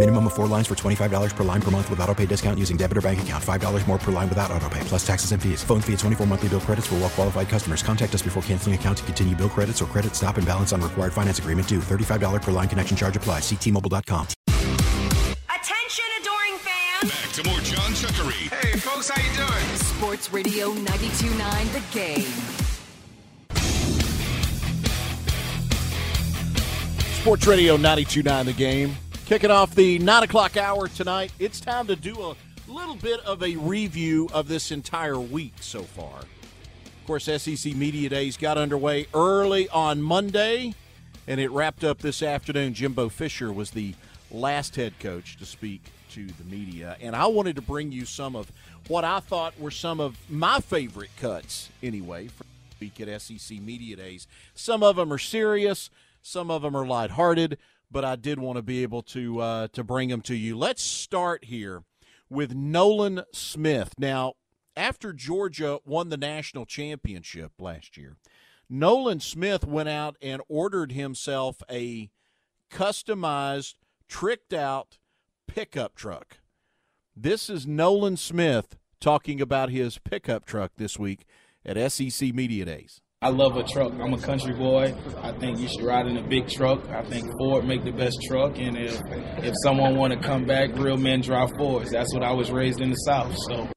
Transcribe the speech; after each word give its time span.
Minimum 0.00 0.28
of 0.28 0.32
four 0.32 0.46
lines 0.46 0.66
for 0.66 0.74
$25 0.74 1.36
per 1.36 1.44
line 1.44 1.60
per 1.60 1.70
month 1.70 1.90
with 1.90 2.00
auto 2.00 2.14
pay 2.14 2.24
discount 2.24 2.58
using 2.58 2.78
debit 2.78 2.96
or 2.96 3.02
bank 3.02 3.20
account. 3.20 3.44
$5 3.44 3.86
more 3.86 3.98
per 3.98 4.10
line 4.10 4.30
without 4.30 4.50
auto 4.50 4.66
pay, 4.70 4.80
plus 4.84 5.06
taxes 5.06 5.32
and 5.32 5.42
fees. 5.42 5.62
Phone 5.62 5.82
fee 5.82 5.92
at 5.92 5.98
24 5.98 6.26
monthly 6.26 6.48
bill 6.48 6.60
credits 6.60 6.86
for 6.86 6.94
well 6.94 7.10
qualified 7.10 7.50
customers. 7.50 7.82
Contact 7.82 8.14
us 8.14 8.22
before 8.22 8.42
canceling 8.44 8.74
account 8.74 8.96
to 8.96 9.04
continue 9.04 9.36
bill 9.36 9.50
credits 9.50 9.82
or 9.82 9.84
credit 9.84 10.14
stop 10.16 10.38
and 10.38 10.46
balance 10.46 10.72
on 10.72 10.80
required 10.80 11.12
finance 11.12 11.38
agreement 11.38 11.68
due. 11.68 11.80
$35 11.80 12.40
per 12.40 12.50
line 12.50 12.66
connection 12.66 12.96
charge 12.96 13.14
applies. 13.14 13.42
Ctmobile.com. 13.42 14.26
Attention, 15.50 16.06
adoring 16.18 16.56
fans! 16.64 17.12
Back 17.12 17.32
to 17.34 17.44
more 17.44 17.60
John 17.60 17.92
Chuckery. 17.92 18.48
Hey, 18.56 18.78
folks, 18.78 19.10
how 19.10 19.20
you 19.20 19.36
doing? 19.36 19.76
Sports 19.76 20.32
Radio 20.32 20.72
92.9 20.72 21.72
The 21.74 21.82
Game. 21.92 22.24
Sports 27.20 27.46
Radio 27.46 27.76
92.9 27.76 28.44
The 28.46 28.52
Game. 28.54 28.96
Kicking 29.30 29.52
off 29.52 29.76
the 29.76 29.96
9 30.00 30.24
o'clock 30.24 30.56
hour 30.56 30.88
tonight. 30.88 31.30
It's 31.38 31.60
time 31.60 31.86
to 31.86 31.94
do 31.94 32.20
a 32.20 32.34
little 32.66 32.96
bit 32.96 33.20
of 33.20 33.44
a 33.44 33.54
review 33.54 34.28
of 34.32 34.48
this 34.48 34.72
entire 34.72 35.20
week 35.20 35.54
so 35.60 35.84
far. 35.84 36.18
Of 36.18 37.06
course, 37.06 37.26
SEC 37.26 37.76
Media 37.76 38.08
Days 38.08 38.36
got 38.36 38.58
underway 38.58 39.06
early 39.14 39.68
on 39.68 40.02
Monday, 40.02 40.74
and 41.28 41.38
it 41.38 41.48
wrapped 41.52 41.84
up 41.84 42.00
this 42.00 42.24
afternoon. 42.24 42.74
Jimbo 42.74 43.08
Fisher 43.08 43.52
was 43.52 43.70
the 43.70 43.94
last 44.32 44.74
head 44.74 44.98
coach 44.98 45.36
to 45.36 45.46
speak 45.46 45.92
to 46.10 46.26
the 46.26 46.44
media. 46.44 46.96
And 47.00 47.14
I 47.14 47.26
wanted 47.26 47.54
to 47.54 47.62
bring 47.62 47.92
you 47.92 48.06
some 48.06 48.34
of 48.34 48.50
what 48.88 49.04
I 49.04 49.20
thought 49.20 49.60
were 49.60 49.70
some 49.70 50.00
of 50.00 50.18
my 50.28 50.58
favorite 50.58 51.10
cuts, 51.16 51.68
anyway, 51.84 52.26
for 52.26 52.46
week 52.80 53.00
at 53.00 53.22
SEC 53.22 53.60
Media 53.60 53.94
Days. 53.94 54.26
Some 54.56 54.82
of 54.82 54.96
them 54.96 55.12
are 55.12 55.18
serious, 55.18 55.88
some 56.20 56.50
of 56.50 56.62
them 56.62 56.76
are 56.76 56.84
lighthearted, 56.84 57.58
but 57.90 58.04
I 58.04 58.16
did 58.16 58.38
want 58.38 58.56
to 58.56 58.62
be 58.62 58.82
able 58.82 59.02
to 59.02 59.40
uh, 59.40 59.68
to 59.68 59.84
bring 59.84 60.08
them 60.08 60.20
to 60.22 60.34
you. 60.34 60.56
Let's 60.56 60.82
start 60.82 61.46
here 61.46 61.84
with 62.28 62.54
Nolan 62.54 63.22
Smith. 63.32 63.94
Now, 63.98 64.34
after 64.76 65.12
Georgia 65.12 65.80
won 65.84 66.08
the 66.08 66.16
national 66.16 66.66
championship 66.66 67.52
last 67.58 67.96
year, 67.96 68.16
Nolan 68.68 69.20
Smith 69.20 69.66
went 69.66 69.88
out 69.88 70.16
and 70.22 70.40
ordered 70.48 70.92
himself 70.92 71.62
a 71.70 72.10
customized, 72.70 73.74
tricked 74.08 74.52
out 74.52 74.98
pickup 75.48 75.96
truck. 75.96 76.38
This 77.16 77.50
is 77.50 77.66
Nolan 77.66 78.16
Smith 78.16 78.76
talking 79.00 79.40
about 79.40 79.70
his 79.70 79.98
pickup 79.98 80.46
truck 80.46 80.72
this 80.76 80.98
week 80.98 81.26
at 81.64 81.90
SEC 81.92 82.32
Media 82.32 82.64
Days. 82.64 83.00
I 83.22 83.28
love 83.28 83.58
a 83.58 83.62
truck. 83.62 83.92
I'm 84.00 84.14
a 84.14 84.18
country 84.18 84.54
boy. 84.54 84.94
I 85.20 85.32
think 85.32 85.58
you 85.58 85.68
should 85.68 85.82
ride 85.82 86.06
in 86.06 86.16
a 86.16 86.22
big 86.22 86.48
truck. 86.48 86.88
I 86.88 87.02
think 87.02 87.30
Ford 87.36 87.66
make 87.66 87.84
the 87.84 87.90
best 87.90 88.18
truck, 88.22 88.58
and 88.58 88.78
if 88.78 88.98
if 89.44 89.52
someone 89.62 89.94
want 89.98 90.14
to 90.14 90.18
come 90.18 90.46
back, 90.46 90.70
real 90.72 90.96
men 90.96 91.20
drive 91.20 91.50
Fords. 91.58 91.90
That's 91.90 92.14
what 92.14 92.22
I 92.22 92.32
was 92.32 92.50
raised 92.50 92.80
in 92.80 92.88
the 92.88 92.96
South. 92.96 93.36
So 93.46 93.68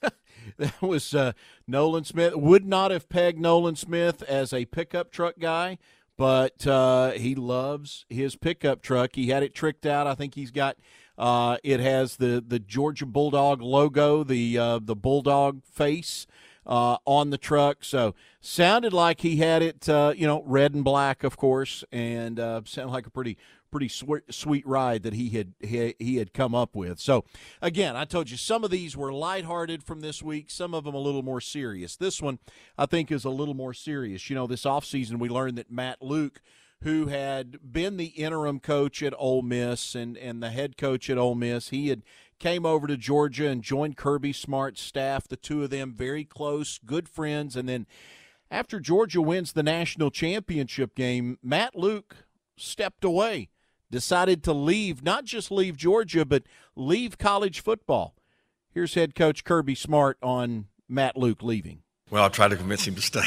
that 0.58 0.80
was 0.80 1.12
uh, 1.16 1.32
Nolan 1.66 2.04
Smith. 2.04 2.36
Would 2.36 2.64
not 2.64 2.92
have 2.92 3.08
pegged 3.08 3.40
Nolan 3.40 3.74
Smith 3.74 4.22
as 4.22 4.52
a 4.52 4.66
pickup 4.66 5.10
truck 5.10 5.40
guy, 5.40 5.78
but 6.16 6.64
uh, 6.64 7.10
he 7.10 7.34
loves 7.34 8.06
his 8.08 8.36
pickup 8.36 8.82
truck. 8.82 9.16
He 9.16 9.30
had 9.30 9.42
it 9.42 9.52
tricked 9.52 9.84
out. 9.84 10.06
I 10.06 10.14
think 10.14 10.36
he's 10.36 10.52
got. 10.52 10.76
Uh, 11.18 11.56
it 11.64 11.80
has 11.80 12.18
the 12.18 12.40
the 12.46 12.60
Georgia 12.60 13.04
Bulldog 13.04 13.62
logo, 13.62 14.22
the 14.22 14.56
uh, 14.56 14.78
the 14.80 14.94
bulldog 14.94 15.64
face 15.64 16.28
uh, 16.70 16.98
on 17.04 17.30
the 17.30 17.36
truck. 17.36 17.84
So 17.84 18.14
sounded 18.40 18.92
like 18.92 19.20
he 19.20 19.36
had 19.36 19.60
it, 19.60 19.88
uh, 19.88 20.14
you 20.16 20.26
know, 20.26 20.42
red 20.46 20.72
and 20.72 20.84
black, 20.84 21.24
of 21.24 21.36
course, 21.36 21.84
and 21.90 22.38
uh, 22.38 22.62
sounded 22.64 22.92
like 22.92 23.06
a 23.06 23.10
pretty 23.10 23.36
pretty 23.70 23.88
sweet, 23.88 24.22
sweet 24.30 24.66
ride 24.66 25.02
that 25.04 25.12
he 25.12 25.30
had 25.30 25.52
he, 25.60 25.94
he 25.98 26.16
had 26.16 26.32
come 26.32 26.54
up 26.54 26.74
with. 26.74 27.00
So 27.00 27.24
again, 27.60 27.96
I 27.96 28.04
told 28.04 28.30
you 28.30 28.36
some 28.36 28.64
of 28.64 28.70
these 28.70 28.96
were 28.96 29.12
lighthearted 29.12 29.82
from 29.82 30.00
this 30.00 30.22
week, 30.22 30.50
some 30.50 30.74
of 30.74 30.84
them 30.84 30.94
a 30.94 30.98
little 30.98 31.22
more 31.22 31.40
serious. 31.40 31.96
This 31.96 32.22
one 32.22 32.38
I 32.78 32.86
think 32.86 33.10
is 33.10 33.24
a 33.24 33.30
little 33.30 33.54
more 33.54 33.74
serious. 33.74 34.30
You 34.30 34.36
know, 34.36 34.46
this 34.46 34.64
offseason 34.64 35.18
we 35.18 35.28
learned 35.28 35.58
that 35.58 35.70
Matt 35.70 36.00
Luke 36.00 36.40
who 36.82 37.08
had 37.08 37.72
been 37.72 37.98
the 37.98 38.06
interim 38.06 38.58
coach 38.58 39.02
at 39.02 39.12
Ole 39.18 39.42
Miss 39.42 39.94
and, 39.94 40.16
and 40.16 40.42
the 40.42 40.48
head 40.48 40.78
coach 40.78 41.10
at 41.10 41.18
Ole 41.18 41.34
Miss. 41.34 41.68
He 41.68 41.88
had 41.88 42.02
came 42.40 42.66
over 42.66 42.86
to 42.86 42.96
Georgia 42.96 43.46
and 43.46 43.62
joined 43.62 43.96
Kirby 43.96 44.32
Smart's 44.32 44.80
staff. 44.80 45.28
The 45.28 45.36
two 45.36 45.62
of 45.62 45.70
them 45.70 45.92
very 45.92 46.24
close, 46.24 46.80
good 46.84 47.08
friends. 47.08 47.54
And 47.54 47.68
then 47.68 47.86
after 48.50 48.80
Georgia 48.80 49.22
wins 49.22 49.52
the 49.52 49.62
national 49.62 50.10
championship 50.10 50.96
game, 50.96 51.38
Matt 51.42 51.76
Luke 51.76 52.16
stepped 52.56 53.04
away, 53.04 53.50
decided 53.90 54.42
to 54.44 54.52
leave, 54.52 55.04
not 55.04 55.24
just 55.24 55.52
leave 55.52 55.76
Georgia, 55.76 56.24
but 56.24 56.42
leave 56.74 57.18
college 57.18 57.60
football. 57.60 58.16
Here's 58.72 58.94
head 58.94 59.14
coach 59.14 59.44
Kirby 59.44 59.74
Smart 59.74 60.18
on 60.22 60.66
Matt 60.88 61.16
Luke 61.16 61.42
leaving. 61.42 61.82
Well, 62.10 62.24
I 62.24 62.28
tried 62.28 62.48
to 62.48 62.56
convince 62.56 62.88
him 62.88 62.96
to 62.96 63.02
stay. 63.02 63.20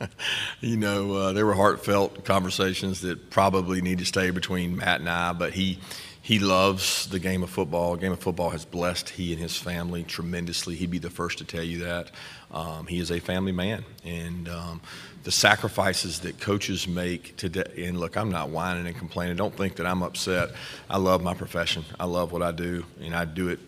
you 0.60 0.76
know, 0.76 1.14
uh, 1.14 1.32
there 1.32 1.46
were 1.46 1.54
heartfelt 1.54 2.24
conversations 2.26 3.00
that 3.00 3.30
probably 3.30 3.80
need 3.80 3.98
to 3.98 4.04
stay 4.04 4.30
between 4.30 4.76
Matt 4.76 5.00
and 5.00 5.08
I, 5.08 5.32
but 5.32 5.54
he 5.54 5.78
he 6.22 6.38
loves 6.38 7.06
the 7.08 7.18
game 7.18 7.42
of 7.42 7.50
football. 7.50 7.94
The 7.94 8.02
game 8.02 8.12
of 8.12 8.20
football 8.20 8.50
has 8.50 8.64
blessed 8.64 9.08
he 9.08 9.32
and 9.32 9.40
his 9.40 9.56
family 9.56 10.04
tremendously. 10.04 10.76
He'd 10.76 10.90
be 10.90 10.98
the 10.98 11.10
first 11.10 11.38
to 11.38 11.44
tell 11.44 11.62
you 11.62 11.78
that. 11.80 12.10
Um, 12.52 12.86
he 12.86 12.98
is 12.98 13.10
a 13.10 13.20
family 13.20 13.52
man, 13.52 13.84
and 14.04 14.48
um, 14.48 14.80
the 15.22 15.32
sacrifices 15.32 16.20
that 16.20 16.38
coaches 16.38 16.86
make 16.86 17.36
today. 17.36 17.86
And 17.86 17.98
look, 17.98 18.16
I'm 18.16 18.30
not 18.30 18.50
whining 18.50 18.86
and 18.86 18.96
complaining. 18.96 19.36
Don't 19.36 19.56
think 19.56 19.76
that 19.76 19.86
I'm 19.86 20.02
upset. 20.02 20.50
I 20.90 20.98
love 20.98 21.22
my 21.22 21.32
profession. 21.32 21.84
I 21.98 22.04
love 22.04 22.32
what 22.32 22.42
I 22.42 22.52
do, 22.52 22.84
and 23.00 23.14
I 23.14 23.24
do 23.24 23.48
it 23.48 23.58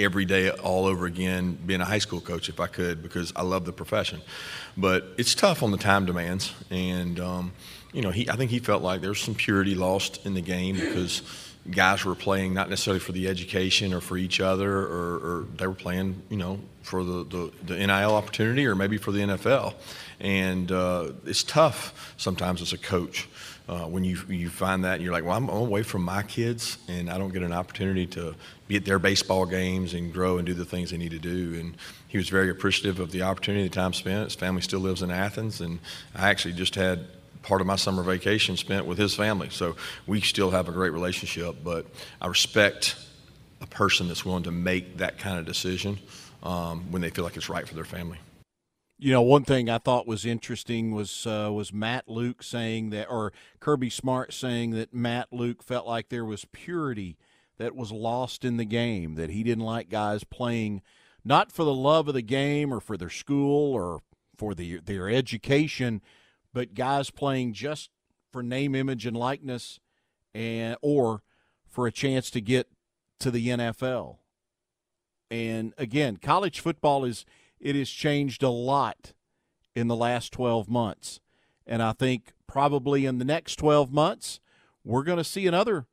every 0.00 0.24
day 0.24 0.50
all 0.50 0.86
over 0.86 1.04
again 1.06 1.58
being 1.66 1.82
a 1.82 1.84
high 1.84 1.98
school 1.98 2.20
coach 2.20 2.48
if 2.48 2.58
I 2.58 2.66
could 2.66 3.02
because 3.02 3.32
I 3.36 3.42
love 3.42 3.64
the 3.64 3.72
profession. 3.72 4.22
But 4.76 5.04
it's 5.18 5.34
tough 5.34 5.62
on 5.62 5.70
the 5.70 5.78
time 5.78 6.06
demands, 6.06 6.52
and 6.70 7.20
um, 7.20 7.52
you 7.92 8.02
know, 8.02 8.10
he 8.10 8.28
I 8.28 8.34
think 8.34 8.50
he 8.50 8.58
felt 8.58 8.82
like 8.82 9.02
there's 9.02 9.20
some 9.20 9.34
purity 9.34 9.74
lost 9.74 10.24
in 10.26 10.34
the 10.34 10.40
game 10.40 10.76
because 10.76 11.22
guys 11.70 12.04
were 12.04 12.14
playing 12.14 12.54
not 12.54 12.68
necessarily 12.68 13.00
for 13.00 13.12
the 13.12 13.28
education 13.28 13.92
or 13.92 14.00
for 14.00 14.16
each 14.16 14.40
other, 14.40 14.70
or, 14.78 15.14
or 15.16 15.46
they 15.56 15.66
were 15.66 15.74
playing, 15.74 16.22
you 16.28 16.36
know, 16.36 16.60
for 16.82 17.04
the, 17.04 17.24
the, 17.24 17.52
the, 17.66 17.86
NIL 17.86 18.14
opportunity 18.14 18.66
or 18.66 18.74
maybe 18.74 18.96
for 18.96 19.12
the 19.12 19.20
NFL. 19.20 19.74
And 20.18 20.72
uh, 20.72 21.12
it's 21.24 21.42
tough 21.42 22.14
sometimes 22.16 22.62
as 22.62 22.72
a 22.72 22.78
coach 22.78 23.28
uh, 23.68 23.84
when 23.84 24.02
you 24.02 24.18
you 24.28 24.50
find 24.50 24.84
that 24.84 24.94
and 24.94 25.04
you're 25.04 25.12
like, 25.12 25.24
well, 25.24 25.36
I'm 25.36 25.48
away 25.48 25.84
from 25.84 26.02
my 26.02 26.22
kids 26.22 26.78
and 26.88 27.08
I 27.08 27.18
don't 27.18 27.32
get 27.32 27.42
an 27.42 27.52
opportunity 27.52 28.06
to 28.08 28.34
be 28.66 28.76
at 28.76 28.84
their 28.84 28.98
baseball 28.98 29.46
games 29.46 29.94
and 29.94 30.12
grow 30.12 30.38
and 30.38 30.46
do 30.46 30.54
the 30.54 30.64
things 30.64 30.90
they 30.90 30.96
need 30.96 31.12
to 31.12 31.20
do. 31.20 31.54
And 31.58 31.76
he 32.08 32.18
was 32.18 32.28
very 32.28 32.50
appreciative 32.50 32.98
of 32.98 33.12
the 33.12 33.22
opportunity, 33.22 33.62
the 33.62 33.74
time 33.74 33.92
spent. 33.92 34.24
His 34.24 34.34
family 34.34 34.62
still 34.62 34.80
lives 34.80 35.02
in 35.02 35.10
Athens, 35.12 35.60
and 35.60 35.78
I 36.16 36.30
actually 36.30 36.54
just 36.54 36.74
had 36.74 37.06
part 37.42 37.60
of 37.60 37.66
my 37.66 37.76
summer 37.76 38.02
vacation 38.02 38.56
spent 38.56 38.86
with 38.86 38.98
his 38.98 39.14
family. 39.14 39.48
So 39.50 39.76
we 40.06 40.20
still 40.20 40.50
have 40.50 40.68
a 40.68 40.72
great 40.72 40.92
relationship, 40.92 41.56
but 41.64 41.86
I 42.20 42.26
respect 42.26 42.96
a 43.60 43.66
person 43.66 44.08
that's 44.08 44.24
willing 44.24 44.44
to 44.44 44.50
make 44.50 44.98
that 44.98 45.18
kind 45.18 45.38
of 45.38 45.46
decision 45.46 45.98
um, 46.42 46.90
when 46.90 47.02
they 47.02 47.10
feel 47.10 47.24
like 47.24 47.36
it's 47.36 47.48
right 47.48 47.66
for 47.66 47.74
their 47.74 47.84
family. 47.84 48.18
You 48.98 49.12
know, 49.12 49.22
one 49.22 49.44
thing 49.44 49.70
I 49.70 49.78
thought 49.78 50.06
was 50.06 50.26
interesting 50.26 50.92
was 50.92 51.26
uh, 51.26 51.50
was 51.50 51.72
Matt 51.72 52.06
Luke 52.06 52.42
saying 52.42 52.90
that, 52.90 53.10
or 53.10 53.32
Kirby 53.58 53.88
Smart 53.88 54.34
saying 54.34 54.72
that 54.72 54.92
Matt 54.92 55.28
Luke 55.32 55.62
felt 55.62 55.86
like 55.86 56.10
there 56.10 56.24
was 56.24 56.44
purity 56.52 57.16
that 57.56 57.74
was 57.74 57.92
lost 57.92 58.44
in 58.44 58.58
the 58.58 58.66
game, 58.66 59.14
that 59.14 59.30
he 59.30 59.42
didn't 59.42 59.64
like 59.64 59.88
guys 59.88 60.24
playing 60.24 60.82
not 61.24 61.52
for 61.52 61.64
the 61.64 61.74
love 61.74 62.08
of 62.08 62.14
the 62.14 62.22
game 62.22 62.72
or 62.72 62.80
for 62.80 62.96
their 62.96 63.10
school 63.10 63.72
or 63.72 64.00
for 64.36 64.54
the, 64.54 64.78
their 64.78 65.08
education, 65.08 66.00
but 66.52 66.74
guys 66.74 67.10
playing 67.10 67.52
just 67.52 67.90
for 68.32 68.42
name, 68.42 68.74
image, 68.74 69.06
and 69.06 69.16
likeness, 69.16 69.80
and 70.34 70.76
or 70.82 71.22
for 71.66 71.86
a 71.86 71.92
chance 71.92 72.30
to 72.30 72.40
get 72.40 72.68
to 73.18 73.30
the 73.30 73.48
NFL. 73.48 74.16
And 75.30 75.72
again, 75.78 76.16
college 76.16 76.60
football 76.60 77.04
is 77.04 77.24
it 77.60 77.76
has 77.76 77.90
changed 77.90 78.42
a 78.42 78.48
lot 78.48 79.12
in 79.74 79.86
the 79.86 79.96
last 79.96 80.32
12 80.32 80.68
months. 80.68 81.20
And 81.66 81.82
I 81.82 81.92
think 81.92 82.32
probably 82.46 83.06
in 83.06 83.18
the 83.18 83.24
next 83.24 83.56
12 83.56 83.92
months, 83.92 84.40
we're 84.84 85.04
going 85.04 85.18
to 85.18 85.24
see 85.24 85.46
another 85.46 85.86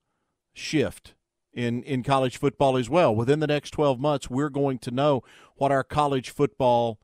shift 0.53 1.13
in, 1.53 1.83
in 1.83 2.03
college 2.03 2.37
football 2.37 2.77
as 2.77 2.89
well. 2.89 3.13
Within 3.13 3.39
the 3.39 3.47
next 3.47 3.71
12 3.71 3.99
months, 3.99 4.29
we're 4.29 4.49
going 4.49 4.79
to 4.79 4.91
know 4.91 5.23
what 5.55 5.71
our 5.71 5.83
college 5.83 6.29
football 6.29 6.99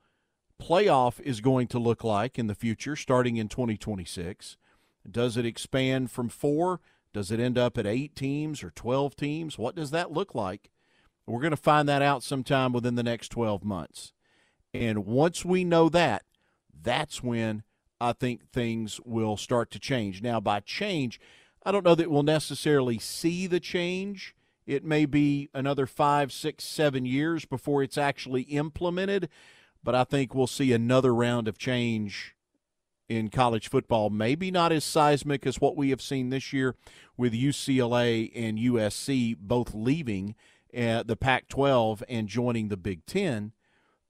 playoff 0.61 1.19
is 1.21 1.41
going 1.41 1.67
to 1.67 1.79
look 1.79 2.03
like 2.03 2.39
in 2.39 2.47
the 2.47 2.55
future, 2.55 2.95
starting 2.95 3.37
in 3.37 3.47
2026. 3.47 4.57
Does 5.09 5.37
it 5.37 5.45
expand 5.45 6.11
from 6.11 6.29
four? 6.29 6.79
Does 7.13 7.31
it 7.31 7.39
end 7.39 7.57
up 7.57 7.77
at 7.77 7.85
eight 7.85 8.15
teams 8.15 8.63
or 8.63 8.71
12 8.71 9.15
teams? 9.15 9.57
What 9.57 9.75
does 9.75 9.91
that 9.91 10.11
look 10.11 10.33
like? 10.33 10.71
We're 11.25 11.41
going 11.41 11.51
to 11.51 11.57
find 11.57 11.87
that 11.87 12.01
out 12.01 12.23
sometime 12.23 12.73
within 12.73 12.95
the 12.95 13.03
next 13.03 13.29
12 13.29 13.63
months. 13.63 14.13
And 14.73 15.05
once 15.05 15.45
we 15.45 15.63
know 15.63 15.89
that, 15.89 16.23
that's 16.81 17.23
when 17.23 17.63
I 18.01 18.13
think 18.13 18.49
things 18.49 18.99
will 19.05 19.37
start 19.37 19.71
to 19.71 19.79
change. 19.79 20.21
Now, 20.21 20.39
by 20.39 20.59
change, 20.59 21.19
I 21.63 21.71
don't 21.71 21.85
know 21.85 21.95
that 21.95 22.11
we'll 22.11 22.23
necessarily 22.23 22.99
see 22.99 23.47
the 23.47 23.59
change. 23.59 24.35
It 24.65 24.83
may 24.83 25.05
be 25.05 25.49
another 25.53 25.85
five, 25.85 26.31
six, 26.31 26.63
seven 26.65 27.05
years 27.05 27.45
before 27.45 27.83
it's 27.83 27.97
actually 27.97 28.43
implemented, 28.43 29.29
but 29.83 29.95
I 29.95 30.03
think 30.03 30.33
we'll 30.33 30.47
see 30.47 30.71
another 30.73 31.13
round 31.13 31.47
of 31.47 31.57
change 31.57 32.35
in 33.09 33.29
college 33.29 33.69
football. 33.69 34.09
Maybe 34.09 34.49
not 34.49 34.71
as 34.71 34.83
seismic 34.83 35.45
as 35.45 35.59
what 35.59 35.75
we 35.75 35.89
have 35.89 36.01
seen 36.01 36.29
this 36.29 36.53
year 36.53 36.75
with 37.17 37.33
UCLA 37.33 38.31
and 38.33 38.57
USC 38.57 39.37
both 39.37 39.73
leaving 39.73 40.35
uh, 40.75 41.03
the 41.03 41.15
Pac 41.15 41.47
12 41.49 42.03
and 42.07 42.27
joining 42.27 42.69
the 42.69 42.77
Big 42.77 43.05
Ten 43.05 43.51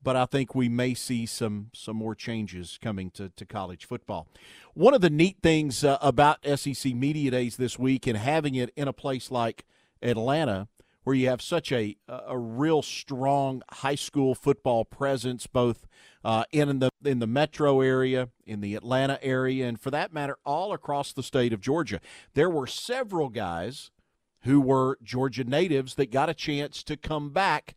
but 0.04 0.16
I 0.16 0.26
think 0.26 0.54
we 0.54 0.68
may 0.68 0.94
see 0.94 1.26
some 1.26 1.70
some 1.74 1.96
more 1.96 2.14
changes 2.14 2.78
coming 2.82 3.10
to, 3.12 3.30
to 3.30 3.46
college 3.46 3.86
football. 3.86 4.28
One 4.74 4.94
of 4.94 5.02
the 5.02 5.10
neat 5.10 5.38
things 5.42 5.84
uh, 5.84 5.98
about 6.02 6.46
SEC 6.46 6.94
Media 6.94 7.32
Days 7.32 7.58
this 7.58 7.80
week 7.80 8.06
and 8.06 8.18
having 8.18 8.56
it 8.56 8.72
in 8.76 8.88
a 8.88 8.94
place 8.94 9.32
like 9.32 9.66
Atlanta, 10.02 10.68
where 11.04 11.16
you 11.16 11.28
have 11.28 11.42
such 11.42 11.72
a 11.72 11.96
a 12.08 12.38
real 12.38 12.82
strong 12.82 13.62
high 13.72 13.96
school 13.96 14.36
football 14.36 14.86
presence, 14.86 15.48
both 15.48 15.86
uh, 16.24 16.46
in 16.52 16.80
the 16.80 16.90
in 17.04 17.20
the 17.20 17.28
metro 17.28 17.82
area, 17.82 18.30
in 18.46 18.62
the 18.62 18.76
Atlanta 18.76 19.20
area, 19.24 19.68
and 19.68 19.80
for 19.80 19.92
that 19.92 20.14
matter, 20.14 20.38
all 20.46 20.74
across 20.74 21.14
the 21.14 21.24
state 21.24 21.54
of 21.54 21.62
Georgia. 21.62 22.00
There 22.34 22.50
were 22.50 22.68
several 22.68 23.30
guys 23.30 23.92
who 24.42 24.60
were 24.60 24.98
Georgia 25.02 25.44
natives 25.44 25.96
that 25.96 26.12
got 26.12 26.30
a 26.30 26.34
chance 26.34 26.84
to 26.84 26.98
come 26.98 27.32
back 27.32 27.76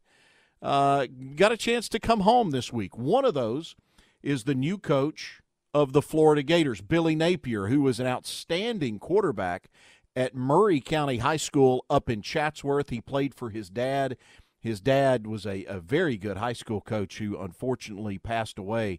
uh, 0.62 1.06
got 1.36 1.52
a 1.52 1.56
chance 1.56 1.88
to 1.90 2.00
come 2.00 2.20
home 2.20 2.50
this 2.50 2.72
week. 2.72 2.96
One 2.96 3.24
of 3.24 3.34
those 3.34 3.76
is 4.22 4.44
the 4.44 4.54
new 4.54 4.78
coach 4.78 5.40
of 5.74 5.92
the 5.92 6.02
Florida 6.02 6.42
Gators, 6.42 6.80
Billy 6.80 7.14
Napier, 7.14 7.66
who 7.66 7.82
was 7.82 8.00
an 8.00 8.06
outstanding 8.06 8.98
quarterback 8.98 9.68
at 10.16 10.34
Murray 10.34 10.80
County 10.80 11.18
High 11.18 11.36
School 11.36 11.84
up 11.90 12.08
in 12.08 12.22
Chatsworth. 12.22 12.88
He 12.88 13.02
played 13.02 13.34
for 13.34 13.50
his 13.50 13.68
dad. 13.68 14.16
His 14.58 14.80
dad 14.80 15.26
was 15.26 15.46
a, 15.46 15.64
a 15.66 15.78
very 15.78 16.16
good 16.16 16.38
high 16.38 16.54
school 16.54 16.80
coach 16.80 17.18
who 17.18 17.38
unfortunately 17.38 18.18
passed 18.18 18.58
away 18.58 18.98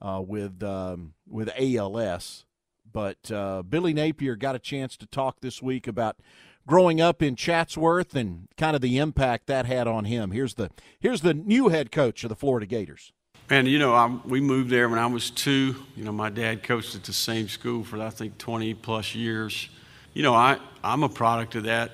uh, 0.00 0.22
with 0.24 0.62
um, 0.62 1.14
with 1.26 1.50
ALS. 1.58 2.44
But 2.90 3.30
uh, 3.30 3.62
Billy 3.62 3.92
Napier 3.92 4.36
got 4.36 4.54
a 4.54 4.60
chance 4.60 4.96
to 4.98 5.06
talk 5.06 5.40
this 5.40 5.60
week 5.62 5.86
about 5.86 6.18
growing 6.66 7.00
up 7.00 7.22
in 7.22 7.34
Chatsworth 7.34 8.14
and 8.14 8.48
kind 8.56 8.76
of 8.76 8.82
the 8.82 8.98
impact 8.98 9.46
that 9.46 9.66
had 9.66 9.86
on 9.86 10.04
him. 10.04 10.30
Here's 10.30 10.54
the 10.54 10.70
here's 11.00 11.22
the 11.22 11.34
new 11.34 11.68
head 11.68 11.90
coach 11.90 12.22
of 12.22 12.28
the 12.28 12.36
Florida 12.36 12.66
Gators. 12.66 13.12
And 13.50 13.66
you 13.66 13.78
know, 13.78 13.94
I, 13.94 14.06
we 14.24 14.40
moved 14.40 14.70
there 14.70 14.88
when 14.88 14.98
I 14.98 15.06
was 15.06 15.30
two. 15.30 15.74
You 15.96 16.04
know, 16.04 16.12
my 16.12 16.28
dad 16.28 16.62
coached 16.62 16.94
at 16.94 17.04
the 17.04 17.14
same 17.14 17.48
school 17.48 17.82
for 17.82 18.00
I 18.00 18.10
think 18.10 18.38
20 18.38 18.74
plus 18.74 19.14
years. 19.14 19.70
You 20.18 20.24
know, 20.24 20.34
I 20.34 20.58
I'm 20.82 21.04
a 21.04 21.08
product 21.08 21.54
of 21.54 21.62
that 21.62 21.92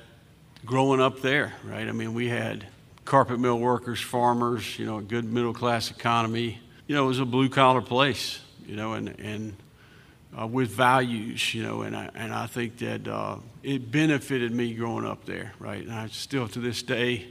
growing 0.65 0.99
up 0.99 1.21
there, 1.21 1.53
right? 1.62 1.87
I 1.87 1.93
mean, 1.93 2.15
we 2.15 2.26
had 2.26 2.67
carpet 3.05 3.38
mill 3.38 3.59
workers, 3.59 4.00
farmers. 4.00 4.79
You 4.79 4.87
know, 4.87 4.97
a 4.97 5.03
good 5.03 5.26
middle 5.26 5.53
class 5.53 5.91
economy. 5.91 6.59
You 6.87 6.94
know, 6.94 7.05
it 7.05 7.09
was 7.09 7.19
a 7.19 7.26
blue 7.26 7.50
collar 7.50 7.82
place. 7.82 8.41
You 8.67 8.76
know, 8.76 8.94
and 8.94 9.09
and 9.21 9.56
uh, 10.41 10.47
with 10.47 10.71
values, 10.71 11.53
you 11.53 11.65
know, 11.65 11.82
and 11.82 11.94
I, 11.94 12.09
and 12.15 12.32
I 12.32 12.47
think 12.47 12.79
that 12.79 13.06
uh, 13.06 13.37
it 13.62 13.93
benefited 13.93 14.53
me 14.53 14.73
growing 14.73 15.05
up 15.05 15.27
there, 15.27 15.53
right? 15.59 15.82
And 15.82 15.93
I 15.93 16.06
still, 16.06 16.49
to 16.49 16.61
this 16.61 16.82
day, 16.82 17.27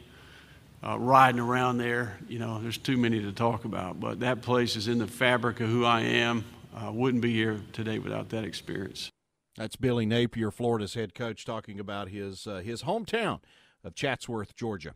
uh, 0.84 1.00
riding 1.00 1.42
around 1.42 1.80
there, 1.80 2.20
you 2.30 2.38
know, 2.38 2.62
there's 2.62 2.78
too 2.78 2.98
many 2.98 3.20
to 3.20 3.32
talk 3.32 3.66
about, 3.66 4.00
but 4.00 4.20
that 4.20 4.44
place 4.44 4.76
is 4.76 4.88
in 4.88 5.00
the 5.00 5.08
fabric 5.08 5.60
of 5.60 5.70
who 5.70 5.86
I 5.86 6.02
am. 6.02 6.46
I 6.72 6.92
wouldn't 6.92 7.24
be 7.24 7.34
here 7.34 7.62
today 7.72 7.98
without 7.98 8.30
that 8.30 8.44
experience. 8.44 9.10
That's 9.56 9.76
Billy 9.76 10.06
Napier, 10.06 10.52
Florida's 10.52 10.96
head 10.96 11.14
coach, 11.14 11.46
talking 11.46 11.80
about 11.80 12.10
his 12.10 12.48
uh, 12.48 12.58
his 12.58 12.84
hometown 12.84 13.40
of 13.84 13.96
Chatsworth, 13.96 14.56
Georgia. 14.56 14.96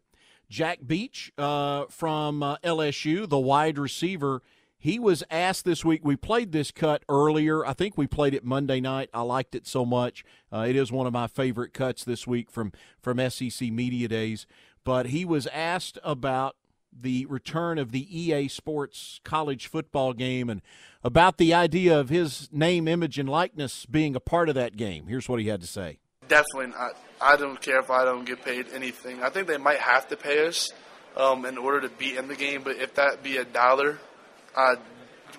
Jack 0.50 0.80
Bech 0.82 1.32
uh, 1.38 1.86
from 1.90 2.42
uh, 2.42 2.58
LSU, 2.58 3.28
the 3.28 3.38
wide 3.38 3.78
receiver 3.78 4.42
he 4.80 5.00
was 5.00 5.24
asked 5.32 5.66
this 5.66 5.84
week. 5.84 6.02
We 6.04 6.16
played 6.16 6.52
this 6.52 6.72
cut 6.72 7.04
earlier. 7.10 7.66
I 7.66 7.74
think 7.74 7.98
we 7.98 8.06
played 8.06 8.34
it 8.34 8.46
Monday 8.46 8.80
night. 8.80 9.10
I 9.14 9.22
liked 9.22 9.56
it 9.56 9.66
so 9.66 9.86
much. 9.86 10.24
Uh, 10.54 10.66
it 10.70 10.76
is 10.76 10.92
one 10.92 11.08
of 11.08 11.14
my 11.14 11.28
favorite 11.28 11.74
cuts 11.74 12.04
this 12.04 12.28
week 12.28 12.52
from 12.52 12.72
from 13.02 13.18
SEC 13.30 13.72
Media 13.72 14.08
Days. 14.08 14.46
But 14.84 15.08
he 15.08 15.26
was 15.26 15.48
asked 15.48 15.98
about 16.04 16.56
the 17.02 17.26
return 17.28 17.78
of 17.78 17.92
the 17.92 18.08
EA 18.20 18.48
Sports 18.48 19.20
college 19.24 19.68
football 19.68 20.14
game 20.14 20.50
and 20.50 20.62
about 21.04 21.38
the 21.38 21.54
idea 21.54 22.00
of 22.00 22.10
his 22.10 22.50
name, 22.52 22.88
image, 22.88 23.18
and 23.20 23.30
likeness 23.30 23.86
being 23.86 24.16
a 24.16 24.20
part 24.20 24.50
of 24.50 24.56
that 24.56 24.76
game. 24.76 25.08
Here's 25.08 25.30
what 25.30 25.40
he 25.40 25.48
had 25.48 25.62
to 25.62 25.68
say. 25.68 26.00
Definitely 26.28 26.68
not. 26.78 26.98
I 27.22 27.36
don't 27.36 27.62
care 27.62 27.80
if 27.80 27.90
I 27.90 28.04
don't 28.04 28.26
get 28.26 28.44
paid 28.44 28.68
anything. 28.74 29.24
I 29.24 29.30
think 29.30 29.48
they 29.48 29.58
might 29.58 29.80
have 29.80 30.08
to 30.10 30.18
pay 30.18 30.46
us 30.48 30.72
um, 31.16 31.46
in 31.46 31.58
order 31.58 31.88
to 31.88 31.90
be 31.90 32.18
in 32.18 32.28
the 32.28 32.36
game, 32.36 32.62
but 32.64 32.78
if 32.78 32.96
that 32.96 33.24
be 33.24 33.38
a 33.38 33.46
dollar 33.46 34.00
I 34.58 34.76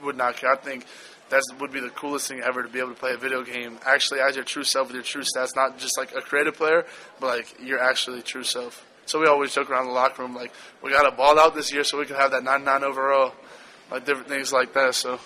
would 0.02 0.16
not 0.16 0.36
care. 0.36 0.52
I 0.52 0.56
think 0.56 0.86
that 1.30 1.42
would 1.60 1.72
be 1.72 1.80
the 1.80 1.90
coolest 1.90 2.28
thing 2.28 2.40
ever 2.40 2.62
to 2.62 2.68
be 2.68 2.78
able 2.78 2.90
to 2.90 2.94
play 2.94 3.12
a 3.12 3.18
video 3.18 3.42
game 3.42 3.78
actually 3.84 4.20
as 4.20 4.36
your 4.36 4.44
true 4.44 4.64
self 4.64 4.88
with 4.88 4.94
your 4.94 5.02
true 5.02 5.22
stats, 5.22 5.56
not 5.56 5.78
just 5.78 5.98
like 5.98 6.14
a 6.14 6.20
creative 6.20 6.54
player, 6.54 6.86
but 7.20 7.26
like 7.26 7.56
you're 7.60 7.82
actually 7.82 8.22
true 8.22 8.44
self. 8.44 8.86
So 9.08 9.18
we 9.18 9.26
always 9.26 9.54
joke 9.54 9.70
around 9.70 9.86
the 9.86 9.92
locker 9.92 10.20
room 10.20 10.34
like 10.34 10.52
we 10.82 10.90
got 10.90 11.10
a 11.10 11.16
ball 11.16 11.38
out 11.38 11.54
this 11.54 11.72
year 11.72 11.82
so 11.82 11.98
we 11.98 12.04
can 12.04 12.16
have 12.16 12.30
that 12.32 12.44
99 12.44 12.84
overall, 12.84 13.32
like 13.90 14.04
different 14.04 14.28
things 14.28 14.52
like 14.52 14.74
that. 14.74 14.94
So 14.94 15.18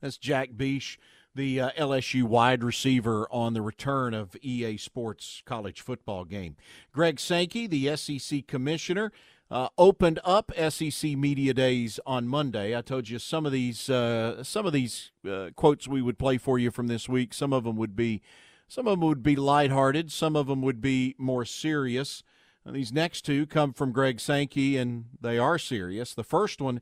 that's 0.00 0.16
Jack 0.16 0.50
Bech, 0.56 0.96
the 1.34 1.60
uh, 1.60 1.70
LSU 1.78 2.22
wide 2.22 2.64
receiver 2.64 3.28
on 3.30 3.52
the 3.52 3.60
return 3.60 4.14
of 4.14 4.34
EA 4.40 4.78
Sports 4.78 5.42
college 5.44 5.82
football 5.82 6.24
game. 6.24 6.56
Greg 6.90 7.20
Sankey, 7.20 7.66
the 7.66 7.94
SEC 7.96 8.46
commissioner 8.46 9.12
uh, 9.50 9.68
opened 9.76 10.18
up 10.24 10.50
SEC 10.70 11.18
Media 11.18 11.52
Days 11.52 12.00
on 12.06 12.26
Monday. 12.26 12.74
I 12.74 12.80
told 12.80 13.10
you 13.10 13.18
some 13.18 13.44
of 13.44 13.52
these 13.52 13.90
uh, 13.90 14.42
some 14.42 14.64
of 14.64 14.72
these 14.72 15.10
uh, 15.28 15.50
quotes 15.54 15.86
we 15.86 16.00
would 16.00 16.18
play 16.18 16.38
for 16.38 16.58
you 16.58 16.70
from 16.70 16.86
this 16.86 17.10
week. 17.10 17.34
Some 17.34 17.52
of 17.52 17.64
them 17.64 17.76
would 17.76 17.94
be 17.94 18.22
some 18.68 18.86
of 18.86 18.98
them 18.98 19.06
would 19.06 19.22
be 19.22 19.36
lighthearted. 19.36 20.10
Some 20.10 20.34
of 20.34 20.46
them 20.46 20.62
would 20.62 20.80
be 20.80 21.14
more 21.18 21.44
serious. 21.44 22.22
These 22.72 22.92
next 22.92 23.22
two 23.22 23.46
come 23.46 23.72
from 23.72 23.92
Greg 23.92 24.20
Sankey, 24.20 24.76
and 24.76 25.06
they 25.20 25.38
are 25.38 25.58
serious. 25.58 26.14
The 26.14 26.24
first 26.24 26.60
one 26.60 26.80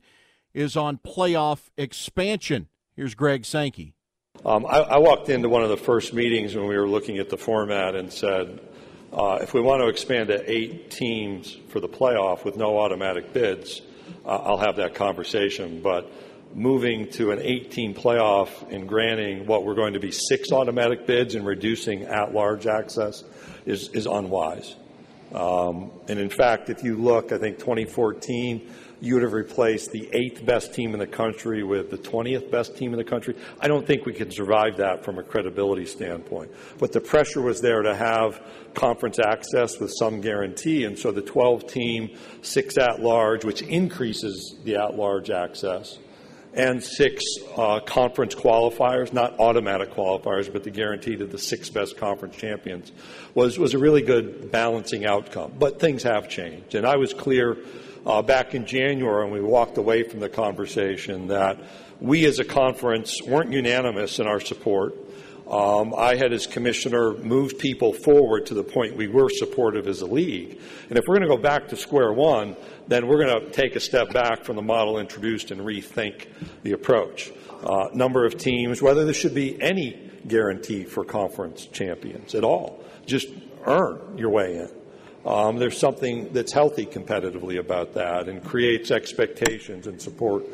is 0.53 0.75
on 0.75 0.97
playoff 0.97 1.69
expansion. 1.77 2.67
Here's 2.95 3.15
Greg 3.15 3.45
Sankey. 3.45 3.93
Um, 4.45 4.65
I, 4.65 4.79
I 4.79 4.97
walked 4.97 5.29
into 5.29 5.49
one 5.49 5.63
of 5.63 5.69
the 5.69 5.77
first 5.77 6.13
meetings 6.13 6.55
when 6.55 6.67
we 6.67 6.77
were 6.77 6.87
looking 6.87 7.17
at 7.17 7.29
the 7.29 7.37
format 7.37 7.95
and 7.95 8.11
said, 8.11 8.59
uh, 9.13 9.39
if 9.41 9.53
we 9.53 9.61
want 9.61 9.81
to 9.81 9.87
expand 9.87 10.27
to 10.29 10.51
eight 10.51 10.91
teams 10.91 11.57
for 11.69 11.79
the 11.79 11.87
playoff 11.87 12.43
with 12.43 12.57
no 12.57 12.77
automatic 12.77 13.33
bids, 13.33 13.81
uh, 14.25 14.29
I'll 14.29 14.57
have 14.57 14.75
that 14.77 14.95
conversation. 14.95 15.81
But 15.81 16.11
moving 16.53 17.09
to 17.11 17.31
an 17.31 17.39
18 17.41 17.93
playoff 17.93 18.71
and 18.71 18.87
granting 18.87 19.45
what 19.45 19.63
we're 19.63 19.75
going 19.75 19.93
to 19.93 19.99
be 19.99 20.11
six 20.11 20.51
automatic 20.51 21.05
bids 21.05 21.35
and 21.35 21.45
reducing 21.45 22.03
at 22.03 22.33
large 22.33 22.67
access 22.67 23.23
is, 23.65 23.89
is 23.89 24.05
unwise. 24.05 24.75
Um, 25.33 25.91
and 26.07 26.19
in 26.19 26.29
fact, 26.29 26.69
if 26.69 26.83
you 26.83 26.95
look, 26.95 27.31
I 27.31 27.37
think 27.37 27.59
2014, 27.59 28.69
you 28.99 29.13
would 29.13 29.23
have 29.23 29.33
replaced 29.33 29.91
the 29.91 30.09
eighth 30.11 30.45
best 30.45 30.73
team 30.73 30.93
in 30.93 30.99
the 30.99 31.07
country 31.07 31.63
with 31.63 31.91
the 31.91 31.97
20th 31.97 32.49
best 32.49 32.75
team 32.77 32.93
in 32.93 32.97
the 32.97 33.03
country. 33.03 33.35
I 33.59 33.67
don't 33.67 33.85
think 33.85 34.05
we 34.05 34.13
can 34.13 34.31
survive 34.31 34.77
that 34.77 35.03
from 35.03 35.19
a 35.19 35.23
credibility 35.23 35.85
standpoint. 35.85 36.51
But 36.79 36.93
the 36.93 37.01
pressure 37.01 37.41
was 37.41 37.61
there 37.61 37.83
to 37.83 37.95
have 37.95 38.41
conference 38.73 39.19
access 39.19 39.79
with 39.79 39.91
some 39.97 40.21
guarantee, 40.21 40.85
and 40.85 40.97
so 40.97 41.11
the 41.11 41.21
12 41.21 41.67
team, 41.67 42.17
six 42.41 42.77
at 42.77 42.99
large, 43.01 43.45
which 43.45 43.61
increases 43.61 44.55
the 44.63 44.75
at 44.77 44.95
large 44.95 45.29
access. 45.29 45.99
And 46.53 46.83
six 46.83 47.23
uh, 47.55 47.79
conference 47.81 48.33
qualifiers, 48.33 49.13
not 49.13 49.39
automatic 49.39 49.91
qualifiers, 49.91 50.51
but 50.51 50.63
the 50.63 50.71
guarantee 50.71 51.15
to 51.15 51.25
the 51.25 51.37
six 51.37 51.69
best 51.69 51.97
conference 51.97 52.35
champions, 52.35 52.91
was, 53.33 53.59
was 53.59 53.73
a 53.73 53.77
really 53.77 54.01
good 54.01 54.51
balancing 54.51 55.05
outcome. 55.05 55.53
But 55.57 55.79
things 55.79 56.03
have 56.03 56.29
changed. 56.29 56.75
And 56.75 56.85
I 56.85 56.97
was 56.97 57.13
clear 57.13 57.57
uh, 58.05 58.21
back 58.21 58.55
in 58.55 58.65
January 58.65 59.25
when 59.25 59.33
we 59.33 59.41
walked 59.41 59.77
away 59.77 60.03
from 60.03 60.19
the 60.19 60.29
conversation 60.29 61.27
that 61.27 61.59
we 61.99 62.25
as 62.25 62.39
a 62.39 62.45
conference 62.45 63.21
weren't 63.23 63.51
unanimous 63.51 64.19
in 64.19 64.27
our 64.27 64.39
support. 64.39 64.95
Um, 65.49 65.93
I 65.97 66.15
had, 66.15 66.33
as 66.33 66.45
commissioner, 66.45 67.13
moved 67.13 67.57
people 67.57 67.93
forward 67.93 68.47
to 68.47 68.53
the 68.53 68.63
point 68.63 68.97
we 68.97 69.07
were 69.07 69.29
supportive 69.29 69.87
as 69.87 70.01
a 70.01 70.05
league. 70.05 70.59
And 70.89 70.97
if 70.97 71.05
we're 71.07 71.15
going 71.17 71.29
to 71.29 71.35
go 71.35 71.41
back 71.41 71.69
to 71.69 71.77
square 71.77 72.11
one, 72.11 72.57
then 72.87 73.07
we're 73.07 73.23
going 73.23 73.39
to 73.39 73.49
take 73.51 73.75
a 73.77 73.79
step 73.79 74.11
back 74.11 74.43
from 74.43 74.57
the 74.57 74.61
model 74.61 74.99
introduced 74.99 75.51
and 75.51 75.61
rethink 75.61 76.27
the 76.63 76.73
approach. 76.73 77.31
Uh, 77.63 77.87
number 77.93 78.25
of 78.25 78.37
teams, 78.37 78.81
whether 78.81 79.05
there 79.05 79.13
should 79.13 79.33
be 79.33 79.59
any 79.61 80.11
guarantee 80.27 80.83
for 80.83 81.05
conference 81.05 81.65
champions 81.67 82.35
at 82.35 82.43
all. 82.43 82.83
Just 83.05 83.29
earn 83.65 84.17
your 84.17 84.29
way 84.29 84.57
in. 84.57 84.69
Um, 85.25 85.57
there's 85.57 85.77
something 85.77 86.31
that's 86.31 86.53
healthy 86.53 86.85
competitively 86.85 87.59
about 87.59 87.93
that 87.95 88.29
and 88.29 88.43
creates 88.43 88.91
expectations 88.91 89.87
and 89.87 90.01
support 90.01 90.45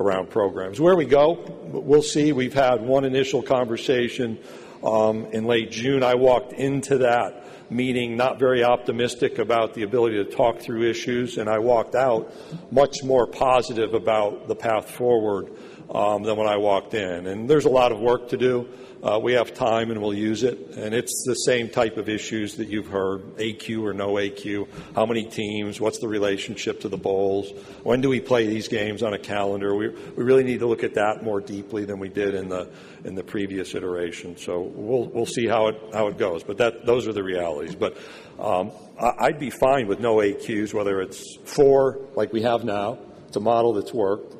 around 0.00 0.30
programs. 0.30 0.80
Where 0.80 0.96
we 0.96 1.04
go, 1.04 1.34
we'll 1.64 2.02
see. 2.02 2.32
We've 2.32 2.54
had 2.54 2.80
one 2.80 3.04
initial 3.04 3.42
conversation 3.42 4.38
um, 4.82 5.26
in 5.26 5.44
late 5.44 5.70
June. 5.70 6.02
I 6.02 6.14
walked 6.14 6.54
into 6.54 6.98
that 6.98 7.44
meeting 7.70 8.16
not 8.16 8.38
very 8.38 8.64
optimistic 8.64 9.38
about 9.38 9.74
the 9.74 9.82
ability 9.82 10.16
to 10.24 10.24
talk 10.24 10.58
through 10.60 10.88
issues, 10.88 11.38
and 11.38 11.48
I 11.48 11.58
walked 11.58 11.94
out 11.94 12.32
much 12.72 13.04
more 13.04 13.26
positive 13.26 13.94
about 13.94 14.48
the 14.48 14.56
path 14.56 14.90
forward 14.90 15.52
um, 15.94 16.22
than 16.22 16.36
when 16.36 16.48
I 16.48 16.56
walked 16.56 16.94
in. 16.94 17.26
And 17.26 17.48
there's 17.48 17.66
a 17.66 17.70
lot 17.70 17.92
of 17.92 18.00
work 18.00 18.30
to 18.30 18.36
do. 18.36 18.68
Uh, 19.02 19.18
we 19.18 19.32
have 19.32 19.54
time 19.54 19.90
and 19.90 20.00
we'll 20.02 20.12
use 20.12 20.42
it. 20.42 20.58
And 20.76 20.94
it's 20.94 21.24
the 21.26 21.34
same 21.34 21.70
type 21.70 21.96
of 21.96 22.08
issues 22.08 22.56
that 22.56 22.68
you've 22.68 22.88
heard 22.88 23.22
AQ 23.36 23.82
or 23.82 23.94
no 23.94 24.14
AQ. 24.14 24.68
How 24.94 25.06
many 25.06 25.24
teams? 25.24 25.80
What's 25.80 25.98
the 26.00 26.08
relationship 26.08 26.80
to 26.80 26.88
the 26.88 26.98
bowls? 26.98 27.50
When 27.82 28.02
do 28.02 28.10
we 28.10 28.20
play 28.20 28.46
these 28.46 28.68
games 28.68 29.02
on 29.02 29.14
a 29.14 29.18
calendar? 29.18 29.74
We, 29.74 29.88
we 29.88 30.22
really 30.22 30.44
need 30.44 30.60
to 30.60 30.66
look 30.66 30.84
at 30.84 30.94
that 30.94 31.22
more 31.22 31.40
deeply 31.40 31.86
than 31.86 31.98
we 31.98 32.10
did 32.10 32.34
in 32.34 32.50
the, 32.50 32.68
in 33.04 33.14
the 33.14 33.22
previous 33.22 33.74
iteration. 33.74 34.36
So 34.36 34.60
we'll, 34.60 35.06
we'll 35.06 35.26
see 35.26 35.46
how 35.46 35.68
it, 35.68 35.80
how 35.94 36.08
it 36.08 36.18
goes. 36.18 36.42
But 36.42 36.58
that, 36.58 36.84
those 36.84 37.08
are 37.08 37.14
the 37.14 37.24
realities. 37.24 37.74
But 37.74 37.96
um, 38.38 38.70
I, 39.00 39.12
I'd 39.18 39.38
be 39.38 39.48
fine 39.48 39.86
with 39.86 40.00
no 40.00 40.16
AQs, 40.16 40.74
whether 40.74 41.00
it's 41.00 41.38
four 41.44 42.00
like 42.14 42.34
we 42.34 42.42
have 42.42 42.64
now. 42.64 42.98
It's 43.28 43.36
a 43.36 43.40
model 43.40 43.72
that's 43.72 43.94
worked. 43.94 44.36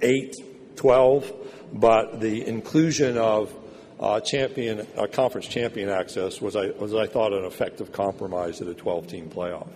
Eight, 0.00 0.34
12, 0.76 1.32
but 1.74 2.20
the 2.20 2.46
inclusion 2.46 3.18
of 3.18 3.54
uh, 4.00 4.20
champion, 4.20 4.86
uh, 4.96 5.06
conference 5.06 5.46
champion 5.46 5.88
access 5.88 6.40
was, 6.40 6.56
I, 6.56 6.70
was, 6.70 6.94
I 6.94 7.06
thought, 7.06 7.32
an 7.32 7.44
effective 7.44 7.92
compromise 7.92 8.60
at 8.60 8.66
a 8.66 8.74
12 8.74 9.06
team 9.06 9.30
playoff. 9.30 9.68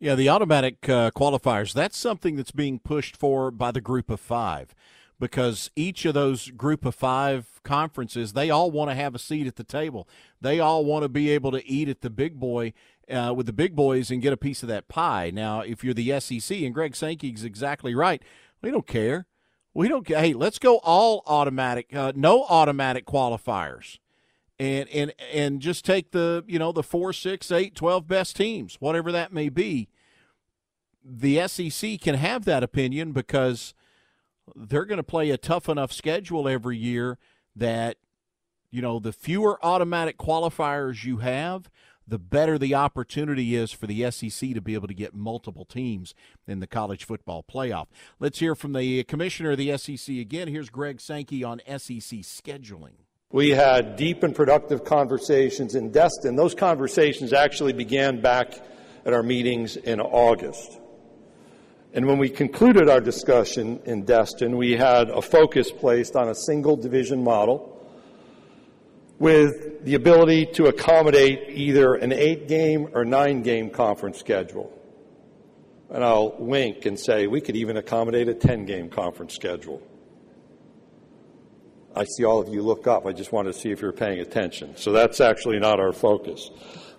Yeah, 0.00 0.14
the 0.14 0.28
automatic 0.28 0.88
uh, 0.88 1.10
qualifiers, 1.12 1.72
that's 1.72 1.96
something 1.96 2.36
that's 2.36 2.50
being 2.50 2.78
pushed 2.78 3.16
for 3.16 3.50
by 3.50 3.70
the 3.70 3.80
group 3.80 4.10
of 4.10 4.20
five 4.20 4.74
because 5.20 5.70
each 5.74 6.04
of 6.04 6.14
those 6.14 6.50
group 6.50 6.84
of 6.84 6.94
five 6.94 7.60
conferences, 7.64 8.32
they 8.32 8.50
all 8.50 8.70
want 8.70 8.90
to 8.90 8.94
have 8.94 9.14
a 9.14 9.18
seat 9.18 9.46
at 9.46 9.56
the 9.56 9.64
table. 9.64 10.08
They 10.40 10.60
all 10.60 10.84
want 10.84 11.02
to 11.02 11.08
be 11.08 11.30
able 11.30 11.50
to 11.52 11.66
eat 11.66 11.88
at 11.88 12.00
the 12.00 12.10
big 12.10 12.38
boy 12.38 12.72
uh, 13.10 13.32
with 13.36 13.46
the 13.46 13.52
big 13.52 13.74
boys 13.74 14.10
and 14.10 14.22
get 14.22 14.32
a 14.32 14.36
piece 14.36 14.62
of 14.62 14.68
that 14.68 14.88
pie. 14.88 15.30
Now, 15.34 15.60
if 15.60 15.82
you're 15.82 15.94
the 15.94 16.20
SEC, 16.20 16.58
and 16.58 16.74
Greg 16.74 16.94
Sankey 16.94 17.30
is 17.30 17.44
exactly 17.44 17.94
right, 17.94 18.22
we 18.62 18.70
don't 18.70 18.86
care. 18.86 19.26
We 19.78 19.86
don't. 19.86 20.08
Hey, 20.08 20.34
let's 20.34 20.58
go 20.58 20.78
all 20.78 21.22
automatic. 21.24 21.94
Uh, 21.94 22.10
no 22.16 22.44
automatic 22.46 23.06
qualifiers, 23.06 24.00
and 24.58 24.88
and 24.88 25.14
and 25.32 25.60
just 25.60 25.84
take 25.84 26.10
the 26.10 26.42
you 26.48 26.58
know 26.58 26.72
the 26.72 26.82
four, 26.82 27.12
six, 27.12 27.52
eight, 27.52 27.76
twelve 27.76 28.08
best 28.08 28.34
teams, 28.34 28.78
whatever 28.80 29.12
that 29.12 29.32
may 29.32 29.48
be. 29.48 29.88
The 31.04 31.46
SEC 31.46 32.00
can 32.00 32.16
have 32.16 32.44
that 32.44 32.64
opinion 32.64 33.12
because 33.12 33.72
they're 34.56 34.84
going 34.84 34.96
to 34.96 35.04
play 35.04 35.30
a 35.30 35.38
tough 35.38 35.68
enough 35.68 35.92
schedule 35.92 36.48
every 36.48 36.76
year 36.76 37.16
that 37.54 37.98
you 38.72 38.82
know 38.82 38.98
the 38.98 39.12
fewer 39.12 39.64
automatic 39.64 40.18
qualifiers 40.18 41.04
you 41.04 41.18
have 41.18 41.70
the 42.08 42.18
better 42.18 42.58
the 42.58 42.74
opportunity 42.74 43.54
is 43.54 43.70
for 43.70 43.86
the 43.86 44.10
SEC 44.10 44.54
to 44.54 44.60
be 44.60 44.74
able 44.74 44.88
to 44.88 44.94
get 44.94 45.14
multiple 45.14 45.64
teams 45.64 46.14
in 46.46 46.60
the 46.60 46.66
college 46.66 47.04
football 47.04 47.44
playoff. 47.44 47.86
Let's 48.18 48.38
hear 48.38 48.54
from 48.54 48.72
the 48.72 49.04
commissioner 49.04 49.50
of 49.52 49.58
the 49.58 49.76
SEC 49.76 50.16
again. 50.16 50.48
Here's 50.48 50.70
Greg 50.70 51.00
Sankey 51.00 51.44
on 51.44 51.60
SEC 51.66 52.20
scheduling. 52.20 52.94
We 53.30 53.50
had 53.50 53.96
deep 53.96 54.22
and 54.22 54.34
productive 54.34 54.84
conversations 54.84 55.74
in 55.74 55.92
Destin. 55.92 56.34
Those 56.34 56.54
conversations 56.54 57.34
actually 57.34 57.74
began 57.74 58.22
back 58.22 58.58
at 59.04 59.12
our 59.12 59.22
meetings 59.22 59.76
in 59.76 60.00
August. 60.00 60.80
And 61.92 62.06
when 62.06 62.16
we 62.18 62.30
concluded 62.30 62.88
our 62.88 63.00
discussion 63.00 63.80
in 63.84 64.04
Destin, 64.04 64.56
we 64.56 64.72
had 64.72 65.10
a 65.10 65.20
focus 65.20 65.70
placed 65.70 66.16
on 66.16 66.28
a 66.28 66.34
single 66.34 66.76
division 66.76 67.22
model 67.22 67.77
with 69.18 69.84
the 69.84 69.94
ability 69.94 70.46
to 70.46 70.66
accommodate 70.66 71.50
either 71.50 71.94
an 71.94 72.12
eight 72.12 72.48
game 72.48 72.88
or 72.94 73.04
nine 73.04 73.42
game 73.42 73.70
conference 73.70 74.18
schedule. 74.18 74.72
And 75.90 76.04
I'll 76.04 76.36
wink 76.38 76.86
and 76.86 76.98
say 76.98 77.26
we 77.26 77.40
could 77.40 77.56
even 77.56 77.76
accommodate 77.76 78.28
a 78.28 78.34
10 78.34 78.66
game 78.66 78.90
conference 78.90 79.34
schedule. 79.34 79.82
I 81.96 82.04
see 82.04 82.24
all 82.24 82.40
of 82.40 82.48
you 82.48 82.62
look 82.62 82.86
up. 82.86 83.06
I 83.06 83.12
just 83.12 83.32
wanted 83.32 83.54
to 83.54 83.58
see 83.58 83.70
if 83.70 83.80
you're 83.80 83.92
paying 83.92 84.20
attention. 84.20 84.76
So 84.76 84.92
that's 84.92 85.20
actually 85.20 85.58
not 85.58 85.80
our 85.80 85.92
focus. 85.92 86.50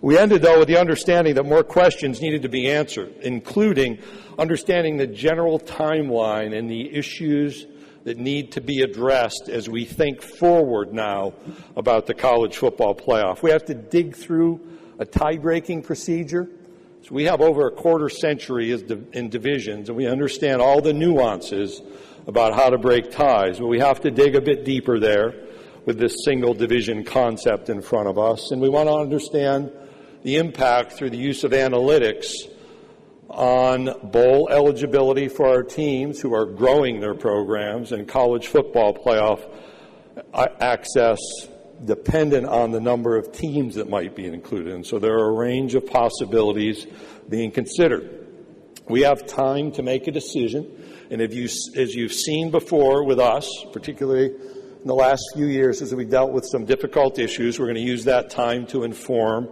We 0.02 0.18
ended, 0.18 0.42
though, 0.42 0.58
with 0.58 0.68
the 0.68 0.78
understanding 0.78 1.34
that 1.34 1.44
more 1.44 1.62
questions 1.62 2.20
needed 2.20 2.42
to 2.42 2.48
be 2.48 2.70
answered, 2.70 3.14
including 3.22 3.98
understanding 4.38 4.96
the 4.96 5.06
general 5.06 5.58
timeline 5.60 6.56
and 6.56 6.68
the 6.68 6.92
issues 6.94 7.66
that 8.04 8.18
need 8.18 8.52
to 8.52 8.60
be 8.60 8.82
addressed 8.82 9.48
as 9.48 9.68
we 9.68 9.84
think 9.84 10.22
forward 10.22 10.92
now 10.92 11.34
about 11.76 12.06
the 12.06 12.14
college 12.14 12.56
football 12.56 12.94
playoff. 12.94 13.42
We 13.42 13.50
have 13.50 13.64
to 13.66 13.74
dig 13.74 14.16
through 14.16 14.60
a 14.98 15.04
tie 15.04 15.36
breaking 15.36 15.82
procedure. 15.82 16.48
So 17.02 17.14
we 17.14 17.24
have 17.24 17.40
over 17.40 17.66
a 17.66 17.70
quarter 17.70 18.08
century 18.08 18.72
in 18.72 19.28
divisions, 19.28 19.88
and 19.88 19.96
we 19.96 20.06
understand 20.06 20.60
all 20.60 20.80
the 20.80 20.92
nuances 20.92 21.80
about 22.26 22.54
how 22.54 22.70
to 22.70 22.78
break 22.78 23.10
ties. 23.10 23.58
But 23.58 23.68
we 23.68 23.80
have 23.80 24.00
to 24.02 24.10
dig 24.10 24.34
a 24.34 24.40
bit 24.40 24.64
deeper 24.64 24.98
there 25.00 25.34
with 25.86 25.98
this 25.98 26.14
single 26.24 26.54
division 26.54 27.04
concept 27.04 27.70
in 27.70 27.80
front 27.80 28.08
of 28.08 28.18
us. 28.18 28.50
And 28.50 28.60
we 28.60 28.68
want 28.68 28.88
to 28.88 28.94
understand 28.94 29.72
the 30.22 30.36
impact 30.36 30.92
through 30.92 31.10
the 31.10 31.18
use 31.18 31.44
of 31.44 31.52
analytics 31.52 32.32
on 33.30 34.10
bowl 34.10 34.48
eligibility 34.50 35.28
for 35.28 35.46
our 35.46 35.62
teams 35.62 36.20
who 36.20 36.34
are 36.34 36.44
growing 36.44 37.00
their 37.00 37.14
programs 37.14 37.92
and 37.92 38.08
college 38.08 38.48
football 38.48 38.92
playoff 38.92 39.40
uh, 40.34 40.46
access 40.60 41.18
dependent 41.84 42.46
on 42.46 42.72
the 42.72 42.80
number 42.80 43.16
of 43.16 43.32
teams 43.32 43.76
that 43.76 43.88
might 43.88 44.14
be 44.14 44.26
included. 44.26 44.74
And 44.74 44.84
so 44.84 44.98
there 44.98 45.14
are 45.14 45.30
a 45.30 45.32
range 45.32 45.74
of 45.74 45.86
possibilities 45.86 46.86
being 47.28 47.52
considered. 47.52 48.26
We 48.88 49.02
have 49.02 49.26
time 49.26 49.72
to 49.72 49.82
make 49.82 50.08
a 50.08 50.10
decision. 50.10 50.68
And 51.10 51.22
if 51.22 51.32
you, 51.32 51.44
as 51.44 51.94
you've 51.94 52.12
seen 52.12 52.50
before 52.50 53.04
with 53.04 53.20
us, 53.20 53.48
particularly 53.72 54.26
in 54.26 54.86
the 54.86 54.94
last 54.94 55.22
few 55.34 55.46
years 55.46 55.80
as 55.80 55.94
we 55.94 56.04
dealt 56.04 56.32
with 56.32 56.44
some 56.44 56.64
difficult 56.64 57.18
issues, 57.18 57.58
we're 57.58 57.66
going 57.66 57.76
to 57.76 57.80
use 57.80 58.04
that 58.04 58.30
time 58.30 58.66
to 58.68 58.82
inform 58.82 59.48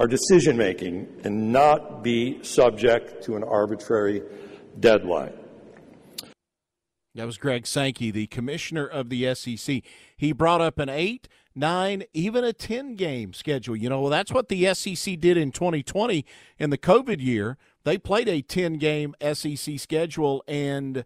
our 0.00 0.06
decision 0.06 0.56
making 0.56 1.06
and 1.24 1.52
not 1.52 2.02
be 2.02 2.42
subject 2.42 3.22
to 3.22 3.36
an 3.36 3.44
arbitrary 3.44 4.22
deadline. 4.80 5.34
That 7.14 7.26
was 7.26 7.36
Greg 7.36 7.66
Sankey, 7.66 8.10
the 8.10 8.26
commissioner 8.28 8.86
of 8.86 9.10
the 9.10 9.34
SEC. 9.34 9.82
He 10.16 10.32
brought 10.32 10.62
up 10.62 10.78
an 10.78 10.88
eight, 10.88 11.28
nine, 11.54 12.04
even 12.14 12.44
a 12.44 12.54
10 12.54 12.94
game 12.94 13.34
schedule. 13.34 13.76
You 13.76 13.90
know, 13.90 14.00
well, 14.00 14.10
that's 14.10 14.32
what 14.32 14.48
the 14.48 14.72
SEC 14.72 15.20
did 15.20 15.36
in 15.36 15.52
2020 15.52 16.24
in 16.58 16.70
the 16.70 16.78
COVID 16.78 17.20
year. 17.20 17.58
They 17.84 17.98
played 17.98 18.28
a 18.28 18.40
10 18.40 18.74
game 18.74 19.14
SEC 19.20 19.78
schedule 19.78 20.42
and 20.48 21.04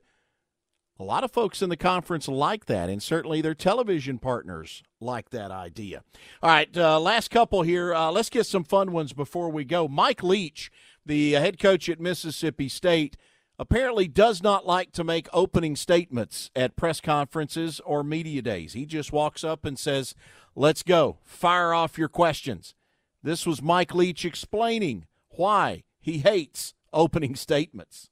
a 0.98 1.02
lot 1.02 1.24
of 1.24 1.32
folks 1.32 1.60
in 1.60 1.70
the 1.70 1.76
conference 1.76 2.28
like 2.28 2.66
that, 2.66 2.88
and 2.88 3.02
certainly 3.02 3.40
their 3.40 3.54
television 3.54 4.18
partners 4.18 4.82
like 5.00 5.30
that 5.30 5.50
idea. 5.50 6.02
All 6.42 6.50
right, 6.50 6.76
uh, 6.76 7.00
last 7.00 7.30
couple 7.30 7.62
here. 7.62 7.92
Uh, 7.92 8.10
let's 8.10 8.30
get 8.30 8.46
some 8.46 8.64
fun 8.64 8.92
ones 8.92 9.12
before 9.12 9.50
we 9.50 9.64
go. 9.64 9.88
Mike 9.88 10.22
Leach, 10.22 10.70
the 11.04 11.32
head 11.32 11.58
coach 11.58 11.88
at 11.88 12.00
Mississippi 12.00 12.68
State, 12.68 13.16
apparently 13.58 14.08
does 14.08 14.42
not 14.42 14.66
like 14.66 14.92
to 14.92 15.04
make 15.04 15.28
opening 15.32 15.76
statements 15.76 16.50
at 16.54 16.76
press 16.76 17.00
conferences 17.00 17.80
or 17.84 18.04
media 18.04 18.42
days. 18.42 18.72
He 18.72 18.86
just 18.86 19.12
walks 19.12 19.42
up 19.44 19.64
and 19.64 19.78
says, 19.78 20.14
Let's 20.56 20.84
go, 20.84 21.18
fire 21.24 21.74
off 21.74 21.98
your 21.98 22.08
questions. 22.08 22.74
This 23.22 23.46
was 23.46 23.60
Mike 23.60 23.94
Leach 23.94 24.24
explaining 24.24 25.06
why 25.30 25.82
he 26.00 26.18
hates 26.18 26.74
opening 26.92 27.34
statements. 27.34 28.10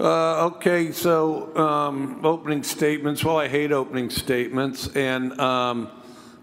Uh, 0.00 0.46
okay, 0.46 0.90
so 0.90 1.54
um, 1.54 2.24
opening 2.24 2.62
statements. 2.62 3.22
Well, 3.22 3.36
I 3.36 3.46
hate 3.46 3.72
opening 3.72 4.08
statements, 4.08 4.88
and 4.96 5.38
um, 5.38 5.90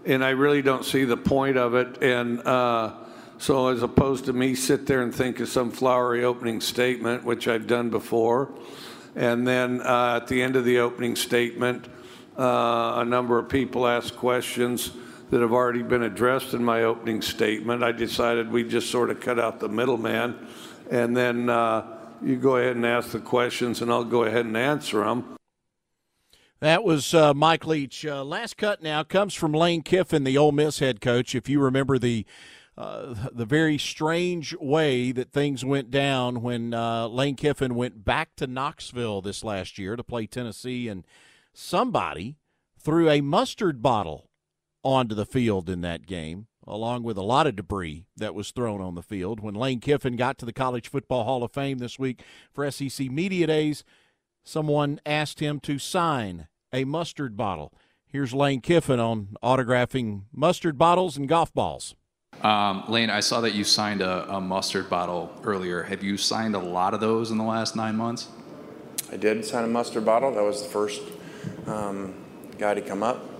and 0.06 0.24
I 0.24 0.30
really 0.30 0.62
don't 0.62 0.84
see 0.84 1.04
the 1.04 1.16
point 1.16 1.56
of 1.56 1.74
it. 1.74 2.00
And 2.00 2.46
uh, 2.46 2.94
so, 3.38 3.66
as 3.66 3.82
opposed 3.82 4.26
to 4.26 4.32
me 4.32 4.54
sit 4.54 4.86
there 4.86 5.02
and 5.02 5.12
think 5.12 5.40
of 5.40 5.48
some 5.48 5.72
flowery 5.72 6.24
opening 6.24 6.60
statement, 6.60 7.24
which 7.24 7.48
I've 7.48 7.66
done 7.66 7.90
before, 7.90 8.54
and 9.16 9.44
then 9.44 9.80
uh, 9.82 10.20
at 10.22 10.28
the 10.28 10.40
end 10.40 10.54
of 10.54 10.64
the 10.64 10.78
opening 10.78 11.16
statement, 11.16 11.88
uh, 12.38 12.92
a 12.98 13.04
number 13.04 13.36
of 13.36 13.48
people 13.48 13.84
ask 13.84 14.14
questions 14.14 14.92
that 15.30 15.40
have 15.40 15.52
already 15.52 15.82
been 15.82 16.04
addressed 16.04 16.54
in 16.54 16.64
my 16.64 16.84
opening 16.84 17.20
statement. 17.20 17.82
I 17.82 17.90
decided 17.90 18.52
we 18.52 18.62
just 18.62 18.90
sort 18.90 19.10
of 19.10 19.20
cut 19.20 19.40
out 19.40 19.58
the 19.58 19.68
middleman, 19.68 20.38
and 20.88 21.16
then 21.16 21.50
uh, 21.50 21.96
you 22.22 22.36
go 22.36 22.56
ahead 22.56 22.76
and 22.76 22.86
ask 22.86 23.10
the 23.10 23.20
questions, 23.20 23.80
and 23.82 23.90
I'll 23.90 24.04
go 24.04 24.24
ahead 24.24 24.46
and 24.46 24.56
answer 24.56 25.04
them. 25.04 25.36
That 26.60 26.84
was 26.84 27.14
uh, 27.14 27.32
Mike 27.32 27.66
Leach. 27.66 28.04
Uh, 28.04 28.22
last 28.22 28.56
cut 28.58 28.82
now 28.82 29.02
comes 29.02 29.34
from 29.34 29.52
Lane 29.52 29.82
Kiffin, 29.82 30.24
the 30.24 30.36
Ole 30.36 30.52
Miss 30.52 30.78
head 30.78 31.00
coach. 31.00 31.34
If 31.34 31.48
you 31.48 31.60
remember 31.60 31.98
the 31.98 32.26
uh, 32.76 33.14
the 33.32 33.44
very 33.44 33.76
strange 33.76 34.54
way 34.56 35.12
that 35.12 35.32
things 35.32 35.64
went 35.64 35.90
down 35.90 36.40
when 36.40 36.72
uh, 36.72 37.08
Lane 37.08 37.36
Kiffin 37.36 37.74
went 37.74 38.04
back 38.04 38.36
to 38.36 38.46
Knoxville 38.46 39.20
this 39.20 39.44
last 39.44 39.78
year 39.78 39.96
to 39.96 40.04
play 40.04 40.26
Tennessee, 40.26 40.88
and 40.88 41.04
somebody 41.52 42.36
threw 42.78 43.10
a 43.10 43.20
mustard 43.20 43.82
bottle 43.82 44.30
onto 44.82 45.14
the 45.14 45.26
field 45.26 45.68
in 45.68 45.82
that 45.82 46.06
game, 46.06 46.46
along 46.70 47.02
with 47.02 47.16
a 47.16 47.22
lot 47.22 47.46
of 47.46 47.56
debris 47.56 48.06
that 48.16 48.34
was 48.34 48.50
thrown 48.50 48.80
on 48.80 48.94
the 48.94 49.02
field. 49.02 49.40
When 49.40 49.54
Lane 49.54 49.80
Kiffin 49.80 50.16
got 50.16 50.38
to 50.38 50.46
the 50.46 50.52
College 50.52 50.88
Football 50.88 51.24
Hall 51.24 51.42
of 51.42 51.52
Fame 51.52 51.78
this 51.78 51.98
week 51.98 52.22
for 52.52 52.68
SEC 52.70 53.10
Media 53.10 53.46
Days, 53.46 53.84
someone 54.44 55.00
asked 55.04 55.40
him 55.40 55.60
to 55.60 55.78
sign 55.78 56.48
a 56.72 56.84
mustard 56.84 57.36
bottle. 57.36 57.74
Here's 58.06 58.32
Lane 58.32 58.60
Kiffin 58.60 59.00
on 59.00 59.36
autographing 59.42 60.22
mustard 60.32 60.78
bottles 60.78 61.16
and 61.16 61.28
golf 61.28 61.52
balls. 61.52 61.94
Um, 62.42 62.84
Lane, 62.88 63.10
I 63.10 63.20
saw 63.20 63.40
that 63.40 63.54
you 63.54 63.64
signed 63.64 64.00
a, 64.00 64.32
a, 64.32 64.40
mustard 64.40 64.88
bottle 64.88 65.30
earlier. 65.42 65.82
Have 65.82 66.02
you 66.02 66.16
signed 66.16 66.54
a 66.54 66.60
lot 66.60 66.94
of 66.94 67.00
those 67.00 67.30
in 67.30 67.38
the 67.38 67.44
last 67.44 67.76
nine 67.76 67.96
months? 67.96 68.28
I 69.12 69.16
did 69.16 69.44
sign 69.44 69.64
a 69.64 69.66
mustard 69.66 70.04
bottle. 70.04 70.32
That 70.32 70.44
was 70.44 70.62
the 70.62 70.68
first 70.68 71.02
um, 71.66 72.14
guy 72.56 72.74
to 72.74 72.80
come 72.80 73.02
up 73.02 73.30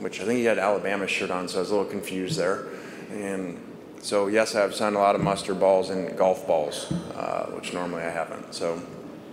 which 0.00 0.20
I 0.20 0.24
think 0.24 0.38
he 0.38 0.44
had 0.44 0.58
Alabama 0.58 1.06
shirt 1.06 1.30
on, 1.30 1.48
so 1.48 1.58
I 1.58 1.60
was 1.60 1.70
a 1.70 1.76
little 1.76 1.90
confused 1.90 2.38
there. 2.38 2.64
And 3.10 3.60
so, 4.00 4.28
yes, 4.28 4.54
I've 4.54 4.74
signed 4.74 4.96
a 4.96 4.98
lot 4.98 5.14
of 5.14 5.20
mustard 5.20 5.58
balls 5.58 5.90
and 5.90 6.16
golf 6.16 6.46
balls, 6.46 6.90
uh, 7.14 7.46
which 7.46 7.72
normally 7.72 8.02
I 8.02 8.10
haven't. 8.10 8.54
So 8.54 8.80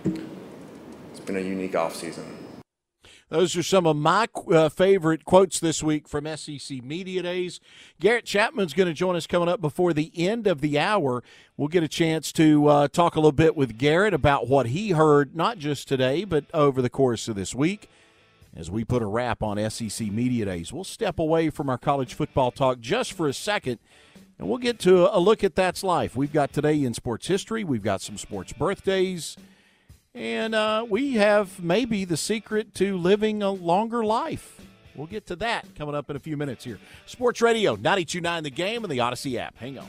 it's 0.04 1.20
been 1.20 1.36
a 1.36 1.40
unique 1.40 1.74
off 1.74 1.94
season. 1.94 2.34
Those 3.30 3.54
are 3.56 3.62
some 3.62 3.86
of 3.86 3.96
my 3.96 4.26
uh, 4.50 4.70
favorite 4.70 5.26
quotes 5.26 5.60
this 5.60 5.82
week 5.82 6.08
from 6.08 6.26
SEC 6.34 6.82
Media 6.82 7.22
Days. 7.22 7.60
Garrett 8.00 8.24
Chapman's 8.24 8.72
going 8.72 8.86
to 8.86 8.94
join 8.94 9.16
us 9.16 9.26
coming 9.26 9.50
up 9.50 9.60
before 9.60 9.92
the 9.92 10.10
end 10.16 10.46
of 10.46 10.62
the 10.62 10.78
hour. 10.78 11.22
We'll 11.56 11.68
get 11.68 11.82
a 11.82 11.88
chance 11.88 12.32
to 12.32 12.66
uh, 12.68 12.88
talk 12.88 13.16
a 13.16 13.20
little 13.20 13.32
bit 13.32 13.54
with 13.54 13.76
Garrett 13.76 14.14
about 14.14 14.48
what 14.48 14.68
he 14.68 14.90
heard, 14.90 15.36
not 15.36 15.58
just 15.58 15.88
today, 15.88 16.24
but 16.24 16.46
over 16.54 16.80
the 16.80 16.88
course 16.88 17.28
of 17.28 17.36
this 17.36 17.54
week 17.54 17.90
as 18.54 18.70
we 18.70 18.84
put 18.84 19.02
a 19.02 19.06
wrap 19.06 19.42
on 19.42 19.58
SEC 19.70 20.08
Media 20.08 20.44
Days. 20.44 20.72
We'll 20.72 20.84
step 20.84 21.18
away 21.18 21.50
from 21.50 21.68
our 21.68 21.78
college 21.78 22.14
football 22.14 22.50
talk 22.50 22.80
just 22.80 23.12
for 23.12 23.28
a 23.28 23.32
second, 23.34 23.78
and 24.38 24.48
we'll 24.48 24.58
get 24.58 24.78
to 24.80 25.14
a 25.14 25.18
look 25.18 25.44
at 25.44 25.54
That's 25.54 25.82
Life. 25.82 26.16
We've 26.16 26.32
got 26.32 26.52
today 26.52 26.82
in 26.82 26.94
sports 26.94 27.26
history, 27.26 27.64
we've 27.64 27.82
got 27.82 28.00
some 28.00 28.18
sports 28.18 28.52
birthdays, 28.52 29.36
and 30.14 30.54
uh, 30.54 30.86
we 30.88 31.14
have 31.14 31.62
maybe 31.62 32.04
the 32.04 32.16
secret 32.16 32.74
to 32.74 32.96
living 32.96 33.42
a 33.42 33.50
longer 33.50 34.04
life. 34.04 34.60
We'll 34.94 35.06
get 35.06 35.26
to 35.26 35.36
that 35.36 35.76
coming 35.76 35.94
up 35.94 36.10
in 36.10 36.16
a 36.16 36.18
few 36.18 36.36
minutes 36.36 36.64
here. 36.64 36.80
Sports 37.06 37.40
Radio, 37.40 37.76
92.9 37.76 38.42
The 38.42 38.50
Game, 38.50 38.82
and 38.82 38.90
the 38.90 38.98
Audacy 38.98 39.38
app. 39.38 39.56
Hang 39.58 39.78
on. 39.78 39.88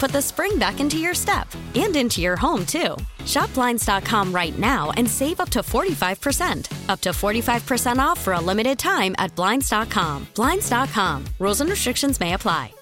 put 0.01 0.11
the 0.11 0.21
spring 0.21 0.57
back 0.57 0.79
into 0.79 0.97
your 0.97 1.13
step 1.13 1.47
and 1.75 1.95
into 1.95 2.21
your 2.21 2.35
home, 2.35 2.65
too. 2.65 2.97
Shop 3.25 3.53
Blinds.com 3.53 4.33
right 4.33 4.57
now 4.57 4.89
and 4.97 5.07
save 5.07 5.39
up 5.39 5.49
to 5.49 5.59
45%. 5.59 6.89
Up 6.89 6.99
to 7.01 7.09
45% 7.09 7.99
off 7.99 8.19
for 8.19 8.33
a 8.33 8.41
limited 8.41 8.79
time 8.79 9.13
at 9.19 9.33
Blinds.com. 9.35 10.27
Blinds.com. 10.33 11.25
Rules 11.37 11.61
and 11.61 11.69
restrictions 11.69 12.19
may 12.19 12.33
apply. 12.33 12.73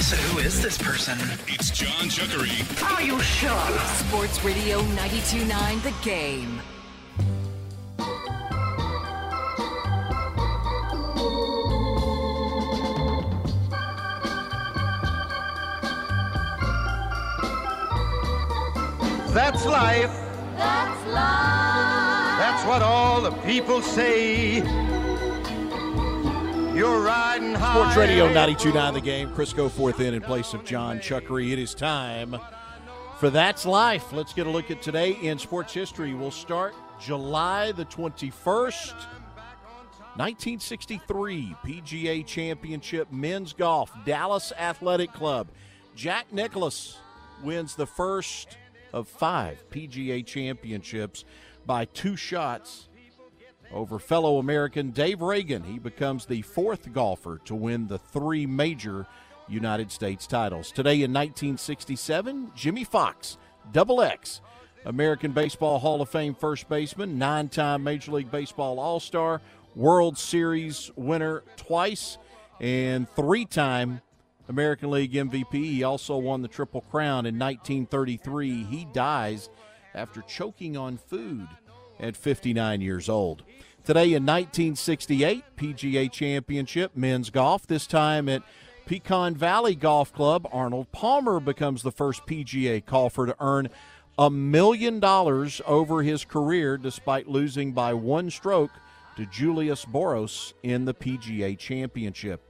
So 0.00 0.16
who 0.16 0.38
is 0.40 0.60
this 0.60 0.76
person? 0.78 1.18
It's 1.46 1.70
John 1.70 2.08
Chuckery. 2.08 2.58
Are 2.92 3.02
you 3.02 3.20
sure? 3.20 3.78
Sports 3.94 4.44
Radio 4.44 4.80
92.9 4.80 5.82
The 5.82 5.94
Game. 6.08 6.60
That's 19.36 19.66
life. 19.66 20.10
That's 20.56 21.06
life. 21.08 22.38
That's 22.38 22.66
what 22.66 22.80
all 22.80 23.20
the 23.20 23.32
people 23.42 23.82
say. 23.82 24.62
You're 26.74 27.02
riding 27.02 27.52
high. 27.52 27.74
Sports 27.74 27.96
Radio 27.98 28.32
92.9 28.32 28.94
The 28.94 29.00
Game. 29.02 29.28
Crisco 29.34 29.70
fourth 29.70 30.00
in 30.00 30.14
in 30.14 30.22
place 30.22 30.54
of 30.54 30.64
John 30.64 31.00
Chuckery. 31.00 31.52
It 31.52 31.58
is 31.58 31.74
time 31.74 32.38
for 33.18 33.28
That's 33.28 33.66
Life. 33.66 34.10
Let's 34.10 34.32
get 34.32 34.46
a 34.46 34.50
look 34.50 34.70
at 34.70 34.80
today 34.80 35.18
in 35.20 35.38
sports 35.38 35.74
history. 35.74 36.14
We'll 36.14 36.30
start 36.30 36.74
July 36.98 37.72
the 37.72 37.84
21st. 37.84 38.94
1963 40.16 41.54
PGA 41.62 42.24
Championship 42.24 43.12
Men's 43.12 43.52
Golf, 43.52 43.92
Dallas 44.06 44.50
Athletic 44.58 45.12
Club. 45.12 45.48
Jack 45.94 46.32
Nicklaus 46.32 46.96
wins 47.44 47.74
the 47.74 47.86
first 47.86 48.56
of 48.92 49.08
five 49.08 49.64
PGA 49.70 50.24
Championships 50.24 51.24
by 51.64 51.84
two 51.86 52.16
shots 52.16 52.88
over 53.72 53.98
fellow 53.98 54.38
American 54.38 54.90
Dave 54.90 55.18
Ragan. 55.18 55.64
He 55.64 55.78
becomes 55.78 56.26
the 56.26 56.42
fourth 56.42 56.92
golfer 56.92 57.40
to 57.44 57.54
win 57.54 57.88
the 57.88 57.98
three 57.98 58.46
major 58.46 59.06
United 59.48 59.90
States 59.90 60.26
titles. 60.26 60.70
Today 60.72 61.02
in 61.02 61.12
1967, 61.12 62.52
Jimmie 62.54 62.84
Foxx, 62.84 63.38
double 63.72 64.02
X, 64.02 64.40
American 64.84 65.32
Baseball 65.32 65.78
Hall 65.78 66.00
of 66.00 66.08
Fame 66.08 66.34
first 66.34 66.68
baseman, 66.68 67.18
nine 67.18 67.48
time 67.48 67.82
Major 67.82 68.12
League 68.12 68.30
Baseball 68.30 68.78
All 68.78 69.00
Star, 69.00 69.40
World 69.74 70.16
Series 70.16 70.90
winner 70.96 71.42
twice, 71.56 72.18
and 72.60 73.08
three 73.10 73.44
time 73.44 74.00
American 74.48 74.90
League 74.90 75.12
MVP. 75.12 75.52
He 75.52 75.82
also 75.82 76.16
won 76.16 76.42
the 76.42 76.48
Triple 76.48 76.82
Crown 76.82 77.26
in 77.26 77.38
1933. 77.38 78.64
He 78.64 78.84
dies 78.92 79.50
after 79.94 80.22
choking 80.22 80.76
on 80.76 80.98
food 80.98 81.48
at 81.98 82.16
59 82.16 82.80
years 82.80 83.08
old. 83.08 83.42
Today 83.84 84.14
in 84.14 84.26
1968, 84.26 85.44
PGA 85.56 86.10
Championship 86.10 86.96
men's 86.96 87.30
golf, 87.30 87.66
this 87.66 87.86
time 87.86 88.28
at 88.28 88.42
Pecan 88.84 89.34
Valley 89.34 89.74
Golf 89.74 90.12
Club. 90.12 90.48
Arnold 90.52 90.90
Palmer 90.92 91.40
becomes 91.40 91.82
the 91.82 91.92
first 91.92 92.24
PGA 92.26 92.84
golfer 92.84 93.26
to 93.26 93.36
earn 93.40 93.68
a 94.18 94.30
million 94.30 95.00
dollars 95.00 95.60
over 95.66 96.02
his 96.02 96.24
career 96.24 96.78
despite 96.78 97.28
losing 97.28 97.72
by 97.72 97.92
one 97.92 98.30
stroke 98.30 98.70
to 99.16 99.26
Julius 99.26 99.84
Boros 99.84 100.52
in 100.62 100.84
the 100.84 100.94
PGA 100.94 101.58
Championship. 101.58 102.45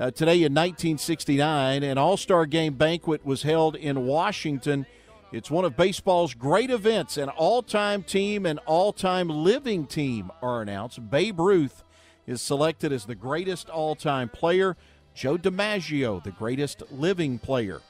Uh, 0.00 0.10
today 0.10 0.36
in 0.36 0.54
1969, 0.54 1.82
an 1.82 1.98
All 1.98 2.16
Star 2.16 2.46
Game 2.46 2.72
banquet 2.72 3.22
was 3.22 3.42
held 3.42 3.76
in 3.76 4.06
Washington. 4.06 4.86
It's 5.30 5.50
one 5.50 5.66
of 5.66 5.76
baseball's 5.76 6.32
great 6.32 6.70
events. 6.70 7.18
An 7.18 7.28
all 7.28 7.62
time 7.62 8.02
team 8.02 8.46
and 8.46 8.60
all 8.60 8.94
time 8.94 9.28
living 9.28 9.86
team 9.86 10.30
are 10.40 10.62
announced. 10.62 11.10
Babe 11.10 11.38
Ruth 11.38 11.84
is 12.26 12.40
selected 12.40 12.92
as 12.92 13.04
the 13.04 13.14
greatest 13.14 13.68
all 13.68 13.94
time 13.94 14.30
player, 14.30 14.74
Joe 15.12 15.36
DiMaggio, 15.36 16.24
the 16.24 16.30
greatest 16.30 16.82
living 16.90 17.38
player. 17.38 17.82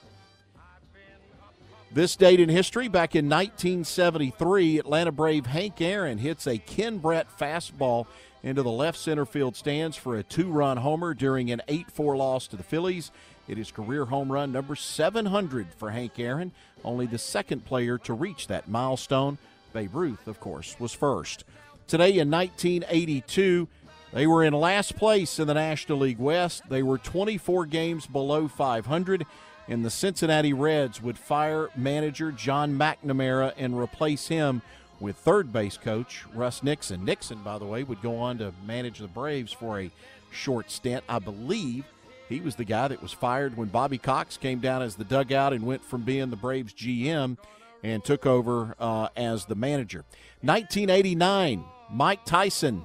This 1.92 2.16
date 2.16 2.40
in 2.40 2.48
history, 2.48 2.88
back 2.88 3.14
in 3.14 3.28
1973, 3.28 4.80
Atlanta 4.80 5.12
Brave 5.12 5.46
Hank 5.46 5.80
Aaron 5.80 6.18
hits 6.18 6.48
a 6.48 6.58
Ken 6.58 6.98
Brett 6.98 7.28
fastball 7.38 8.08
into 8.42 8.62
the 8.62 8.70
left 8.70 8.98
center 8.98 9.26
field 9.26 9.56
stands 9.56 9.96
for 9.96 10.16
a 10.16 10.22
two 10.22 10.50
run 10.50 10.78
homer 10.78 11.14
during 11.14 11.50
an 11.50 11.62
8 11.68 11.90
4 11.90 12.16
loss 12.16 12.46
to 12.48 12.56
the 12.56 12.62
Phillies. 12.62 13.10
It 13.48 13.58
is 13.58 13.70
career 13.70 14.06
home 14.06 14.30
run 14.30 14.52
number 14.52 14.76
700 14.76 15.68
for 15.76 15.90
Hank 15.90 16.18
Aaron, 16.18 16.52
only 16.84 17.06
the 17.06 17.18
second 17.18 17.64
player 17.64 17.98
to 17.98 18.12
reach 18.14 18.46
that 18.46 18.68
milestone. 18.68 19.38
Babe 19.72 19.94
Ruth, 19.94 20.26
of 20.26 20.40
course, 20.40 20.76
was 20.78 20.92
first. 20.92 21.44
Today 21.86 22.18
in 22.18 22.30
1982, 22.30 23.68
they 24.12 24.26
were 24.26 24.44
in 24.44 24.52
last 24.52 24.96
place 24.96 25.38
in 25.38 25.46
the 25.46 25.54
National 25.54 25.98
League 25.98 26.18
West. 26.18 26.62
They 26.68 26.82
were 26.82 26.98
24 26.98 27.66
games 27.66 28.06
below 28.06 28.48
500 28.48 29.26
and 29.70 29.84
the 29.84 29.90
Cincinnati 29.90 30.52
Reds 30.52 31.00
would 31.00 31.16
fire 31.16 31.70
manager 31.76 32.32
John 32.32 32.76
McNamara 32.76 33.52
and 33.56 33.78
replace 33.78 34.26
him 34.26 34.62
with 35.00 35.16
third 35.16 35.52
base 35.52 35.76
coach 35.76 36.24
Russ 36.34 36.62
Nixon. 36.62 37.04
Nixon, 37.04 37.42
by 37.42 37.58
the 37.58 37.64
way, 37.64 37.82
would 37.82 38.02
go 38.02 38.16
on 38.16 38.38
to 38.38 38.52
manage 38.66 38.98
the 38.98 39.08
Braves 39.08 39.52
for 39.52 39.80
a 39.80 39.90
short 40.30 40.70
stint. 40.70 41.02
I 41.08 41.18
believe 41.18 41.84
he 42.28 42.40
was 42.40 42.54
the 42.54 42.64
guy 42.64 42.88
that 42.88 43.02
was 43.02 43.12
fired 43.12 43.56
when 43.56 43.68
Bobby 43.68 43.98
Cox 43.98 44.36
came 44.36 44.60
down 44.60 44.82
as 44.82 44.94
the 44.94 45.04
dugout 45.04 45.52
and 45.52 45.66
went 45.66 45.84
from 45.84 46.02
being 46.02 46.30
the 46.30 46.36
Braves 46.36 46.72
GM 46.72 47.36
and 47.82 48.04
took 48.04 48.26
over 48.26 48.74
uh, 48.78 49.08
as 49.16 49.46
the 49.46 49.54
manager. 49.54 50.04
1989, 50.42 51.64
Mike 51.90 52.24
Tyson 52.24 52.82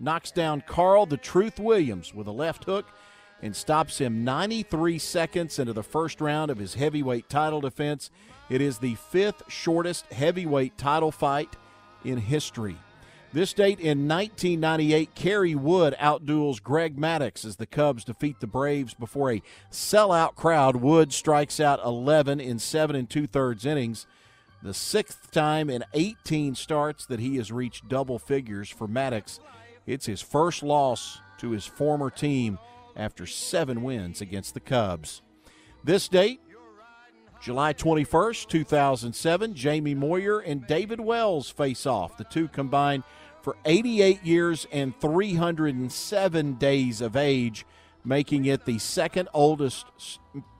knocks 0.00 0.30
down 0.30 0.62
Carl 0.66 1.06
the 1.06 1.16
Truth 1.16 1.60
Williams 1.60 2.14
with 2.14 2.26
a 2.26 2.32
left 2.32 2.64
hook 2.64 2.86
and 3.42 3.54
stops 3.54 3.98
him 3.98 4.24
93 4.24 4.98
seconds 4.98 5.58
into 5.58 5.72
the 5.72 5.82
first 5.82 6.20
round 6.20 6.50
of 6.50 6.58
his 6.58 6.74
heavyweight 6.74 7.28
title 7.28 7.60
defense. 7.60 8.10
It 8.48 8.60
is 8.60 8.78
the 8.78 8.94
fifth 8.94 9.42
shortest 9.48 10.06
heavyweight 10.12 10.78
title 10.78 11.12
fight 11.12 11.56
in 12.04 12.18
history. 12.18 12.76
This 13.30 13.52
date 13.52 13.78
in 13.78 14.08
1998, 14.08 15.14
Kerry 15.14 15.54
Wood 15.54 15.94
outduels 16.00 16.62
Greg 16.62 16.96
Maddux 16.96 17.44
as 17.44 17.56
the 17.56 17.66
Cubs 17.66 18.04
defeat 18.04 18.40
the 18.40 18.46
Braves 18.46 18.94
before 18.94 19.32
a 19.32 19.42
sellout 19.70 20.34
crowd. 20.34 20.76
Wood 20.76 21.12
strikes 21.12 21.60
out 21.60 21.84
11 21.84 22.40
in 22.40 22.58
seven 22.58 22.96
and 22.96 23.08
two 23.08 23.26
thirds 23.26 23.66
innings. 23.66 24.06
The 24.62 24.72
sixth 24.72 25.30
time 25.30 25.68
in 25.68 25.84
18 25.92 26.54
starts 26.54 27.04
that 27.06 27.20
he 27.20 27.36
has 27.36 27.52
reached 27.52 27.88
double 27.88 28.18
figures 28.18 28.70
for 28.70 28.88
Maddux. 28.88 29.40
It's 29.86 30.06
his 30.06 30.22
first 30.22 30.62
loss 30.62 31.20
to 31.38 31.50
his 31.50 31.66
former 31.66 32.08
team 32.08 32.58
after 32.96 33.26
seven 33.26 33.82
wins 33.82 34.22
against 34.22 34.54
the 34.54 34.60
Cubs. 34.60 35.20
This 35.84 36.08
date, 36.08 36.40
July 37.40 37.72
21st, 37.72 38.48
2007, 38.48 39.54
Jamie 39.54 39.94
Moyer 39.94 40.40
and 40.40 40.66
David 40.66 41.00
Wells 41.00 41.48
face 41.48 41.86
off. 41.86 42.16
The 42.16 42.24
two 42.24 42.48
combined 42.48 43.04
for 43.42 43.56
88 43.64 44.24
years 44.24 44.66
and 44.72 44.98
307 45.00 46.54
days 46.54 47.00
of 47.00 47.16
age, 47.16 47.64
making 48.04 48.46
it 48.46 48.64
the 48.64 48.78
second 48.78 49.28
oldest 49.32 49.86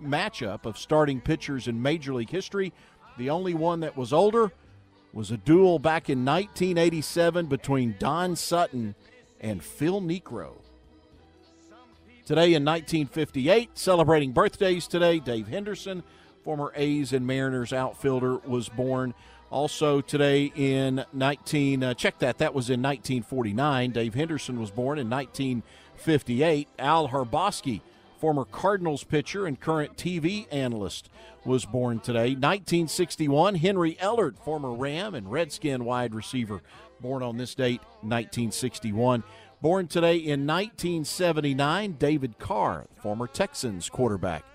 matchup 0.00 0.66
of 0.66 0.78
starting 0.78 1.20
pitchers 1.20 1.66
in 1.66 1.82
Major 1.82 2.14
League 2.14 2.30
history. 2.30 2.72
The 3.18 3.30
only 3.30 3.54
one 3.54 3.80
that 3.80 3.96
was 3.96 4.12
older 4.12 4.52
was 5.12 5.32
a 5.32 5.36
duel 5.36 5.80
back 5.80 6.08
in 6.08 6.24
1987 6.24 7.46
between 7.46 7.96
Don 7.98 8.36
Sutton 8.36 8.94
and 9.40 9.62
Phil 9.62 10.00
Niekro. 10.00 10.52
Today 12.24 12.54
in 12.54 12.64
1958, 12.64 13.70
celebrating 13.76 14.32
birthdays 14.32 14.86
today, 14.86 15.18
Dave 15.18 15.48
Henderson, 15.48 16.02
former 16.48 16.72
A's 16.76 17.12
and 17.12 17.26
Mariners 17.26 17.74
outfielder, 17.74 18.38
was 18.38 18.70
born. 18.70 19.12
Also 19.50 20.00
today 20.00 20.50
in 20.56 21.04
19, 21.12 21.82
uh, 21.84 21.92
check 21.92 22.18
that, 22.20 22.38
that 22.38 22.54
was 22.54 22.70
in 22.70 22.80
1949. 22.80 23.90
Dave 23.90 24.14
Henderson 24.14 24.58
was 24.58 24.70
born 24.70 24.98
in 24.98 25.11
1958. 25.11 26.68
Al 26.78 27.11
Hrabosky, 27.11 27.82
former 28.16 28.46
Cardinals 28.46 29.04
pitcher 29.04 29.44
and 29.44 29.61
current 29.61 29.98
TV 29.98 30.46
analyst, 30.50 31.11
was 31.44 31.66
born 31.66 32.00
today. 32.00 32.28
1961, 32.30 33.56
Henry 33.56 33.98
Ellard, 34.00 34.38
former 34.38 34.72
Ram 34.72 35.14
and 35.14 35.30
Redskin 35.30 35.84
wide 35.84 36.14
receiver, 36.14 36.62
born 36.98 37.22
on 37.22 37.37
this 37.37 37.54
date, 37.54 37.82
1961. 38.00 39.22
Born 39.61 39.87
today 39.87 40.16
in 40.16 40.46
1979, 40.46 41.96
David 41.98 42.38
Carr, 42.38 42.87
former 43.02 43.26
Texans 43.26 43.90
quarterback, 43.90 44.46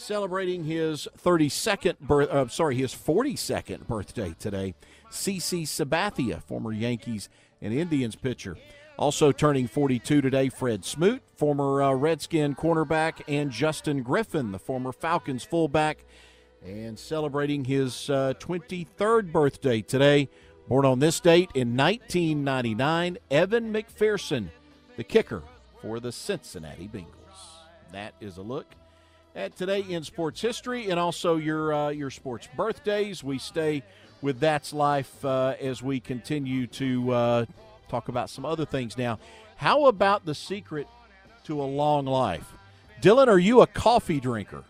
celebrating 0.00 0.64
his 0.64 1.06
32nd 1.22 1.98
birth, 2.00 2.30
uh, 2.30 2.48
sorry, 2.48 2.74
his 2.74 2.94
42nd 2.94 3.86
birthday 3.86 4.34
today. 4.38 4.74
CC 5.10 5.62
Sabathia, 5.62 6.42
former 6.42 6.72
Yankees 6.72 7.28
and 7.60 7.74
Indians 7.74 8.16
pitcher. 8.16 8.56
Also 8.98 9.32
turning 9.32 9.66
42 9.66 10.20
today, 10.20 10.48
Fred 10.48 10.84
Smoot, 10.84 11.22
former 11.36 11.82
uh, 11.82 11.92
Redskin 11.92 12.54
cornerback, 12.54 13.22
and 13.28 13.50
Justin 13.50 14.02
Griffith, 14.02 14.52
the 14.52 14.58
former 14.58 14.92
Falcons 14.92 15.44
fullback, 15.44 16.04
and 16.64 16.98
celebrating 16.98 17.64
his 17.64 18.10
uh, 18.10 18.34
23rd 18.38 19.32
birthday 19.32 19.80
today. 19.80 20.28
Born 20.68 20.84
on 20.84 20.98
this 20.98 21.18
date 21.18 21.50
in 21.54 21.76
1999, 21.76 23.18
Evan 23.30 23.72
McPherson, 23.72 24.50
the 24.96 25.04
kicker 25.04 25.42
for 25.82 25.98
the 25.98 26.12
Cincinnati 26.12 26.88
Bengals. 26.88 27.06
That 27.92 28.14
is 28.20 28.36
a 28.36 28.42
look 28.42 28.66
at 29.34 29.56
today 29.56 29.84
in 29.88 30.02
sports 30.04 30.40
history 30.40 30.90
and 30.90 30.98
also 30.98 31.36
your 31.36 31.72
uh, 31.72 31.88
your 31.90 32.10
sports 32.10 32.48
birthdays. 32.56 33.22
We 33.24 33.38
stay 33.38 33.82
with 34.22 34.40
That's 34.40 34.72
Life 34.72 35.24
uh, 35.24 35.54
as 35.60 35.82
we 35.82 36.00
continue 36.00 36.66
to 36.68 37.12
uh, 37.12 37.44
talk 37.88 38.08
about 38.08 38.30
some 38.30 38.44
other 38.44 38.64
things 38.64 38.98
now. 38.98 39.18
How 39.56 39.86
about 39.86 40.24
the 40.24 40.34
secret 40.34 40.86
to 41.44 41.60
a 41.60 41.64
long 41.64 42.06
life? 42.06 42.52
Dylan, 43.02 43.28
are 43.28 43.38
you 43.38 43.60
a 43.60 43.66
coffee 43.66 44.20
drinker? 44.20 44.64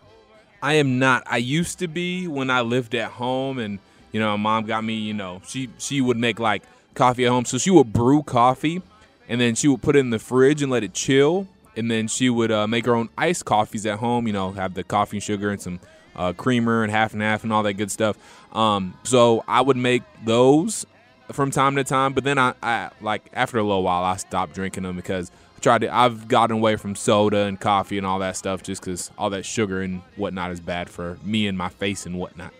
I 0.61 0.73
am 0.73 0.99
not. 0.99 1.23
I 1.25 1.37
used 1.37 1.79
to 1.79 1.87
be 1.87 2.27
when 2.27 2.49
I 2.49 2.61
lived 2.61 2.95
at 2.95 3.11
home 3.11 3.59
and– 3.59 3.79
you 4.11 4.19
know, 4.19 4.37
mom 4.37 4.65
got 4.65 4.83
me, 4.83 4.95
you 4.95 5.13
know, 5.13 5.41
she 5.47 5.69
she 5.77 6.01
would 6.01 6.17
make 6.17 6.39
like 6.39 6.63
coffee 6.93 7.25
at 7.25 7.31
home. 7.31 7.45
So 7.45 7.57
she 7.57 7.71
would 7.71 7.93
brew 7.93 8.23
coffee 8.23 8.81
and 9.27 9.39
then 9.39 9.55
she 9.55 9.67
would 9.67 9.81
put 9.81 9.95
it 9.95 9.99
in 9.99 10.09
the 10.09 10.19
fridge 10.19 10.61
and 10.61 10.71
let 10.71 10.83
it 10.83 10.93
chill. 10.93 11.47
And 11.75 11.89
then 11.89 12.07
she 12.07 12.29
would 12.29 12.51
uh, 12.51 12.67
make 12.67 12.85
her 12.85 12.95
own 12.95 13.09
iced 13.17 13.45
coffees 13.45 13.85
at 13.85 13.99
home. 13.99 14.27
You 14.27 14.33
know, 14.33 14.51
have 14.51 14.73
the 14.73 14.83
coffee 14.83 15.17
and 15.17 15.23
sugar 15.23 15.49
and 15.49 15.61
some 15.61 15.79
uh, 16.15 16.33
creamer 16.33 16.83
and 16.83 16.91
half 16.91 17.13
and 17.13 17.21
half 17.21 17.43
and 17.43 17.53
all 17.53 17.63
that 17.63 17.73
good 17.73 17.91
stuff. 17.91 18.17
Um, 18.53 18.93
so 19.03 19.43
I 19.47 19.61
would 19.61 19.77
make 19.77 20.03
those 20.23 20.85
from 21.31 21.51
time 21.51 21.75
to 21.77 21.83
time, 21.83 22.13
but 22.13 22.23
then 22.23 22.37
I, 22.37 22.53
I 22.61 22.89
like 22.99 23.29
after 23.33 23.57
a 23.57 23.63
little 23.63 23.83
while 23.83 24.03
I 24.03 24.17
stopped 24.17 24.53
drinking 24.53 24.83
them 24.83 24.95
because 24.95 25.31
I 25.57 25.59
tried 25.59 25.81
to. 25.81 25.93
I've 25.93 26.27
gotten 26.27 26.57
away 26.57 26.75
from 26.75 26.95
soda 26.95 27.45
and 27.45 27.59
coffee 27.59 27.97
and 27.97 28.05
all 28.05 28.19
that 28.19 28.35
stuff 28.35 28.63
just 28.63 28.81
because 28.81 29.11
all 29.17 29.29
that 29.29 29.45
sugar 29.45 29.81
and 29.81 30.01
whatnot 30.15 30.51
is 30.51 30.59
bad 30.59 30.89
for 30.89 31.17
me 31.23 31.47
and 31.47 31.57
my 31.57 31.69
face 31.69 32.05
and 32.05 32.17
whatnot. 32.17 32.53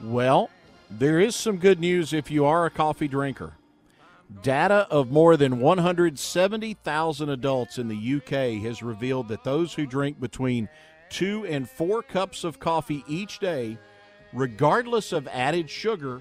Well, 0.00 0.50
there 0.90 1.18
is 1.18 1.34
some 1.34 1.56
good 1.56 1.80
news 1.80 2.12
if 2.12 2.30
you 2.30 2.44
are 2.44 2.66
a 2.66 2.70
coffee 2.70 3.08
drinker. 3.08 3.52
Data 4.42 4.86
of 4.90 5.10
more 5.10 5.36
than 5.38 5.58
170,000 5.58 7.28
adults 7.30 7.78
in 7.78 7.88
the 7.88 8.16
UK 8.16 8.62
has 8.62 8.82
revealed 8.82 9.28
that 9.28 9.42
those 9.42 9.72
who 9.72 9.86
drink 9.86 10.20
between 10.20 10.68
two 11.08 11.46
and 11.46 11.68
four 11.68 12.02
cups 12.02 12.44
of 12.44 12.60
coffee 12.60 13.02
each 13.08 13.38
day, 13.38 13.78
regardless 14.34 15.12
of 15.12 15.26
added 15.28 15.70
sugar, 15.70 16.20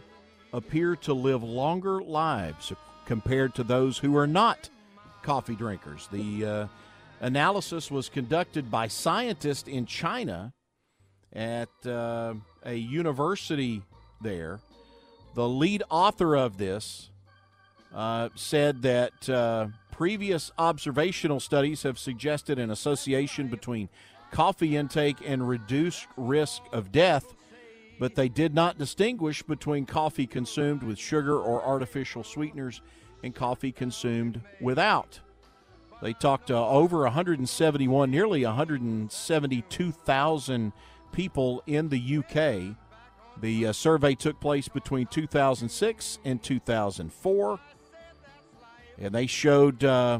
appear 0.53 0.95
to 0.95 1.13
live 1.13 1.43
longer 1.43 2.01
lives 2.01 2.71
compared 3.05 3.53
to 3.55 3.63
those 3.63 3.97
who 3.97 4.15
are 4.15 4.27
not 4.27 4.69
coffee 5.21 5.55
drinkers. 5.55 6.07
The 6.09 6.45
uh, 6.45 6.67
analysis 7.19 7.91
was 7.91 8.07
conducted 8.07 8.71
by 8.71 8.87
scientists 8.87 9.67
in 9.67 9.85
China 9.85 10.53
at 11.33 11.69
uh, 11.85 12.35
a 12.63 12.73
university 12.73 13.81
there. 14.21 14.61
The 15.35 15.47
lead 15.47 15.83
author 15.89 16.35
of 16.35 16.57
this 16.57 17.09
uh, 17.93 18.29
said 18.35 18.81
that 18.83 19.29
uh, 19.29 19.67
previous 19.91 20.51
observational 20.57 21.39
studies 21.39 21.83
have 21.83 21.97
suggested 21.97 22.59
an 22.59 22.69
association 22.69 23.47
between 23.47 23.87
coffee 24.31 24.75
intake 24.75 25.17
and 25.25 25.47
reduced 25.47 26.07
risk 26.17 26.61
of 26.71 26.91
death, 26.91 27.33
but 27.99 28.15
they 28.15 28.29
did 28.29 28.53
not 28.53 28.77
distinguish 28.77 29.41
between 29.41 29.85
coffee 29.85 30.27
consumed 30.27 30.83
with 30.83 30.99
sugar 30.99 31.39
or 31.39 31.63
artificial 31.63 32.23
sweeteners 32.23 32.81
and 33.23 33.33
coffee 33.33 33.71
consumed 33.71 34.41
without. 34.61 35.19
They 36.01 36.13
talked 36.13 36.47
to 36.47 36.55
over 36.55 36.99
171, 36.99 38.09
nearly 38.11 38.45
172,000 38.45 40.71
people 41.11 41.63
in 41.65 41.89
the 41.89 42.17
UK. 42.17 42.75
The 43.41 43.67
uh, 43.67 43.73
survey 43.73 44.13
took 44.13 44.39
place 44.39 44.67
between 44.67 45.07
2006 45.07 46.19
and 46.23 46.43
2004 46.43 47.59
and 48.99 49.13
they 49.13 49.27
showed 49.27 49.83
uh, 49.83 50.19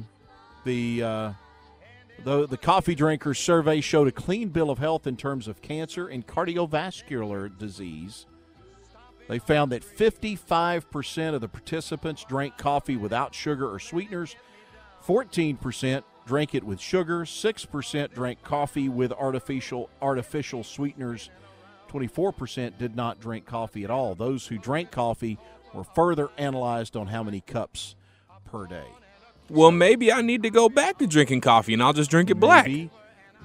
the 0.63 1.04
uh, 1.04 1.34
the 2.24 2.48
the 2.48 2.58
coffee 2.58 2.96
drinkers 2.96 3.40
survey 3.40 3.82
showed 3.82 4.08
a 4.08 4.12
clean 4.12 4.50
bill 4.50 4.70
of 4.70 4.80
health 4.80 5.08
in 5.08 5.18
terms 5.18 5.48
of 5.48 5.62
cancer 5.62 6.08
and 6.08 6.26
cardiovascular 6.26 7.56
disease. 7.58 8.26
They 9.28 9.40
found 9.40 9.74
that 9.74 9.84
55% 9.84 11.34
of 11.34 11.42
the 11.42 11.50
participants 11.50 12.24
drank 12.24 12.58
coffee 12.58 12.96
without 12.96 13.36
sugar 13.36 13.70
or 13.70 13.78
sweeteners, 13.78 14.38
14% 15.06 16.04
drank 16.26 16.56
it 16.56 16.63
with 16.63 16.80
sugar, 16.80 17.26
6% 17.26 18.13
drank 18.13 18.42
coffee 18.44 18.88
with 18.88 19.12
artificial 19.12 19.90
artificial 20.02 20.63
sweeteners, 20.63 21.30
24% 21.90 22.78
did 22.78 22.96
not 22.96 23.20
drink 23.20 23.46
coffee 23.46 23.84
at 23.84 23.92
all. 23.92 24.16
Those 24.16 24.48
who 24.48 24.58
drank 24.58 24.92
coffee 24.92 25.38
were 25.74 25.84
further 25.84 26.30
analyzed 26.38 26.96
on 26.96 27.08
how 27.08 27.24
many 27.24 27.42
cups 27.42 27.96
per 28.47 28.65
day. 28.65 28.88
Well, 29.49 29.71
maybe 29.71 30.12
I 30.12 30.21
need 30.21 30.43
to 30.43 30.49
go 30.49 30.67
back 30.69 30.97
to 30.97 31.07
drinking 31.07 31.41
coffee 31.41 31.73
and 31.73 31.81
I'll 31.81 31.93
just 31.93 32.10
drink 32.10 32.29
it 32.29 32.36
black. 32.36 32.65
Maybe, 32.65 32.89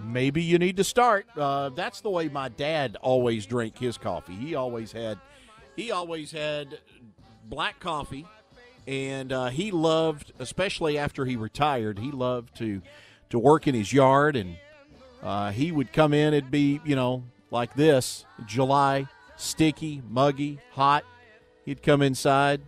maybe 0.03 0.43
you 0.43 0.59
need 0.59 0.77
to 0.79 0.85
start. 0.85 1.27
Uh, 1.37 1.69
that's 1.69 2.01
the 2.01 2.11
way 2.11 2.29
my 2.29 2.49
dad 2.49 2.97
always 3.01 3.47
drank 3.47 3.79
his 3.79 3.99
coffee. 3.99 4.35
He 4.35 4.55
always 4.55 4.91
had, 4.93 5.19
he 5.77 5.91
always 5.93 6.33
had 6.33 6.81
black 7.45 7.79
coffee, 7.79 8.27
and 8.87 9.33
uh, 9.33 9.49
he 9.49 9.71
loved, 9.71 10.33
especially 10.39 10.99
after 10.99 11.25
he 11.25 11.37
retired, 11.37 11.99
he 11.99 12.11
loved 12.11 12.57
to 12.59 12.83
to 13.31 13.39
work 13.39 13.67
in 13.67 13.75
his 13.75 13.93
yard, 13.93 14.37
and 14.37 14.57
uh, 15.23 15.51
he 15.53 15.73
would 15.73 15.93
come 15.93 16.13
in. 16.13 16.35
It'd 16.35 16.51
be 16.51 16.81
you 16.85 16.97
know 16.97 17.25
like 17.51 17.75
this, 17.75 18.25
July, 18.47 19.07
sticky, 19.37 20.03
muggy, 20.09 20.59
hot. 20.73 21.05
He'd 21.65 21.83
come 21.83 22.03
inside, 22.03 22.63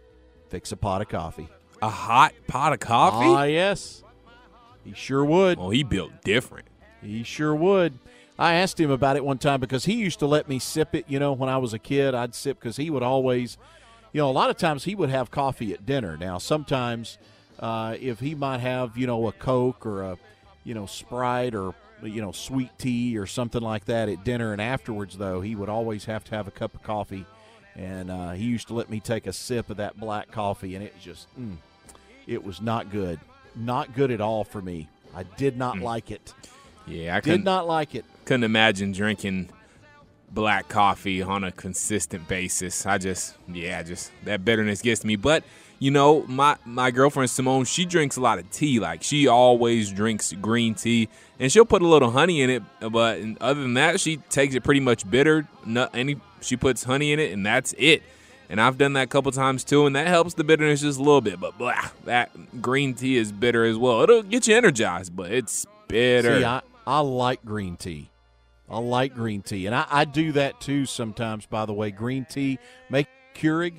fix 0.48 0.70
a 0.72 0.76
pot 0.76 1.00
of 1.00 1.08
coffee. 1.08 1.48
A 1.84 1.88
hot 1.90 2.32
pot 2.46 2.72
of 2.72 2.80
coffee? 2.80 3.26
Ah, 3.26 3.42
yes. 3.42 4.02
He 4.84 4.94
sure 4.94 5.22
would. 5.22 5.58
Oh, 5.58 5.68
he 5.68 5.82
built 5.82 6.12
different. 6.24 6.66
He 7.02 7.22
sure 7.22 7.54
would. 7.54 7.98
I 8.38 8.54
asked 8.54 8.80
him 8.80 8.90
about 8.90 9.16
it 9.16 9.24
one 9.24 9.36
time 9.36 9.60
because 9.60 9.84
he 9.84 9.94
used 9.94 10.18
to 10.20 10.26
let 10.26 10.48
me 10.48 10.58
sip 10.58 10.94
it. 10.94 11.04
You 11.08 11.18
know, 11.18 11.34
when 11.34 11.50
I 11.50 11.58
was 11.58 11.74
a 11.74 11.78
kid, 11.78 12.14
I'd 12.14 12.34
sip 12.34 12.58
because 12.58 12.78
he 12.78 12.88
would 12.88 13.02
always, 13.02 13.58
you 14.12 14.22
know, 14.22 14.30
a 14.30 14.32
lot 14.32 14.48
of 14.48 14.56
times 14.56 14.84
he 14.84 14.94
would 14.94 15.10
have 15.10 15.30
coffee 15.30 15.74
at 15.74 15.84
dinner. 15.84 16.16
Now, 16.16 16.38
sometimes 16.38 17.18
uh, 17.60 17.96
if 18.00 18.18
he 18.20 18.34
might 18.34 18.60
have, 18.60 18.96
you 18.96 19.06
know, 19.06 19.28
a 19.28 19.32
Coke 19.32 19.84
or 19.84 20.02
a, 20.04 20.18
you 20.64 20.72
know, 20.72 20.86
Sprite 20.86 21.54
or, 21.54 21.74
you 22.02 22.22
know, 22.22 22.32
sweet 22.32 22.70
tea 22.78 23.18
or 23.18 23.26
something 23.26 23.60
like 23.60 23.84
that 23.84 24.08
at 24.08 24.24
dinner, 24.24 24.52
and 24.52 24.62
afterwards, 24.62 25.18
though, 25.18 25.42
he 25.42 25.54
would 25.54 25.68
always 25.68 26.06
have 26.06 26.24
to 26.24 26.34
have 26.34 26.48
a 26.48 26.50
cup 26.50 26.74
of 26.74 26.82
coffee. 26.82 27.26
And 27.76 28.10
uh, 28.10 28.30
he 28.30 28.44
used 28.44 28.68
to 28.68 28.74
let 28.74 28.88
me 28.88 29.00
take 29.00 29.26
a 29.26 29.34
sip 29.34 29.68
of 29.68 29.76
that 29.76 30.00
black 30.00 30.30
coffee, 30.30 30.74
and 30.76 30.84
it 30.84 30.94
just, 30.98 31.28
mm, 31.38 31.56
it 32.26 32.44
was 32.44 32.60
not 32.60 32.90
good. 32.90 33.20
Not 33.54 33.94
good 33.94 34.10
at 34.10 34.20
all 34.20 34.44
for 34.44 34.60
me. 34.60 34.88
I 35.14 35.22
did 35.22 35.56
not 35.56 35.78
hmm. 35.78 35.84
like 35.84 36.10
it. 36.10 36.34
Yeah, 36.86 37.16
I 37.16 37.20
did 37.20 37.44
not 37.44 37.66
like 37.66 37.94
it. 37.94 38.04
Couldn't 38.24 38.44
imagine 38.44 38.92
drinking 38.92 39.48
black 40.30 40.68
coffee 40.68 41.22
on 41.22 41.44
a 41.44 41.52
consistent 41.52 42.28
basis. 42.28 42.84
I 42.84 42.98
just, 42.98 43.36
yeah, 43.50 43.82
just 43.82 44.10
that 44.24 44.44
bitterness 44.44 44.82
gets 44.82 45.00
to 45.00 45.06
me. 45.06 45.16
But 45.16 45.44
you 45.78 45.90
know, 45.90 46.24
my 46.26 46.56
my 46.64 46.90
girlfriend 46.90 47.30
Simone, 47.30 47.64
she 47.64 47.84
drinks 47.84 48.16
a 48.16 48.20
lot 48.20 48.38
of 48.38 48.50
tea. 48.50 48.80
Like 48.80 49.02
she 49.02 49.28
always 49.28 49.90
drinks 49.90 50.32
green 50.32 50.74
tea, 50.74 51.08
and 51.38 51.50
she'll 51.50 51.64
put 51.64 51.82
a 51.82 51.86
little 51.86 52.10
honey 52.10 52.42
in 52.42 52.50
it. 52.50 52.62
But 52.80 53.20
other 53.40 53.62
than 53.62 53.74
that, 53.74 54.00
she 54.00 54.16
takes 54.16 54.54
it 54.54 54.62
pretty 54.62 54.80
much 54.80 55.08
bitter. 55.08 55.48
Not 55.64 55.94
any, 55.94 56.16
she 56.40 56.56
puts 56.56 56.84
honey 56.84 57.12
in 57.12 57.20
it, 57.20 57.32
and 57.32 57.44
that's 57.44 57.74
it. 57.78 58.02
And 58.50 58.60
I've 58.60 58.76
done 58.78 58.92
that 58.92 59.02
a 59.04 59.06
couple 59.06 59.32
times 59.32 59.64
too, 59.64 59.86
and 59.86 59.96
that 59.96 60.06
helps 60.06 60.34
the 60.34 60.44
bitterness 60.44 60.82
just 60.82 60.98
a 60.98 61.02
little 61.02 61.20
bit. 61.22 61.40
But 61.40 61.56
blah, 61.58 61.88
that 62.04 62.60
green 62.60 62.94
tea 62.94 63.16
is 63.16 63.32
bitter 63.32 63.64
as 63.64 63.76
well. 63.78 64.02
It'll 64.02 64.22
get 64.22 64.46
you 64.46 64.54
energized, 64.54 65.16
but 65.16 65.32
it's 65.32 65.66
bitter. 65.88 66.38
See, 66.40 66.44
I, 66.44 66.60
I 66.86 67.00
like 67.00 67.44
green 67.44 67.76
tea. 67.76 68.10
I 68.68 68.78
like 68.78 69.14
green 69.14 69.42
tea, 69.42 69.66
and 69.66 69.74
I, 69.74 69.86
I 69.90 70.04
do 70.04 70.32
that 70.32 70.60
too 70.60 70.86
sometimes. 70.86 71.46
By 71.46 71.66
the 71.66 71.72
way, 71.72 71.90
green 71.90 72.24
tea, 72.26 72.58
make 72.90 73.06
Keurig, 73.34 73.74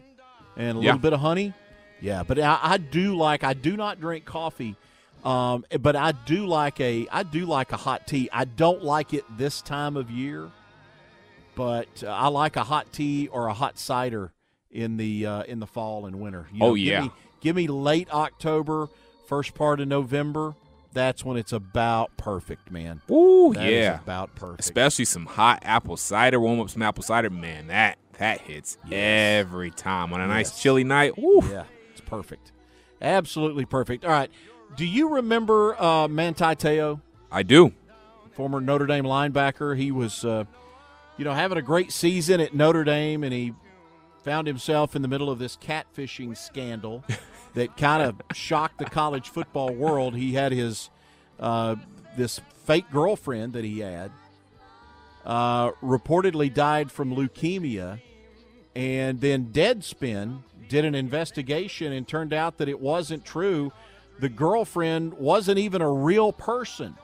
and 0.58 0.78
a 0.78 0.82
Yeah. 0.82 0.86
little 0.92 1.00
bit 1.00 1.14
of 1.14 1.20
honey. 1.20 1.54
Yeah, 2.02 2.24
but 2.24 2.40
I, 2.40 2.60
I 2.62 2.78
do 2.78 3.16
like. 3.16 3.44
I 3.44 3.54
do 3.54 3.78
not 3.78 4.00
drink 4.00 4.26
coffee, 4.26 4.76
um, 5.24 5.64
but 5.80 5.96
I 5.96 6.12
do 6.12 6.46
like 6.46 6.80
a. 6.80 7.08
I 7.12 7.24
do 7.24 7.46
like 7.46 7.72
a 7.72 7.78
hot 7.78 8.06
tea. 8.08 8.30
I 8.34 8.46
don't 8.46 8.84
like 8.84 9.14
it 9.14 9.24
this 9.38 9.62
time 9.62 9.96
of 9.98 10.12
year, 10.12 10.50
but 11.56 12.04
uh, 12.04 12.08
I 12.10 12.28
like 12.28 12.56
a 12.56 12.64
hot 12.64 12.92
tea 12.92 13.28
or 13.28 13.48
a 13.48 13.54
hot 13.54 13.78
cider 13.80 14.32
in 14.76 14.98
the 14.98 15.26
uh, 15.26 15.44
in 15.44 15.60
the 15.60 15.68
fall 15.68 16.06
and 16.06 16.20
winter. 16.20 16.48
You 16.54 16.64
Oh, 16.64 16.76
give 16.76 16.86
yeah. 16.86 17.02
me, 17.04 17.12
give 17.42 17.56
me 17.56 17.68
late 17.68 18.10
October, 18.14 18.90
first 19.28 19.54
part 19.56 19.80
of 19.80 19.88
November. 19.88 20.56
That's 20.94 21.26
when 21.26 21.36
it's 21.38 21.52
about 21.52 22.16
perfect, 22.18 22.72
man. 22.72 23.02
Ooh, 23.12 23.52
That 23.54 23.70
yeah, 23.70 24.00
about 24.02 24.34
perfect. 24.36 24.62
Especially 24.62 25.04
some 25.06 25.26
hot 25.26 25.60
apple 25.64 25.98
cider. 25.98 26.40
Warm 26.40 26.60
up 26.62 26.70
some 26.70 26.82
apple 26.82 27.04
cider, 27.04 27.30
man. 27.30 27.68
That 27.68 27.98
that 28.18 28.42
hits 28.42 28.78
every 28.92 29.72
time 29.72 30.14
on 30.14 30.22
a 30.22 30.28
nice 30.28 30.62
chilly 30.62 30.84
night. 30.86 31.18
Ooh. 31.18 31.42
Yeah, 31.50 31.66
it's 31.92 32.02
perfect. 32.02 32.52
Absolutely 33.02 33.66
perfect. 33.66 34.06
All 34.06 34.12
right. 34.12 34.32
Do 34.78 34.86
you 34.86 35.16
remember 35.16 35.82
uh, 35.82 36.08
Manti 36.08 36.56
Te'o? 36.56 37.02
I 37.32 37.44
do. 37.44 37.74
Former 38.32 38.60
Notre 38.62 38.86
Dame 38.86 39.04
linebacker. 39.06 39.78
He 39.78 39.92
was, 39.92 40.24
uh, 40.26 40.46
you 41.18 41.24
know, 41.26 41.34
having 41.34 41.58
a 41.58 41.62
great 41.62 41.92
season 41.92 42.40
at 42.42 42.54
Notre 42.54 42.84
Dame, 42.86 43.24
and 43.24 43.34
he 43.34 43.54
found 44.26 44.48
himself 44.48 44.96
in 44.96 45.04
the 45.04 45.08
middle 45.08 45.30
of 45.30 45.38
this 45.38 45.56
catfishing 45.56 46.36
scandal 46.36 47.04
that 47.54 47.78
kind 47.78 48.02
of 48.02 48.16
shocked 48.36 48.80
the 48.80 48.86
college 48.86 49.30
football 49.30 49.72
world. 49.72 50.16
He 50.16 50.34
had 50.34 50.52
his 50.52 50.90
uh, 51.40 51.76
this 52.18 52.42
fake 52.66 52.90
girlfriend 52.92 53.54
that 53.54 53.64
he 53.64 53.80
had 53.80 54.10
uh, 55.26 55.72
reportedly 55.74 56.52
died 56.52 56.92
from 56.92 57.16
leukemia, 57.16 58.02
and 58.76 59.22
then 59.22 59.48
Deadspin 59.54 60.40
did 60.70 60.86
an 60.86 60.96
investigation 60.96 61.94
and 61.94 62.08
turned 62.08 62.34
out 62.34 62.58
that 62.58 62.68
it 62.68 62.80
wasn't 62.80 63.24
true. 63.24 63.72
The 64.20 64.30
girlfriend 64.30 65.14
wasn't 65.14 65.60
even 65.60 65.84
a 65.84 65.92
real 65.92 66.34
person. 66.34 66.96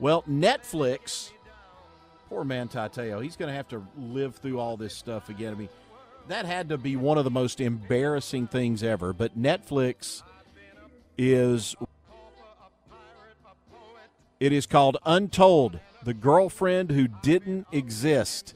Well, 0.00 0.22
Netflix, 0.22 1.30
poor 2.28 2.42
Manti 2.42 2.78
Te'o, 2.78 3.22
he's 3.22 3.36
going 3.36 3.50
to 3.50 3.54
have 3.54 3.68
to 3.68 3.86
live 3.96 4.34
through 4.36 4.58
all 4.58 4.76
this 4.76 4.94
stuff 4.94 5.28
again. 5.28 5.52
I 5.52 5.56
mean, 5.56 5.68
that 6.28 6.44
had 6.46 6.68
to 6.70 6.78
be 6.78 6.96
one 6.96 7.18
of 7.18 7.24
the 7.24 7.30
most 7.30 7.60
embarrassing 7.60 8.48
things 8.48 8.82
ever. 8.82 9.12
But 9.12 9.38
Netflix 9.38 10.22
is 11.18 11.74
It 14.38 14.52
is 14.52 14.66
called 14.66 14.98
Untold: 15.06 15.80
The 16.04 16.14
Girlfriend 16.14 16.90
Who 16.90 17.08
Didn't 17.08 17.66
Exist, 17.72 18.54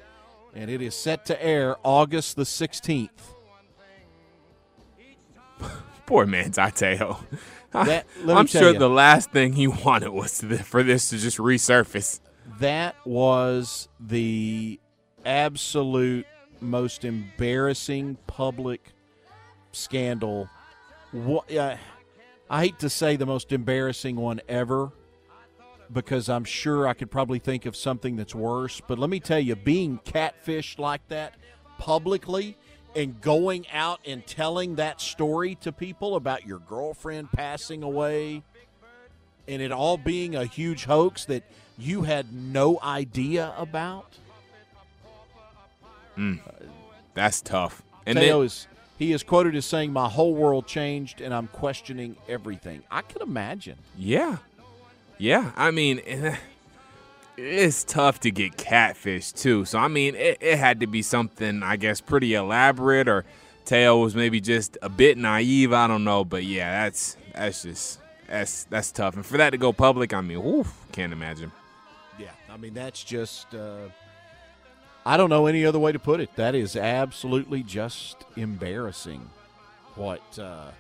and 0.55 0.71
it 0.71 0.83
is 0.83 0.95
set 0.95 1.25
to 1.27 1.43
air 1.43 1.77
August 1.85 2.37
the 2.37 2.45
sixteenth. 2.45 3.35
Poor 6.07 6.27
Manti 6.27 6.61
Te'o. 6.61 7.19
That- 7.73 8.07
I'm 8.27 8.47
sure 8.47 8.73
you. 8.73 8.79
the 8.79 8.91
last 8.91 9.31
thing 9.31 9.53
he 9.53 9.69
wanted 9.69 10.11
was 10.11 10.39
to, 10.41 10.59
for 10.59 10.83
this 10.83 11.11
to 11.11 11.19
just 11.19 11.39
resurface. 11.39 12.21
That 12.59 12.97
was 13.07 13.89
the 14.01 14.81
absolute 15.25 16.27
most 16.61 17.05
embarrassing 17.05 18.16
public 18.27 18.92
scandal. 19.73 20.49
What, 21.12 21.55
uh, 21.55 21.77
I 22.49 22.61
hate 22.61 22.79
to 22.81 22.90
say 22.90 23.16
the 23.16 23.27
most 23.27 23.53
embarrassing 23.53 24.16
one 24.16 24.40
ever 24.49 24.92
because 25.92 26.29
I'm 26.29 26.44
sure 26.44 26.87
I 26.87 26.94
could 26.94 27.11
probably 27.11 27.38
think 27.38 27.66
of 27.66 27.75
something 27.75 28.16
that's 28.16 28.35
worse. 28.35 28.81
But 28.87 28.99
let 28.99 29.11
me 29.11 29.20
tell 29.20 29.40
you, 29.40 29.57
being 29.57 29.99
catfished 30.05 30.79
like 30.79 31.07
that 31.09 31.35
publicly 31.79 32.57
and 32.94 33.20
going 33.20 33.66
out 33.73 34.01
and 34.07 34.27
telling 34.27 34.77
that 34.77 35.01
story 35.01 35.55
to 35.57 35.73
people 35.73 36.16
about 36.16 36.46
your 36.46 36.59
girlfriend 36.59 37.31
passing 37.33 37.83
away 37.83 38.42
and 39.49 39.62
it 39.62 39.73
all 39.73 39.96
being 39.96 40.37
a 40.37 40.44
huge 40.44 40.85
hoax 40.85 41.25
that 41.25 41.42
you 41.79 42.03
had 42.03 42.33
no 42.33 42.79
idea 42.83 43.53
about. 43.57 44.18
Mm. 46.16 46.40
That's 47.14 47.40
tough. 47.40 47.83
And 48.07 48.18
Te'o 48.18 48.38
then, 48.38 48.46
is 48.46 48.66
he 48.99 49.12
is 49.12 49.23
quoted 49.23 49.55
as 49.55 49.64
saying, 49.66 49.92
"My 49.92 50.09
whole 50.09 50.35
world 50.35 50.66
changed, 50.66 51.20
and 51.20 51.33
I'm 51.33 51.49
questioning 51.49 52.16
everything." 52.29 52.83
I 52.90 53.03
can 53.03 53.23
imagine. 53.23 53.77
yeah, 53.99 54.38
yeah. 55.18 55.53
I 55.57 55.70
mean, 55.70 56.01
eh, 56.07 56.37
it's 57.37 57.85
tough 57.85 58.20
to 58.20 58.31
get 58.31 58.57
catfish 58.57 59.33
too. 59.33 59.64
So 59.64 59.79
I 59.79 59.88
mean, 59.88 60.14
it, 60.14 60.38
it 60.40 60.59
had 60.59 60.81
to 60.81 60.87
be 60.87 61.03
something 61.03 61.62
I 61.62 61.77
guess 61.77 62.01
pretty 62.01 62.35
elaborate, 62.35 63.09
or 63.09 63.25
Te'o 63.64 64.03
was 64.03 64.14
maybe 64.14 64.40
just 64.40 64.77
a 64.83 64.88
bit 64.88 65.16
naive. 65.18 65.73
I 65.73 65.87
don't 65.87 66.05
know, 66.05 66.25
but 66.25 66.44
yeah, 66.44 66.85
that's 66.85 67.16
that's 67.35 67.62
just 67.62 68.01
that's 68.27 68.64
that's 68.64 68.92
tough. 68.92 69.14
And 69.16 69.25
for 69.25 69.37
that 69.38 69.51
to 69.51 69.59
go 69.59 69.73
public, 69.73 70.12
I 70.12 70.20
mean, 70.20 70.38
oof, 70.38 70.87
can't 70.92 71.12
imagine. 71.12 71.53
Yeah, 72.18 72.29
I 72.51 72.57
mean 72.57 72.75
that's 72.75 73.03
just. 73.03 73.55
Uh, 73.55 73.88
I 75.05 75.17
don't 75.17 75.31
know 75.31 75.47
any 75.47 75.65
other 75.65 75.79
way 75.79 75.93
to 75.93 75.99
put 75.99 76.21
it. 76.21 76.35
That 76.37 76.55
is 76.55 76.77
absolutely 76.77 77.63
just 77.63 78.25
embarrassing. 78.37 79.31
What 79.95 80.39
uh, 80.39 80.71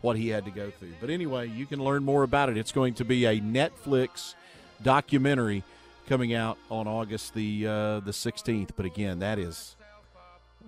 what 0.00 0.16
he 0.16 0.28
had 0.28 0.44
to 0.44 0.50
go 0.50 0.70
through. 0.70 0.94
But 1.00 1.10
anyway, 1.10 1.48
you 1.48 1.66
can 1.66 1.82
learn 1.82 2.04
more 2.04 2.22
about 2.22 2.50
it. 2.50 2.56
It's 2.56 2.72
going 2.72 2.94
to 2.94 3.04
be 3.04 3.24
a 3.24 3.40
Netflix 3.40 4.34
documentary 4.82 5.62
coming 6.08 6.34
out 6.34 6.58
on 6.70 6.86
August 6.86 7.34
the 7.34 7.66
uh, 7.66 8.00
the 8.00 8.10
16th. 8.10 8.70
But 8.76 8.86
again, 8.86 9.20
that 9.20 9.38
is. 9.38 9.76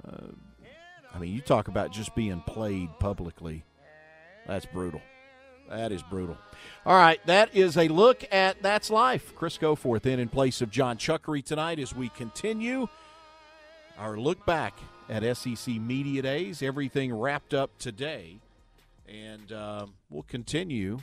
Uh, 0.07 0.33
I 1.15 1.19
mean, 1.19 1.33
you 1.33 1.41
talk 1.41 1.69
about 1.69 1.93
just 1.93 2.15
being 2.17 2.41
played 2.41 2.89
publicly. 2.99 3.65
That's 4.47 4.67
brutal. 4.67 5.01
That 5.69 5.93
is 5.93 6.03
brutal. 6.03 6.37
All 6.87 6.97
right, 6.97 7.25
that 7.27 7.55
is 7.55 7.77
a 7.77 7.89
look 7.89 8.25
at 8.31 8.63
That's 8.63 8.91
Life. 8.91 9.35
Chris 9.35 9.59
Goforth 9.59 10.07
in 10.07 10.21
in 10.21 10.29
place 10.29 10.61
of 10.61 10.71
John 10.71 10.99
Chuckery 10.99 11.45
tonight 11.45 11.79
as 11.79 11.95
we 11.95 12.11
continue 12.11 12.89
our 13.99 14.17
look 14.17 14.45
back 14.45 14.79
at 15.09 15.37
SEC 15.37 15.75
Media 15.77 16.23
Days. 16.23 16.63
Everything 16.63 17.13
wrapped 17.13 17.55
up 17.55 17.77
today. 17.79 18.37
And 19.09 19.53
um, 19.53 19.95
we'll 20.11 20.25
continue 20.25 20.99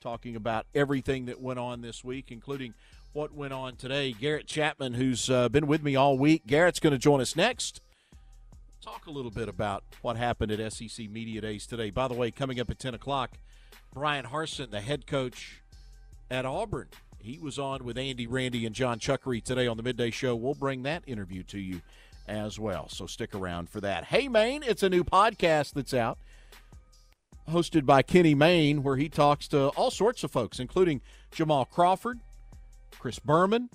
talking 0.00 0.36
about 0.36 0.66
everything 0.74 1.26
that 1.26 1.40
went 1.40 1.58
on 1.58 1.80
this 1.80 2.04
week, 2.04 2.26
including 2.30 2.74
what 3.12 3.32
went 3.34 3.52
on 3.52 3.76
today. 3.76 4.12
Garrett 4.12 4.46
Chapman, 4.46 4.94
who's 4.94 5.30
uh, 5.30 5.48
been 5.48 5.66
with 5.66 5.82
me 5.82 5.96
all 5.96 6.18
week, 6.18 6.46
Garrett's 6.46 6.80
going 6.80 6.92
to 6.92 6.98
join 6.98 7.20
us 7.20 7.34
next. 7.34 7.80
Talk 8.80 9.06
a 9.06 9.10
little 9.10 9.30
bit 9.30 9.48
about 9.48 9.82
what 10.02 10.16
happened 10.16 10.52
at 10.52 10.72
SEC 10.72 11.10
Media 11.10 11.40
Days 11.40 11.66
today. 11.66 11.90
By 11.90 12.08
the 12.08 12.14
way, 12.14 12.30
coming 12.30 12.60
up 12.60 12.70
at 12.70 12.78
10 12.78 12.94
o'clock, 12.94 13.38
Bryan 13.92 14.26
Harsin, 14.26 14.70
the 14.70 14.80
head 14.80 15.06
coach 15.06 15.60
at 16.30 16.44
Auburn. 16.44 16.88
He 17.18 17.38
was 17.38 17.58
on 17.58 17.84
with 17.84 17.98
Andy 17.98 18.26
Randy 18.26 18.64
and 18.64 18.74
John 18.74 18.98
Chuckery 18.98 19.42
today 19.42 19.66
on 19.66 19.76
the 19.76 19.82
midday 19.82 20.10
show. 20.10 20.36
We'll 20.36 20.54
bring 20.54 20.82
that 20.84 21.02
interview 21.06 21.42
to 21.44 21.58
you 21.58 21.80
as 22.28 22.58
well. 22.58 22.88
So 22.88 23.06
stick 23.06 23.34
around 23.34 23.68
for 23.70 23.80
that. 23.80 24.04
Hey, 24.04 24.28
Mayne, 24.28 24.62
it's 24.62 24.82
a 24.82 24.88
new 24.88 25.02
podcast 25.02 25.72
that's 25.72 25.94
out, 25.94 26.18
hosted 27.50 27.86
by 27.86 28.02
Kenny 28.02 28.34
Mayne, 28.34 28.82
where 28.82 28.96
he 28.96 29.08
talks 29.08 29.48
to 29.48 29.68
all 29.68 29.90
sorts 29.90 30.22
of 30.22 30.30
folks, 30.30 30.60
including 30.60 31.00
Jamal 31.32 31.64
Crawford, 31.64 32.20
Chris 32.98 33.18
Berman. 33.18 33.70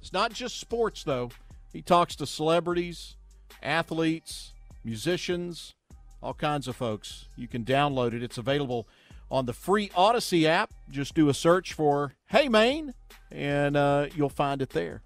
It's 0.00 0.12
not 0.12 0.32
just 0.32 0.58
sports, 0.58 1.04
though. 1.04 1.30
He 1.72 1.82
talks 1.82 2.16
to 2.16 2.26
celebrities, 2.26 3.16
athletes, 3.62 4.52
musicians, 4.84 5.74
all 6.22 6.34
kinds 6.34 6.68
of 6.68 6.76
folks. 6.76 7.26
You 7.36 7.48
can 7.48 7.64
download 7.64 8.14
it. 8.14 8.22
It's 8.22 8.38
available 8.38 8.86
on 9.30 9.46
the 9.46 9.52
free 9.52 9.88
Audacy 9.90 10.44
app. 10.44 10.72
Just 10.90 11.14
do 11.14 11.28
a 11.28 11.34
search 11.34 11.72
for 11.72 12.14
Hey 12.26 12.48
Mayne, 12.48 12.94
and 13.30 13.76
uh, 13.76 14.06
you'll 14.14 14.28
find 14.28 14.62
it 14.62 14.70
there. 14.70 15.02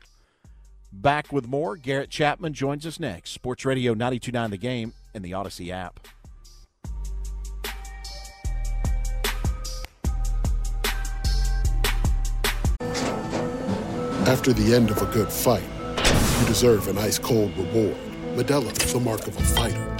Back 0.92 1.33
with 1.33 1.46
more. 1.46 1.76
Garrett 1.76 2.11
Chapman 2.11 2.52
joins 2.52 2.85
us 2.85 2.98
next. 2.98 3.30
Sports 3.30 3.64
Radio 3.64 3.92
929 3.92 4.50
The 4.50 4.56
Game 4.56 4.92
and 5.14 5.24
the 5.24 5.33
Audacy 5.33 5.70
app. 5.70 6.00
After 14.26 14.52
the 14.52 14.74
end 14.74 14.90
of 14.90 15.02
a 15.02 15.06
good 15.06 15.33
fight, 15.33 15.64
you 16.40 16.46
deserve 16.46 16.87
an 16.88 16.98
ice 16.98 17.18
cold 17.18 17.56
reward. 17.56 17.96
Modelo 18.37 18.70
is 18.85 18.92
the 18.92 19.00
mark 19.00 19.26
of 19.26 19.37
a 19.37 19.42
fighter. 19.42 19.99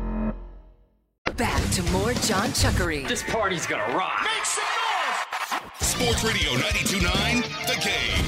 Back 1.41 1.71
to 1.71 1.81
more 1.91 2.13
John 2.13 2.49
Chuckery. 2.49 3.07
This 3.07 3.23
party's 3.23 3.65
gonna 3.65 3.97
rock. 3.97 4.21
Make 4.21 4.45
some 4.45 4.63
noise! 4.63 5.87
Sports 5.87 6.23
Radio 6.23 6.51
92.9, 6.51 7.41
The 7.65 7.77
Game. 7.81 8.25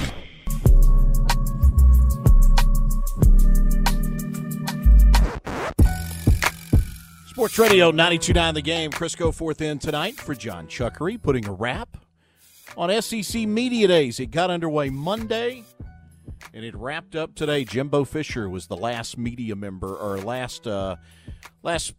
Sports 7.28 7.60
Radio 7.60 7.91
929 7.91 8.54
The 8.56 8.62
Game. 8.63 8.89
Chris 8.89 9.15
Goforth 9.15 9.62
in 9.62 9.78
tonight 9.78 10.15
for 10.15 10.34
John 10.34 10.65
Chuckery, 10.65 11.21
putting 11.21 11.47
a 11.47 11.52
wrap 11.52 11.97
on 12.76 12.99
SEC 12.99 13.47
Media 13.47 13.88
Days. 13.88 14.19
It 14.19 14.32
got 14.32 14.49
underway 14.49 14.89
Monday 14.89 15.63
and 16.52 16.65
it 16.65 16.73
wrapped 16.73 17.15
up 17.15 17.36
today. 17.36 17.63
Jimbo 17.63 18.06
Fisher 18.06 18.50
was 18.50 18.65
the 18.65 18.77
last 18.77 19.19
media 19.19 19.56
member 19.56 19.96
or 19.96 20.17
last 20.17 20.65
uh, 20.65 20.96
last 21.62 21.94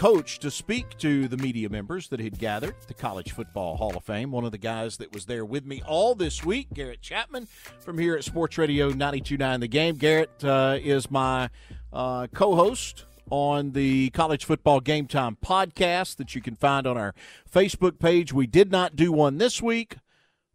coach 0.00 0.38
to 0.38 0.50
speak 0.50 0.96
to 0.96 1.28
the 1.28 1.36
media 1.36 1.68
members 1.68 2.08
that 2.08 2.20
had 2.20 2.38
gathered 2.38 2.70
at 2.70 2.88
the 2.88 2.94
College 2.94 3.32
Football 3.32 3.76
Hall 3.76 3.94
of 3.94 4.02
Fame. 4.02 4.30
One 4.30 4.46
of 4.46 4.50
the 4.50 4.56
guys 4.56 4.96
that 4.96 5.12
was 5.12 5.26
there 5.26 5.44
with 5.44 5.66
me 5.66 5.82
all 5.86 6.14
this 6.14 6.42
week, 6.42 6.68
Garrett 6.72 7.02
Chapman 7.02 7.46
from 7.80 7.98
here 7.98 8.16
at 8.16 8.24
Sports 8.24 8.56
Radio 8.56 8.86
929 8.86 9.60
The 9.60 9.68
Game. 9.68 9.96
Garrett 9.96 10.42
uh, 10.42 10.78
is 10.80 11.10
my 11.10 11.50
uh, 11.92 12.28
co-host 12.32 13.04
on 13.28 13.72
the 13.72 14.08
College 14.08 14.46
Football 14.46 14.80
Game 14.80 15.06
Time 15.06 15.36
podcast 15.44 16.16
that 16.16 16.34
you 16.34 16.40
can 16.40 16.54
find 16.54 16.86
on 16.86 16.96
our 16.96 17.14
Facebook 17.52 17.98
page. 17.98 18.32
We 18.32 18.46
did 18.46 18.70
not 18.70 18.96
do 18.96 19.12
one 19.12 19.36
this 19.36 19.60
week, 19.60 19.96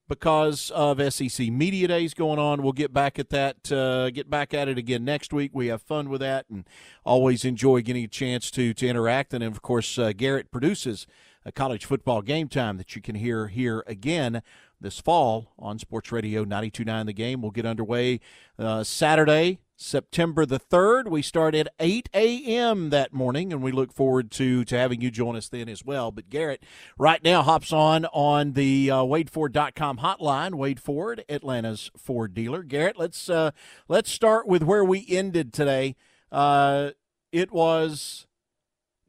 because 0.07 0.71
of 0.71 1.01
SEC 1.13 1.47
Media 1.47 1.87
Days 1.87 2.13
going 2.13 2.39
on. 2.39 2.61
We'll 2.61 2.73
get 2.73 2.93
back 2.93 3.17
at 3.19 3.29
that, 3.29 3.71
uh, 3.71 4.09
get 4.11 4.29
back 4.29 4.53
at 4.53 4.67
it 4.67 4.77
again 4.77 5.03
next 5.03 5.33
week. 5.33 5.51
We 5.53 5.67
have 5.67 5.81
fun 5.81 6.09
with 6.09 6.21
that 6.21 6.45
and 6.49 6.67
always 7.03 7.45
enjoy 7.45 7.81
getting 7.81 8.03
a 8.03 8.07
chance 8.07 8.51
to, 8.51 8.73
to 8.73 8.87
interact. 8.87 9.33
And 9.33 9.43
of 9.43 9.61
course, 9.61 9.97
uh, 9.97 10.11
Garrett 10.15 10.51
produces 10.51 11.07
a 11.45 11.51
college 11.51 11.85
football 11.85 12.21
game 12.21 12.47
time 12.47 12.77
that 12.77 12.95
you 12.95 13.01
can 13.01 13.15
hear 13.15 13.47
here 13.47 13.83
again 13.87 14.41
this 14.80 14.99
fall 14.99 15.53
on 15.57 15.80
Sports 15.80 16.11
Radio 16.11 16.45
92.9 16.45 17.05
The 17.05 17.13
Game. 17.13 17.41
We'll 17.41 17.51
get 17.51 17.65
underway 17.65 18.19
uh, 18.59 18.84
Saturday, 18.84 19.59
September 19.76 20.45
the 20.45 20.59
3rd. 20.59 21.09
We 21.09 21.21
start 21.21 21.55
at 21.55 21.67
8 21.80 22.09
a.m. 22.13 22.89
that 22.89 23.13
morning, 23.13 23.51
and 23.51 23.61
we 23.61 23.71
look 23.71 23.93
forward 23.93 24.32
to, 24.32 24.63
to 24.65 24.78
having 24.78 25.01
you 25.01 25.11
join 25.11 25.36
us 25.36 25.49
then 25.49 25.69
as 25.69 25.84
well. 25.84 26.11
But 26.11 26.30
Garrett 26.30 26.63
right 26.97 27.23
now 27.23 27.41
hops 27.41 27.73
on 27.73 28.05
on 28.05 28.53
the 28.53 28.91
uh, 28.91 28.97
WadeFord.com 28.97 29.97
hotline. 29.97 30.55
Wade 30.55 30.80
Ford, 30.80 31.23
Atlanta's 31.30 31.91
Ford 31.97 32.34
dealer. 32.34 32.63
Garrett, 32.63 32.97
let's, 32.97 33.30
uh, 33.30 33.51
let's 33.88 34.11
start 34.11 34.47
with 34.47 34.63
where 34.63 34.84
we 34.84 35.05
ended 35.09 35.53
today. 35.53 35.95
Uh, 36.32 36.91
it 37.32 37.51
was 37.51 38.28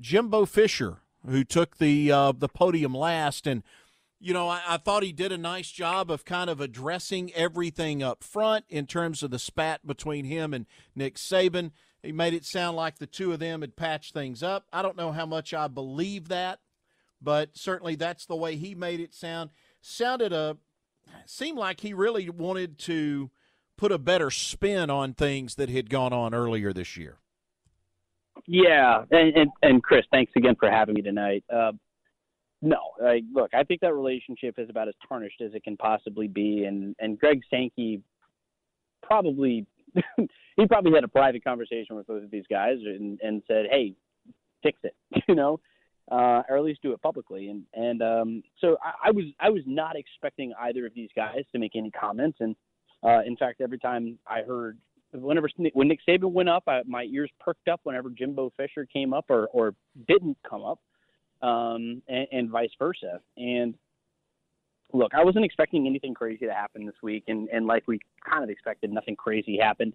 Jimbo 0.00 0.46
Fisher 0.46 0.98
who 1.28 1.42
took 1.42 1.78
the 1.78 2.12
uh, 2.12 2.30
the 2.30 2.48
podium 2.48 2.94
last, 2.94 3.46
and– 3.46 3.62
you 4.20 4.32
know, 4.32 4.48
I, 4.48 4.62
I, 4.66 4.76
thought 4.78 5.02
he 5.02 5.12
did 5.12 5.32
a 5.32 5.38
nice 5.38 5.70
job 5.70 6.10
of 6.10 6.24
kind 6.24 6.48
of 6.48 6.60
addressing 6.60 7.32
everything 7.34 8.02
up 8.02 8.24
front 8.24 8.64
in 8.68 8.86
terms 8.86 9.22
of 9.22 9.30
the 9.30 9.38
spat 9.38 9.86
between 9.86 10.24
him 10.24 10.54
and 10.54 10.66
Nick 10.94 11.16
Saban. 11.16 11.72
He 12.02 12.12
made 12.12 12.34
it 12.34 12.44
sound 12.44 12.76
like 12.76 12.98
the 12.98 13.06
two 13.06 13.32
of 13.32 13.40
them 13.40 13.60
had 13.60 13.76
patched 13.76 14.14
things 14.14 14.42
up. 14.42 14.66
I 14.72 14.82
don't 14.82 14.96
know 14.96 15.12
how 15.12 15.26
much 15.26 15.52
I 15.52 15.68
believe 15.68 16.28
that, 16.28 16.60
but 17.20 17.56
certainly 17.56 17.94
that's 17.96 18.26
the 18.26 18.36
way 18.36 18.56
he 18.56 18.74
made 18.74 19.00
it 19.00 19.14
sound. 19.14 19.50
Sounded 19.80 20.32
a 20.32 20.56
seemed 21.24 21.58
like 21.58 21.80
he 21.80 21.92
really 21.94 22.28
wanted 22.30 22.78
to 22.78 23.30
put 23.76 23.92
a 23.92 23.98
better 23.98 24.30
spin 24.30 24.90
on 24.90 25.14
things 25.14 25.54
that 25.56 25.68
had 25.68 25.90
gone 25.90 26.12
on 26.12 26.34
earlier 26.34 26.72
this 26.72 26.96
year. 26.96 27.18
Yeah, 28.46 29.04
and 29.10 29.36
and, 29.36 29.50
and 29.62 29.82
Chris, 29.82 30.04
thanks 30.12 30.32
again 30.36 30.56
for 30.58 30.70
having 30.70 30.94
me 30.94 31.02
tonight. 31.02 31.44
Uh, 31.52 31.72
no, 32.62 32.78
like 33.00 33.24
look, 33.32 33.52
I 33.54 33.64
think 33.64 33.80
that 33.82 33.94
relationship 33.94 34.58
is 34.58 34.70
about 34.70 34.88
as 34.88 34.94
tarnished 35.06 35.40
as 35.40 35.54
it 35.54 35.64
can 35.64 35.76
possibly 35.76 36.28
be, 36.28 36.64
and 36.64 36.96
and 36.98 37.18
Greg 37.18 37.42
Sankey 37.50 38.00
probably 39.02 39.66
he 40.56 40.66
probably 40.66 40.92
had 40.92 41.04
a 41.04 41.08
private 41.08 41.44
conversation 41.44 41.96
with 41.96 42.06
both 42.06 42.22
of 42.22 42.30
these 42.30 42.46
guys 42.48 42.78
and 42.84 43.20
and 43.22 43.42
said, 43.46 43.66
hey, 43.70 43.94
fix 44.62 44.78
it, 44.84 44.94
you 45.28 45.34
know, 45.34 45.60
uh, 46.10 46.42
or 46.48 46.56
at 46.56 46.64
least 46.64 46.82
do 46.82 46.92
it 46.92 47.02
publicly. 47.02 47.48
And 47.48 47.64
and 47.74 48.02
um, 48.02 48.42
so 48.60 48.76
I, 48.82 49.08
I 49.08 49.10
was 49.10 49.24
I 49.38 49.50
was 49.50 49.62
not 49.66 49.96
expecting 49.96 50.52
either 50.60 50.86
of 50.86 50.94
these 50.94 51.10
guys 51.14 51.44
to 51.52 51.58
make 51.58 51.76
any 51.76 51.90
comments, 51.90 52.38
and 52.40 52.56
uh, 53.02 53.20
in 53.26 53.36
fact, 53.36 53.60
every 53.60 53.78
time 53.78 54.18
I 54.26 54.42
heard 54.42 54.78
whenever 55.12 55.48
when 55.74 55.88
Nick 55.88 56.00
Saban 56.08 56.32
went 56.32 56.48
up, 56.48 56.64
I, 56.66 56.82
my 56.86 57.04
ears 57.04 57.30
perked 57.38 57.68
up. 57.68 57.80
Whenever 57.84 58.08
Jimbo 58.10 58.50
Fisher 58.56 58.86
came 58.86 59.12
up 59.12 59.26
or 59.28 59.46
or 59.48 59.74
didn't 60.08 60.38
come 60.48 60.64
up 60.64 60.80
um, 61.42 62.02
and, 62.08 62.26
and 62.32 62.50
vice 62.50 62.70
versa. 62.78 63.20
And 63.36 63.74
look, 64.92 65.12
I 65.14 65.24
wasn't 65.24 65.44
expecting 65.44 65.86
anything 65.86 66.14
crazy 66.14 66.46
to 66.46 66.54
happen 66.54 66.86
this 66.86 66.94
week, 67.02 67.24
and, 67.28 67.48
and 67.50 67.66
like 67.66 67.84
we 67.86 68.00
kind 68.28 68.44
of 68.44 68.50
expected, 68.50 68.92
nothing 68.92 69.16
crazy 69.16 69.58
happened. 69.58 69.94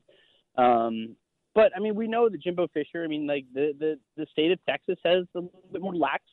Um, 0.58 1.16
but 1.54 1.72
I 1.76 1.80
mean, 1.80 1.96
we 1.96 2.08
know 2.08 2.30
that 2.30 2.42
Jimbo 2.42 2.68
Fisher. 2.74 3.04
I 3.04 3.08
mean, 3.08 3.28
like 3.28 3.46
the 3.54 3.74
the 3.78 4.00
the 4.18 4.26
state 4.32 4.52
of 4.52 4.60
Texas 4.66 4.98
has 5.04 5.26
a 5.36 5.40
little 5.40 5.52
bit 5.72 5.82
more 5.82 5.96
lax 5.96 6.24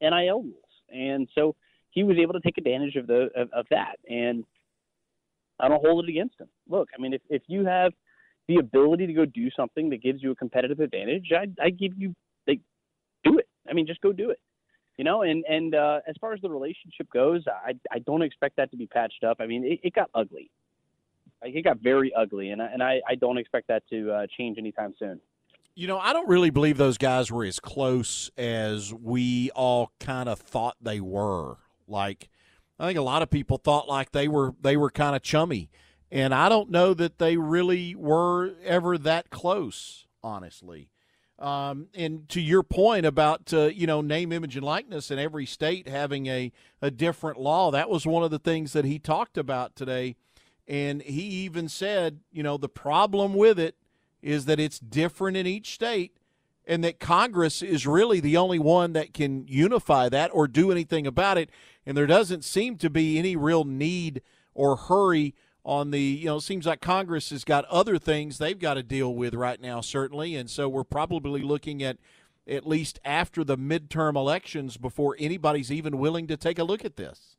NIL 0.00 0.42
rules, 0.42 0.54
and 0.90 1.28
so 1.34 1.54
he 1.90 2.04
was 2.04 2.18
able 2.18 2.34
to 2.34 2.40
take 2.40 2.58
advantage 2.58 2.96
of 2.96 3.06
the 3.06 3.28
of, 3.34 3.50
of 3.52 3.66
that. 3.70 3.96
And 4.08 4.44
I 5.58 5.68
don't 5.68 5.84
hold 5.84 6.04
it 6.04 6.10
against 6.10 6.38
him. 6.38 6.48
Look, 6.68 6.88
I 6.96 7.00
mean, 7.00 7.14
if 7.14 7.22
if 7.30 7.42
you 7.46 7.64
have 7.64 7.92
the 8.48 8.56
ability 8.56 9.06
to 9.06 9.12
go 9.12 9.24
do 9.24 9.50
something 9.56 9.90
that 9.90 10.02
gives 10.02 10.22
you 10.22 10.30
a 10.30 10.36
competitive 10.36 10.80
advantage, 10.80 11.30
I 11.32 11.46
I 11.62 11.70
give 11.70 11.92
you 11.96 12.14
like 12.46 12.60
do 13.24 13.38
it. 13.38 13.48
I 13.68 13.72
mean, 13.72 13.86
just 13.86 14.02
go 14.02 14.12
do 14.12 14.30
it 14.30 14.38
you 14.96 15.04
know 15.04 15.22
and 15.22 15.44
and 15.48 15.74
uh, 15.74 16.00
as 16.08 16.14
far 16.20 16.32
as 16.32 16.40
the 16.40 16.50
relationship 16.50 17.08
goes 17.12 17.44
i 17.48 17.72
i 17.90 17.98
don't 18.00 18.22
expect 18.22 18.56
that 18.56 18.70
to 18.70 18.76
be 18.76 18.86
patched 18.86 19.24
up. 19.24 19.38
I 19.40 19.46
mean 19.46 19.64
it, 19.64 19.80
it 19.82 19.94
got 19.94 20.10
ugly. 20.14 20.50
Like 21.42 21.54
it 21.54 21.62
got 21.62 21.78
very 21.78 22.12
ugly 22.14 22.50
and 22.50 22.62
I, 22.62 22.66
and 22.66 22.82
i 22.82 23.00
i 23.08 23.14
don't 23.14 23.38
expect 23.38 23.68
that 23.68 23.82
to 23.90 24.10
uh, 24.10 24.26
change 24.36 24.58
anytime 24.58 24.94
soon. 24.98 25.20
You 25.74 25.86
know 25.86 25.98
i 25.98 26.12
don't 26.12 26.28
really 26.28 26.50
believe 26.50 26.78
those 26.78 26.98
guys 26.98 27.30
were 27.30 27.44
as 27.44 27.60
close 27.60 28.30
as 28.36 28.92
we 28.92 29.50
all 29.54 29.92
kind 30.00 30.28
of 30.28 30.38
thought 30.38 30.76
they 30.80 31.00
were. 31.00 31.56
Like 31.86 32.28
i 32.78 32.86
think 32.86 32.98
a 32.98 33.02
lot 33.02 33.22
of 33.22 33.30
people 33.30 33.58
thought 33.58 33.88
like 33.88 34.12
they 34.12 34.28
were 34.28 34.54
they 34.60 34.76
were 34.76 34.90
kind 34.90 35.16
of 35.16 35.22
chummy. 35.22 35.70
And 36.10 36.32
i 36.32 36.48
don't 36.48 36.70
know 36.70 36.94
that 36.94 37.18
they 37.18 37.36
really 37.36 37.94
were 37.94 38.54
ever 38.64 38.96
that 38.98 39.30
close 39.30 40.06
honestly 40.22 40.88
um, 41.38 41.88
and 41.94 42.28
to 42.30 42.40
your 42.40 42.62
point 42.62 43.04
about 43.04 43.52
uh, 43.52 43.66
you 43.66 43.86
know 43.86 44.00
name, 44.00 44.32
image, 44.32 44.56
and 44.56 44.64
likeness, 44.64 45.10
in 45.10 45.18
every 45.18 45.46
state 45.46 45.88
having 45.88 46.26
a 46.26 46.52
a 46.80 46.90
different 46.90 47.38
law, 47.38 47.70
that 47.70 47.90
was 47.90 48.06
one 48.06 48.22
of 48.22 48.30
the 48.30 48.38
things 48.38 48.72
that 48.72 48.84
he 48.84 48.98
talked 48.98 49.36
about 49.36 49.76
today. 49.76 50.16
And 50.68 51.02
he 51.02 51.22
even 51.22 51.68
said, 51.68 52.20
you 52.32 52.42
know, 52.42 52.56
the 52.56 52.68
problem 52.68 53.34
with 53.34 53.58
it 53.58 53.76
is 54.20 54.46
that 54.46 54.58
it's 54.58 54.80
different 54.80 55.36
in 55.36 55.46
each 55.46 55.74
state, 55.74 56.16
and 56.66 56.82
that 56.82 56.98
Congress 56.98 57.62
is 57.62 57.86
really 57.86 58.18
the 58.18 58.36
only 58.36 58.58
one 58.58 58.92
that 58.94 59.14
can 59.14 59.46
unify 59.46 60.08
that 60.08 60.30
or 60.32 60.48
do 60.48 60.72
anything 60.72 61.06
about 61.06 61.38
it. 61.38 61.50
And 61.84 61.96
there 61.96 62.06
doesn't 62.06 62.44
seem 62.44 62.78
to 62.78 62.90
be 62.90 63.18
any 63.18 63.36
real 63.36 63.64
need 63.64 64.22
or 64.54 64.76
hurry 64.76 65.34
on 65.66 65.90
the 65.90 66.00
you 66.00 66.26
know 66.26 66.36
it 66.36 66.42
seems 66.42 66.64
like 66.64 66.80
congress 66.80 67.30
has 67.30 67.42
got 67.44 67.64
other 67.64 67.98
things 67.98 68.38
they've 68.38 68.60
got 68.60 68.74
to 68.74 68.84
deal 68.84 69.12
with 69.12 69.34
right 69.34 69.60
now 69.60 69.80
certainly. 69.80 70.36
And 70.36 70.48
so 70.48 70.68
we're 70.68 70.84
probably 70.84 71.42
looking 71.42 71.82
at 71.82 71.98
at 72.48 72.66
least 72.66 73.00
after 73.04 73.42
the 73.42 73.58
midterm 73.58 74.14
elections 74.14 74.76
before 74.76 75.16
anybody's 75.18 75.72
even 75.72 75.98
willing 75.98 76.28
to 76.28 76.36
take 76.36 76.60
a 76.60 76.64
look 76.64 76.84
at 76.84 76.96
this. 76.96 77.36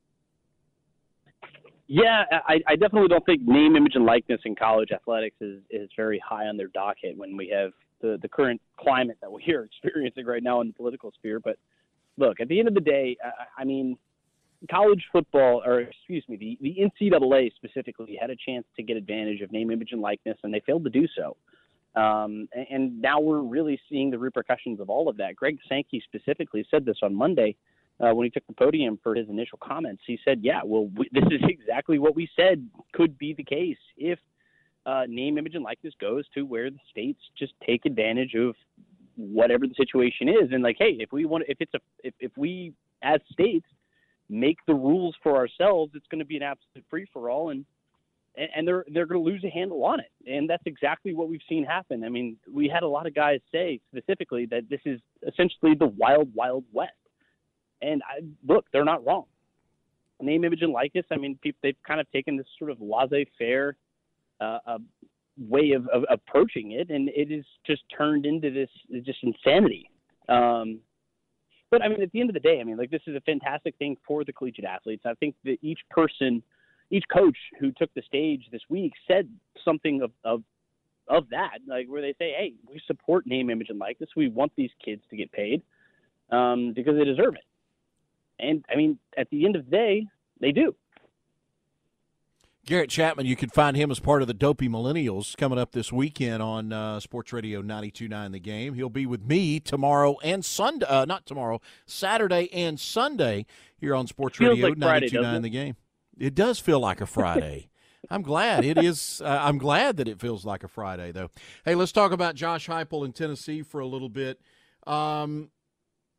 Yeah 1.87 2.25
i, 2.31 2.59
I 2.67 2.75
definitely 2.75 3.07
don't 3.07 3.25
think 3.25 3.43
name 3.43 3.77
image 3.77 3.93
and 3.95 4.05
likeness 4.05 4.41
in 4.43 4.55
college 4.55 4.91
athletics 4.91 5.37
is, 5.39 5.61
is 5.69 5.89
very 5.95 6.19
high 6.19 6.47
on 6.47 6.57
their 6.57 6.67
docket 6.67 7.17
when 7.17 7.37
we 7.37 7.47
have 7.47 7.71
the, 8.01 8.19
the 8.21 8.27
current 8.27 8.61
climate 8.77 9.17
that 9.21 9.31
we 9.31 9.41
are 9.53 9.63
experiencing 9.71 10.25
right 10.25 10.43
now 10.43 10.59
in 10.59 10.67
the 10.67 10.73
political 10.73 11.13
sphere. 11.17 11.39
But 11.39 11.57
look 12.17 12.41
at 12.41 12.49
the 12.49 12.59
end 12.59 12.67
of 12.67 12.73
the 12.73 12.81
day 12.81 13.15
i, 13.23 13.61
I 13.61 13.63
mean 13.63 13.97
college 14.69 15.03
football, 15.11 15.61
or 15.65 15.81
excuse 15.81 16.23
me, 16.27 16.37
the, 16.37 16.57
the 16.61 16.77
NCAA 16.81 17.51
specifically 17.55 18.17
had 18.19 18.29
a 18.29 18.35
chance 18.35 18.65
to 18.75 18.83
get 18.83 18.97
advantage 18.97 19.41
of 19.41 19.51
name, 19.51 19.71
image, 19.71 19.89
and 19.91 20.01
likeness, 20.01 20.37
and 20.43 20.53
they 20.53 20.61
failed 20.65 20.83
to 20.85 20.89
do 20.89 21.07
so. 21.15 21.37
Um, 21.99 22.47
and, 22.53 22.67
and, 22.69 23.01
now 23.01 23.19
we're 23.19 23.41
really 23.41 23.79
seeing 23.89 24.11
the 24.11 24.19
repercussions 24.19 24.79
of 24.79 24.89
all 24.89 25.09
of 25.09 25.17
that. 25.17 25.35
Greg 25.35 25.57
Sankey 25.67 26.01
specifically 26.05 26.65
said 26.69 26.85
this 26.85 26.97
on 27.01 27.15
Monday 27.15 27.55
uh, 27.99 28.11
when 28.13 28.25
he 28.25 28.29
took 28.29 28.45
the 28.45 28.53
podium 28.53 28.99
for 29.01 29.15
his 29.15 29.27
initial 29.29 29.57
comments. 29.63 30.03
He 30.05 30.19
said, 30.23 30.41
"Yeah, 30.43 30.61
well, 30.63 30.89
we, 30.95 31.09
this 31.11 31.23
is 31.31 31.41
exactly 31.47 31.97
what 31.97 32.15
we 32.15 32.29
said 32.35 32.69
could 32.93 33.17
be 33.17 33.33
the 33.33 33.43
case 33.43 33.77
if 33.95 34.19
uh, 34.85 35.03
name, 35.07 35.37
image, 35.37 35.55
and 35.55 35.63
likeness 35.63 35.93
goes 35.99 36.25
to 36.35 36.43
where 36.43 36.69
the 36.69 36.79
states 36.91 37.19
just 37.37 37.53
take 37.65 37.85
advantage 37.85 38.35
of 38.35 38.55
whatever 39.15 39.65
the 39.65 39.73
situation 39.75 40.29
is, 40.29 40.51
and 40.51 40.61
like, 40.61 40.77
hey, 40.77 40.95
if 40.99 41.11
we 41.11 41.25
want, 41.25 41.43
if 41.47 41.57
it's 41.59 41.73
a, 41.73 41.79
if, 42.03 42.13
if 42.19 42.31
we 42.37 42.73
as 43.01 43.19
states 43.31 43.65
make 44.29 44.57
the 44.67 44.73
rules 44.73 45.15
for 45.23 45.35
ourselves, 45.35 45.93
it's 45.95 46.07
going 46.11 46.19
to 46.19 46.25
be 46.25 46.37
an 46.37 46.43
absolute 46.43 46.85
free 46.89 47.07
for 47.13 47.29
all, 47.29 47.49
and 47.49 47.65
and 48.55 48.67
they're 48.67 48.85
they're 48.93 49.05
going 49.05 49.23
to 49.23 49.31
lose 49.31 49.43
a 49.43 49.49
handle 49.49 49.83
on 49.83 49.99
it. 49.99 50.11
And 50.31 50.49
that's 50.49 50.63
exactly 50.65 51.13
what 51.13 51.27
we've 51.27 51.41
seen 51.49 51.63
happen. 51.63 52.03
I 52.03 52.09
mean, 52.09 52.37
we 52.51 52.67
had 52.67 52.83
a 52.83 52.87
lot 52.87 53.07
of 53.07 53.15
guys 53.15 53.39
say 53.51 53.79
specifically 53.91 54.45
that 54.47 54.69
this 54.69 54.81
is 54.85 54.99
essentially 55.27 55.73
the 55.73 55.87
wild 55.87 56.33
wild 56.35 56.63
west. 56.71 56.91
And 57.81 58.01
I, 58.03 58.23
look, 58.47 58.65
they're 58.71 58.85
not 58.85 59.05
wrong. 59.05 59.25
Name, 60.19 60.43
image, 60.43 60.61
and 60.63 60.73
likeness. 60.73 61.05
I 61.11 61.17
mean, 61.17 61.37
people, 61.41 61.59
they've 61.61 61.75
kind 61.85 61.99
of 61.99 62.11
taken 62.11 62.37
this 62.37 62.47
sort 62.57 62.71
of 62.71 62.81
laissez-faire 62.81 63.75
uh, 64.41 64.57
uh, 64.65 64.77
way 65.39 65.71
of, 65.71 65.87
of 65.89 66.03
approaching 66.09 66.71
it, 66.71 66.89
and 66.89 67.09
it 67.09 67.31
is 67.31 67.45
just 67.67 67.83
turned 67.95 68.25
into 68.25 68.49
this 68.51 68.69
just 69.05 69.19
insanity. 69.21 69.91
Um, 70.27 70.79
but 71.69 71.81
I 71.81 71.87
mean, 71.87 72.01
at 72.01 72.11
the 72.11 72.21
end 72.21 72.29
of 72.29 72.33
the 72.33 72.39
day, 72.39 72.59
I 72.59 72.63
mean, 72.63 72.77
like 72.77 72.91
this 72.91 73.01
is 73.07 73.15
a 73.15 73.21
fantastic 73.21 73.75
thing 73.77 73.97
for 74.07 74.23
the 74.23 74.33
collegiate 74.33 74.65
athletes. 74.65 75.03
I 75.05 75.13
think 75.15 75.35
that 75.43 75.57
each 75.61 75.79
person, 75.89 76.41
each 76.89 77.05
coach 77.11 77.37
who 77.59 77.71
took 77.71 77.93
the 77.93 78.01
stage 78.01 78.47
this 78.51 78.61
week 78.69 78.93
said 79.07 79.29
something 79.63 80.01
of 80.01 80.11
of 80.23 80.43
of 81.07 81.29
that, 81.29 81.59
like 81.67 81.87
where 81.87 82.01
they 82.01 82.13
say, 82.19 82.33
"Hey, 82.37 82.53
we 82.69 82.81
support 82.85 83.25
name, 83.27 83.49
image, 83.49 83.69
and 83.69 83.79
likeness. 83.79 84.09
We 84.15 84.29
want 84.29 84.51
these 84.55 84.71
kids 84.83 85.01
to 85.09 85.17
get 85.17 85.31
paid 85.31 85.61
um, 86.31 86.73
because 86.73 86.95
they 86.97 87.05
deserve 87.05 87.35
it." 87.35 87.45
And 88.39 88.63
I 88.71 88.75
mean, 88.75 88.99
at 89.17 89.29
the 89.29 89.45
end 89.45 89.55
of 89.55 89.65
the 89.65 89.71
day, 89.71 90.07
they 90.39 90.51
do. 90.51 90.75
Garrett 92.67 92.89
Chapman, 92.89 93.25
you 93.25 93.37
can 93.37 93.47
find 93.47 93.77
him 93.77 93.89
as 93.91 93.99
part 94.01 94.21
of 94.21 94.27
the 94.27 94.33
Dopey 94.33 94.67
Millennials 94.67 95.37
coming 95.37 95.57
up 95.57 95.71
this 95.71 95.89
weekend 95.93 96.43
on 96.43 96.73
uh, 96.73 96.99
Sports 96.99 97.31
Radio 97.31 97.61
92.9 97.61 98.33
The 98.33 98.39
Game. 98.39 98.73
He'll 98.73 98.89
be 98.89 99.05
with 99.05 99.23
me 99.23 99.61
tomorrow 99.61 100.17
and 100.21 100.43
Sunday, 100.43 100.85
uh, 100.85 101.05
not 101.05 101.25
tomorrow, 101.25 101.61
Saturday 101.85 102.49
and 102.51 102.77
Sunday 102.77 103.45
here 103.77 103.95
on 103.95 104.05
Sports 104.05 104.37
Feels 104.37 104.49
Radio 104.49 104.67
like 104.67 104.79
Friday, 104.79 105.09
92.9 105.09 105.41
The 105.43 105.49
Game. 105.49 105.75
It 106.19 106.35
does 106.35 106.59
feel 106.59 106.81
like 106.81 106.99
a 106.99 107.05
Friday. 107.05 107.69
I'm 108.09 108.21
glad 108.21 108.65
it 108.65 108.77
is. 108.77 109.21
Uh, 109.23 109.39
I'm 109.41 109.59
glad 109.59 109.95
that 109.95 110.09
it 110.09 110.19
feels 110.19 110.43
like 110.45 110.65
a 110.65 110.67
Friday, 110.67 111.13
though. 111.13 111.31
Hey, 111.63 111.73
let's 111.73 111.93
talk 111.93 112.11
about 112.11 112.35
Josh 112.35 112.67
Heupel 112.67 113.05
in 113.05 113.13
Tennessee 113.13 113.61
for 113.61 113.79
a 113.79 113.87
little 113.87 114.09
bit. 114.09 114.41
Um, 114.85 115.51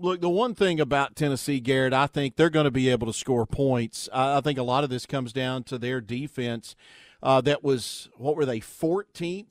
look, 0.01 0.21
the 0.21 0.29
one 0.29 0.55
thing 0.55 0.81
about 0.81 1.17
Tennessee, 1.17 1.61
Garrett, 1.61 1.93
I 1.93 2.07
think 2.07 2.37
they're 2.37 2.51
going 2.51 2.65
to 2.65 2.71
be 2.71 2.89
able 2.89 3.07
to 3.07 3.13
score 3.13 3.47
points. 3.47 4.09
I, 4.13 4.39
I 4.39 4.41
think 4.41 4.59
a 4.59 4.63
lot 4.63 4.85
of 4.85 4.91
this 4.91 5.07
comes 5.07 5.33
down 5.33 5.65
to 5.65 5.79
their 5.79 6.01
defense. 6.01 6.75
Uh, 7.23 7.41
that 7.43 7.65
was 7.65 8.09
what 8.17 8.37
were 8.37 8.47
they 8.47 8.61
14th 8.61 9.47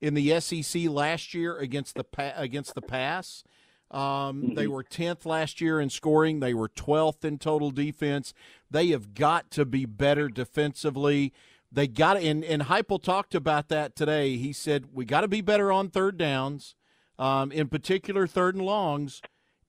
in 0.00 0.14
the 0.14 0.40
SEC 0.40 0.84
last 0.88 1.32
year 1.32 1.56
against 1.56 1.94
the 1.94 2.04
pa- 2.04 2.32
against 2.36 2.74
the 2.74 2.82
pass. 2.82 3.44
Um, 3.90 4.54
They 4.54 4.66
were 4.66 4.82
10th 4.82 5.24
last 5.24 5.60
year 5.60 5.80
in 5.80 5.88
scoring. 5.88 6.40
They 6.40 6.54
were 6.54 6.68
12th 6.68 7.24
in 7.24 7.38
total 7.38 7.70
defense. 7.70 8.34
They 8.68 8.88
have 8.88 9.14
got 9.14 9.50
to 9.52 9.64
be 9.64 9.84
better 9.86 10.28
defensively. 10.28 11.32
They 11.70 11.86
got 11.86 12.16
and 12.16 12.44
and 12.44 12.62
Heupel 12.62 13.02
talked 13.02 13.34
about 13.34 13.68
that 13.68 13.94
today. 13.94 14.36
He 14.36 14.52
said 14.52 14.86
we 14.92 15.04
got 15.04 15.20
to 15.20 15.28
be 15.28 15.40
better 15.40 15.70
on 15.70 15.90
third 15.90 16.16
downs, 16.18 16.74
um, 17.18 17.52
in 17.52 17.68
particular 17.68 18.26
third 18.26 18.56
and 18.56 18.64
longs, 18.64 19.22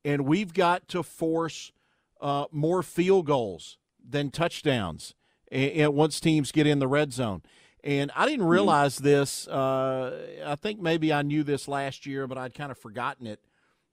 and 0.06 0.26
we've 0.26 0.54
got 0.54 0.88
to 0.90 1.04
force 1.04 1.74
uh, 2.22 2.46
more 2.52 2.84
field 2.84 3.26
goals 3.26 3.78
than 4.08 4.30
touchdowns. 4.30 5.16
And, 5.52 5.72
and 5.72 5.94
once 5.96 6.20
teams 6.20 6.52
get 6.52 6.68
in 6.68 6.80
the 6.80 6.88
red 6.88 7.12
zone, 7.12 7.42
and 7.84 8.12
I 8.16 8.26
didn't 8.28 8.46
realize 8.46 8.98
this. 8.98 9.48
Uh, 9.48 10.28
I 10.46 10.56
think 10.56 10.80
maybe 10.80 11.12
I 11.12 11.24
knew 11.24 11.44
this 11.44 11.68
last 11.68 12.06
year, 12.06 12.26
but 12.28 12.38
I'd 12.38 12.54
kind 12.54 12.72
of 12.72 12.78
forgotten 12.78 13.28
it. 13.28 13.40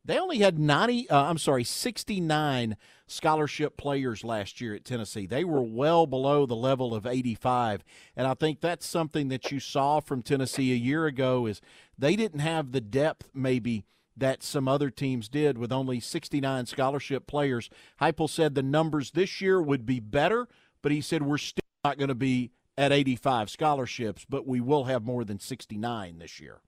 They 0.04 0.18
only 0.18 0.38
had 0.38 0.58
90, 0.58 1.10
uh, 1.10 1.24
I'm 1.24 1.38
sorry, 1.38 1.62
69 1.62 2.76
scholarship 3.06 3.76
players 3.76 4.24
last 4.24 4.60
year 4.60 4.74
at 4.74 4.84
Tennessee. 4.84 5.26
They 5.26 5.44
were 5.44 5.62
well 5.62 6.06
below 6.06 6.44
the 6.44 6.56
level 6.56 6.94
of 6.94 7.06
85. 7.06 7.84
And 8.16 8.26
I 8.26 8.34
think 8.34 8.60
that's 8.60 8.84
something 8.84 9.28
that 9.28 9.52
you 9.52 9.60
saw 9.60 10.00
from 10.00 10.22
Tennessee 10.22 10.72
a 10.72 10.76
year 10.76 11.06
ago 11.06 11.46
is 11.46 11.60
they 11.96 12.16
didn't 12.16 12.40
have 12.40 12.72
the 12.72 12.80
depth 12.80 13.30
maybe 13.32 13.84
that 14.16 14.42
some 14.42 14.68
other 14.68 14.90
teams 14.90 15.28
did 15.28 15.58
with 15.58 15.72
only 15.72 16.00
69 16.00 16.66
scholarship 16.66 17.26
players. 17.26 17.70
Heupel 18.00 18.28
said 18.28 18.54
the 18.54 18.62
numbers 18.62 19.12
this 19.12 19.40
year 19.40 19.60
would 19.60 19.86
be 19.86 20.00
better, 20.00 20.48
but 20.82 20.92
he 20.92 21.00
said 21.00 21.22
we're 21.22 21.38
still 21.38 21.62
not 21.84 21.98
going 21.98 22.08
to 22.08 22.14
be 22.14 22.52
at 22.76 22.92
85 22.92 23.50
scholarships, 23.50 24.24
but 24.28 24.46
we 24.46 24.60
will 24.60 24.84
have 24.84 25.04
more 25.04 25.24
than 25.24 25.38
69 25.38 26.18
this 26.18 26.40
year. 26.40 26.60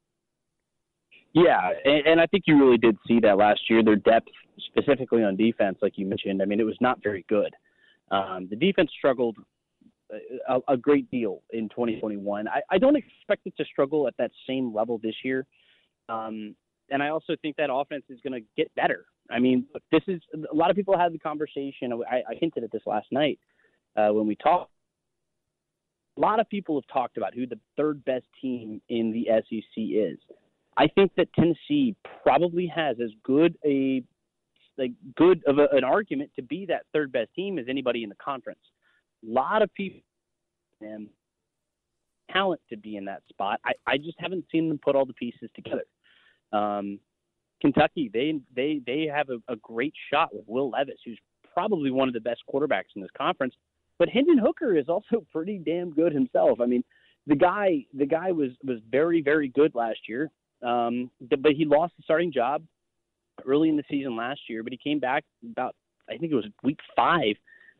Yeah, 1.32 1.70
and, 1.84 2.06
and 2.06 2.20
I 2.20 2.26
think 2.26 2.44
you 2.46 2.58
really 2.58 2.78
did 2.78 2.96
see 3.08 3.18
that 3.20 3.36
last 3.36 3.60
year. 3.68 3.82
Their 3.82 3.96
depth, 3.96 4.28
specifically 4.66 5.24
on 5.24 5.36
defense, 5.36 5.78
like 5.82 5.94
you 5.96 6.06
mentioned, 6.06 6.40
I 6.40 6.44
mean, 6.44 6.60
it 6.60 6.64
was 6.64 6.76
not 6.80 7.02
very 7.02 7.24
good. 7.28 7.52
Um, 8.10 8.46
the 8.48 8.56
defense 8.56 8.90
struggled 8.96 9.36
a, 10.48 10.60
a 10.68 10.76
great 10.76 11.10
deal 11.10 11.42
in 11.50 11.68
2021. 11.70 12.48
I, 12.48 12.60
I 12.70 12.78
don't 12.78 12.96
expect 12.96 13.46
it 13.46 13.56
to 13.56 13.64
struggle 13.64 14.06
at 14.06 14.14
that 14.18 14.30
same 14.46 14.74
level 14.74 14.98
this 15.02 15.14
year. 15.24 15.46
Um, 16.08 16.54
and 16.90 17.02
I 17.02 17.08
also 17.08 17.34
think 17.40 17.56
that 17.56 17.70
offense 17.72 18.04
is 18.08 18.18
going 18.22 18.40
to 18.40 18.46
get 18.56 18.74
better. 18.74 19.06
I 19.30 19.38
mean, 19.38 19.66
this 19.90 20.02
is 20.06 20.20
a 20.34 20.54
lot 20.54 20.70
of 20.70 20.76
people 20.76 20.98
had 20.98 21.12
the 21.12 21.18
conversation. 21.18 21.92
I, 22.10 22.16
I 22.16 22.34
hinted 22.38 22.64
at 22.64 22.72
this 22.72 22.82
last 22.86 23.06
night 23.10 23.38
uh, 23.96 24.08
when 24.08 24.26
we 24.26 24.36
talked. 24.36 24.70
A 26.16 26.20
lot 26.20 26.38
of 26.38 26.48
people 26.48 26.76
have 26.76 26.86
talked 26.92 27.16
about 27.16 27.34
who 27.34 27.46
the 27.46 27.58
third 27.76 28.04
best 28.04 28.26
team 28.40 28.80
in 28.88 29.12
the 29.12 29.26
SEC 29.28 29.62
is. 29.76 30.18
I 30.76 30.86
think 30.86 31.12
that 31.16 31.32
Tennessee 31.32 31.96
probably 32.22 32.66
has 32.66 32.96
as 33.02 33.10
good 33.24 33.56
a 33.64 34.02
like 34.76 34.92
good 35.16 35.42
of 35.46 35.58
a, 35.58 35.68
an 35.72 35.84
argument 35.84 36.30
to 36.36 36.42
be 36.42 36.66
that 36.66 36.82
third 36.92 37.12
best 37.12 37.30
team 37.34 37.58
as 37.58 37.66
anybody 37.68 38.02
in 38.02 38.08
the 38.08 38.16
conference. 38.16 38.60
A 39.26 39.32
lot 39.32 39.62
of 39.62 39.72
people 39.74 40.00
and 40.80 41.08
talent 42.30 42.60
to 42.70 42.76
be 42.76 42.96
in 42.96 43.04
that 43.06 43.22
spot. 43.28 43.60
I, 43.64 43.72
I 43.86 43.96
just 43.96 44.18
haven't 44.18 44.44
seen 44.50 44.68
them 44.68 44.78
put 44.82 44.96
all 44.96 45.06
the 45.06 45.14
pieces 45.14 45.50
together. 45.54 45.84
Um, 46.54 47.00
Kentucky, 47.60 48.10
they 48.12 48.40
they 48.54 48.80
they 48.86 49.08
have 49.14 49.28
a, 49.30 49.52
a 49.52 49.56
great 49.56 49.94
shot 50.12 50.34
with 50.34 50.44
Will 50.46 50.70
Levis, 50.70 50.98
who's 51.04 51.18
probably 51.52 51.90
one 51.90 52.08
of 52.08 52.14
the 52.14 52.20
best 52.20 52.42
quarterbacks 52.52 52.94
in 52.96 53.02
this 53.02 53.10
conference. 53.16 53.54
But 53.98 54.08
Hendon 54.08 54.38
Hooker 54.38 54.76
is 54.76 54.88
also 54.88 55.24
pretty 55.32 55.58
damn 55.58 55.92
good 55.92 56.12
himself. 56.12 56.60
I 56.60 56.66
mean, 56.66 56.84
the 57.26 57.36
guy 57.36 57.84
the 57.94 58.06
guy 58.06 58.32
was 58.32 58.50
was 58.64 58.78
very 58.90 59.22
very 59.22 59.48
good 59.48 59.74
last 59.74 60.00
year. 60.08 60.30
Um, 60.62 61.10
but 61.20 61.52
he 61.52 61.64
lost 61.64 61.92
the 61.96 62.02
starting 62.04 62.32
job 62.32 62.62
early 63.46 63.68
in 63.68 63.76
the 63.76 63.84
season 63.90 64.16
last 64.16 64.40
year, 64.48 64.62
but 64.62 64.72
he 64.72 64.78
came 64.78 64.98
back 64.98 65.24
about 65.50 65.74
I 66.08 66.16
think 66.16 66.32
it 66.32 66.36
was 66.36 66.46
week 66.62 66.78
five 66.96 67.36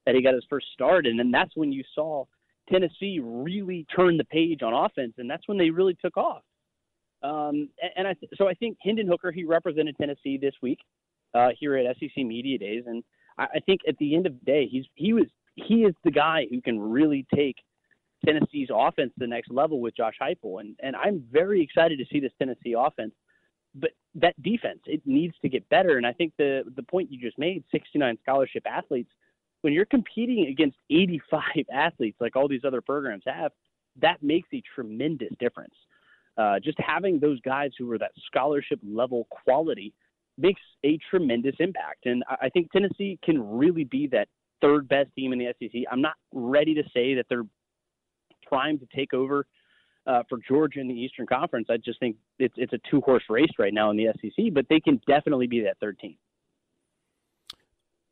that 0.07 0.15
he 0.15 0.23
got 0.23 0.35
his 0.35 0.45
first 0.51 0.67
start, 0.73 1.07
and 1.07 1.19
then 1.19 1.31
that's 1.31 1.57
when 1.57 1.73
you 1.73 1.83
saw 1.95 2.25
Tennessee 2.71 3.21
really 3.23 3.87
turn 3.95 4.17
the 4.17 4.25
page 4.25 4.63
on 4.63 4.73
offense, 4.73 5.15
and 5.19 5.29
that's 5.29 5.47
when 5.47 5.59
they 5.59 5.71
really 5.71 5.95
took 5.95 6.17
off. 6.17 6.43
Um, 7.25 7.71
and 7.97 8.07
I 8.07 8.15
so 8.37 8.49
I 8.49 8.55
think 8.55 8.77
Hendon 8.83 9.09
Hooker 9.09 9.33
he 9.33 9.45
represented 9.45 9.97
Tennessee 9.97 10.37
this 10.37 10.55
week 10.63 10.79
uh, 11.35 11.49
here 11.59 11.77
at 11.77 11.97
SEC 11.97 12.25
Media 12.25 12.59
Days, 12.59 12.85
and 12.87 13.03
I, 13.39 13.45
I 13.55 13.61
think 13.61 13.81
at 13.89 13.97
the 13.99 14.15
end 14.15 14.27
of 14.27 14.35
the 14.39 14.45
day 14.45 14.69
he's 14.71 14.85
he 14.95 15.15
was 15.15 15.25
he 15.57 15.85
is 15.85 15.95
the 16.05 16.11
guy 16.11 16.47
who 16.51 16.61
can 16.61 16.79
really 16.79 17.27
take 17.35 17.57
Tennessee's 18.27 18.69
offense 18.73 19.13
to 19.15 19.21
the 19.21 19.27
next 19.27 19.51
level 19.51 19.81
with 19.81 19.97
Josh 19.97 20.15
Heupel, 20.21 20.61
and 20.61 20.77
and 20.81 20.95
I'm 20.95 21.25
very 21.33 21.63
excited 21.63 21.99
to 21.99 22.05
see 22.13 22.21
this 22.21 22.33
Tennessee 22.39 22.75
offense. 22.79 23.15
But 23.77 23.91
that 24.15 24.41
defense, 24.41 24.81
it 24.87 25.03
needs 25.05 25.35
to 25.43 25.49
get 25.49 25.69
better, 25.69 25.97
and 25.97 26.07
I 26.07 26.13
think 26.13 26.35
the 26.37 26.63
the 26.77 26.83
point 26.83 27.11
you 27.11 27.19
just 27.19 27.39
made, 27.39 27.65
69 27.73 28.19
scholarship 28.23 28.65
athletes, 28.67 29.11
when 29.63 29.73
you're 29.73 29.87
competing 29.87 30.47
against 30.49 30.77
85 30.91 31.43
athletes 31.73 32.19
like 32.21 32.37
all 32.37 32.49
these 32.49 32.65
other 32.67 32.83
programs 32.83 33.23
have, 33.27 33.51
that 34.01 34.23
makes 34.23 34.49
a 34.53 34.63
tremendous 34.75 35.33
difference. 35.41 35.75
Uh, 36.37 36.59
just 36.59 36.79
having 36.81 37.21
those 37.21 37.41
guys 37.43 37.71
who 37.79 37.91
are 37.93 37.99
that 37.99 38.11
scholarship 38.27 38.81
level 38.85 39.27
quality 39.31 39.93
makes 40.37 40.61
a 40.85 40.99
tremendous 41.11 41.55
impact, 41.61 42.07
and 42.07 42.25
I, 42.29 42.49
think 42.49 42.73
Tennessee 42.73 43.21
can 43.23 43.57
really 43.57 43.85
be 43.85 44.09
that 44.09 44.27
third 44.61 44.89
best 44.89 45.11
team 45.15 45.33
in 45.33 45.39
the 45.39 45.55
SEC. 45.61 45.83
I'm 45.91 46.01
not 46.01 46.15
ready 46.33 46.75
to 46.75 46.83
say 46.93 47.15
that 47.15 47.27
they're 47.29 47.47
primed 48.49 48.81
to 48.81 48.87
take 48.97 49.15
over 49.15 49.47
uh, 50.07 50.23
for 50.29 50.39
Georgia 50.47 50.81
in 50.81 50.89
the 50.89 50.95
Eastern 50.95 51.27
Conference. 51.27 51.69
I 51.71 51.77
just 51.77 52.01
think 52.01 52.17
it's 52.39 52.55
it's 52.57 52.73
a 52.73 52.79
two 52.91 53.01
horse 53.01 53.25
race 53.29 53.51
right 53.59 53.73
now 53.73 53.91
in 53.91 53.97
the 53.97 54.09
SEC, 54.21 54.47
but 54.53 54.67
they 54.69 54.81
can 54.81 55.01
definitely 55.07 55.47
be 55.47 55.63
that 55.63 55.79
third 55.81 55.99
team. 55.99 56.17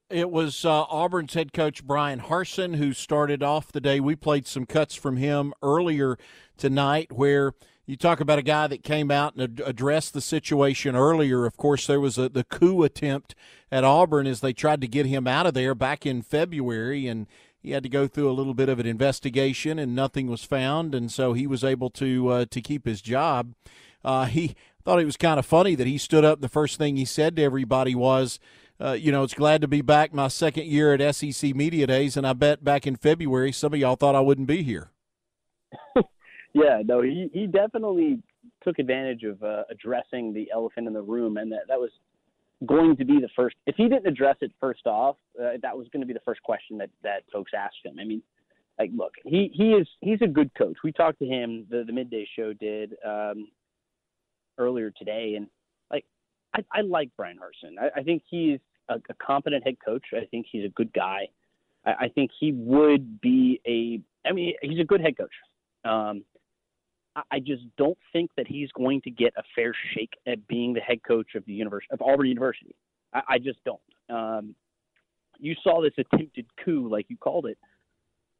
It 0.09 0.31
was 0.31 0.67
uh, 0.67 0.83
Auburn's 0.83 1.33
head 1.33 1.55
coach 1.55 1.85
Bryan 1.85 2.21
Harsin 2.21 2.77
who 2.77 2.93
started 2.93 3.43
off 3.43 3.73
the 3.73 3.81
day. 3.81 3.99
We 3.99 4.15
played 4.15 4.47
some 4.47 4.67
cuts 4.67 4.95
from 4.95 5.17
him 5.17 5.55
earlier 5.63 6.19
tonight, 6.59 7.13
where 7.13 7.55
you 7.87 7.97
talk 7.97 8.21
about 8.21 8.39
a 8.39 8.43
guy 8.43 8.67
that 8.69 8.85
came 8.85 9.11
out 9.11 9.35
and 9.35 9.43
ad- 9.43 9.67
addressed 9.67 10.15
the 10.15 10.21
situation 10.21 10.95
earlier. 10.95 11.47
Of 11.47 11.57
course, 11.57 11.87
there 11.87 12.01
was 12.01 12.17
a, 12.17 12.29
the 12.29 12.45
coup 12.45 12.83
attempt 12.85 13.35
at 13.71 13.85
Auburn 13.85 14.27
as 14.27 14.41
they 14.41 14.53
tried 14.53 14.81
to 14.83 14.89
get 14.89 15.07
him 15.07 15.27
out 15.27 15.47
of 15.47 15.55
there 15.55 15.75
back 15.75 16.07
in 16.07 16.23
February, 16.23 17.07
and 17.07 17.27
he 17.61 17.73
had 17.73 17.83
to 17.83 17.89
go 17.89 18.07
through 18.07 18.31
a 18.31 18.33
little 18.33 18.55
bit 18.55 18.69
of 18.69 18.79
an 18.79 18.87
investigation, 18.87 19.79
and 19.79 19.95
nothing 19.95 20.29
was 20.29 20.45
found, 20.45 20.95
and 20.95 21.11
so 21.11 21.33
he 21.33 21.47
was 21.47 21.65
able 21.65 21.91
to 21.91 22.29
uh, 22.29 22.45
to 22.51 22.61
keep 22.61 22.87
his 22.87 23.01
job. 23.01 23.55
Uh, 24.05 24.27
he 24.27 24.55
thought 24.85 25.01
it 25.01 25.05
was 25.05 25.17
kind 25.17 25.39
of 25.39 25.47
funny 25.47 25.75
that 25.75 25.87
he 25.87 25.99
stood 25.99 26.25
up. 26.25 26.41
The 26.41 26.49
first 26.49 26.79
thing 26.79 26.97
he 26.97 27.05
said 27.05 27.37
to 27.37 27.43
everybody 27.43 27.95
was, 27.95 28.39
uh, 28.81 28.93
"You 28.93 29.11
know, 29.11 29.23
it's 29.23 29.35
glad 29.35 29.61
to 29.61 29.69
be 29.69 29.81
back 29.81 30.13
my 30.13 30.29
second 30.29 30.67
year 30.67 30.95
at 30.95 31.15
SEC 31.15 31.55
Media 31.55 31.87
Days, 31.87 32.17
and 32.17 32.27
I 32.27 32.33
bet 32.33 32.65
back 32.65 32.87
in 32.87 32.97
February 32.97 33.53
some 33.53 33.75
of 33.75 33.81
y'all 33.81 33.97
thought 33.97 34.15
I 34.15 34.21
wouldn't 34.21 34.49
be 34.49 34.63
here." 34.63 34.91
yeah, 36.55 36.83
no, 36.85 37.03
he 37.03 37.31
he 37.33 37.47
definitely 37.47 38.23
took 38.63 38.79
advantage 38.79 39.23
of 39.25 39.43
uh, 39.43 39.65
addressing 39.71 40.33
the 40.33 40.51
elephant 40.53 40.87
in 40.87 40.93
the 40.93 41.03
room, 41.03 41.37
and 41.37 41.51
that 41.53 41.63
that 41.69 41.79
was 41.79 41.91
going 42.67 42.97
to 42.97 43.05
be 43.05 43.21
the 43.21 43.29
first. 43.35 43.57
If 43.67 43.77
he 43.77 43.89
didn't 43.89 44.07
address 44.07 44.37
it 44.41 44.53
first 44.61 44.87
off, 44.87 45.17
uh, 45.41 45.53
that 45.63 45.77
was 45.77 45.89
going 45.93 46.01
to 46.01 46.07
be 46.07 46.13
the 46.13 46.21
first 46.25 46.43
question 46.43 46.79
that 46.79 46.91
that 47.03 47.23
folks 47.33 47.53
asked 47.57 47.85
him. 47.85 47.97
I 48.01 48.05
mean, 48.05 48.23
like, 48.79 48.91
look, 48.95 49.13
he 49.25 49.51
he 49.55 49.73
is 49.73 49.89
he's 50.01 50.21
a 50.23 50.27
good 50.27 50.51
coach. 50.57 50.77
We 50.85 50.93
talked 50.93 51.19
to 51.21 51.27
him. 51.27 51.67
The 51.71 51.85
the 51.87 51.93
midday 51.93 52.29
show 52.37 52.53
did 52.53 52.95
um, 53.07 53.49
earlier 54.59 54.91
today, 54.91 55.35
and 55.37 55.47
like, 55.91 56.05
I, 56.55 56.65
I 56.73 56.81
like 56.83 57.11
Bryan 57.17 57.39
Harsin. 57.39 57.81
I, 57.81 58.01
I 58.01 58.03
think 58.03 58.23
he's 58.29 58.59
a, 58.89 58.95
a 58.95 59.15
competent 59.25 59.65
head 59.65 59.77
coach. 59.85 60.05
I 60.15 60.27
think 60.27 60.47
he's 60.51 60.65
a 60.65 60.71
good 60.71 60.93
guy. 60.93 61.29
I, 61.85 61.93
I 62.01 62.09
think 62.09 62.31
he 62.39 62.53
would 62.53 63.21
be 63.21 63.61
a. 63.67 64.01
I 64.29 64.33
mean, 64.33 64.55
he's 64.63 64.81
a 64.81 64.85
good 64.85 65.01
head 65.01 65.17
coach. 65.17 65.33
Um, 65.85 66.25
I 67.31 67.41
just 67.41 67.65
don't 67.77 67.99
think 68.13 68.31
that 68.37 68.47
he's 68.47 68.71
going 68.73 69.03
to 69.03 69.11
get 69.11 69.35
a 69.37 69.43
fair 69.55 69.75
shake 69.95 70.13
at 70.27 70.47
being 70.49 70.73
the 70.73 70.81
head 70.81 71.03
coach 71.07 71.35
of 71.35 71.45
the 71.45 71.53
university 71.53 71.93
of 71.93 72.01
Auburn 72.01 72.27
University. 72.27 72.75
I, 73.13 73.23
I 73.29 73.39
just 73.39 73.59
don't. 73.65 73.81
Um, 74.09 74.55
you 75.39 75.55
saw 75.63 75.83
this 75.83 75.93
attempted 75.99 76.47
coup, 76.65 76.89
like 76.91 77.07
you 77.09 77.17
called 77.17 77.47
it. 77.47 77.59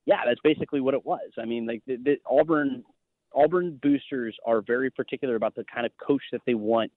Yeah, 0.07 0.23
that's 0.27 0.41
basically 0.43 0.81
what 0.81 0.95
it 0.95 1.05
was. 1.05 1.31
I 1.39 1.45
mean, 1.45 1.67
like 1.67 1.83
the, 1.87 1.97
the 1.97 2.17
Auburn 2.29 2.83
Auburn 3.35 3.79
boosters 3.83 4.37
are 4.47 4.61
very 4.61 4.91
particular 4.91 5.37
about 5.37 5.55
the 5.55 5.65
kind 5.73 5.87
of 5.87 5.93
coach 6.05 6.23
that 6.33 6.43
they 6.47 6.55
want 6.55 6.93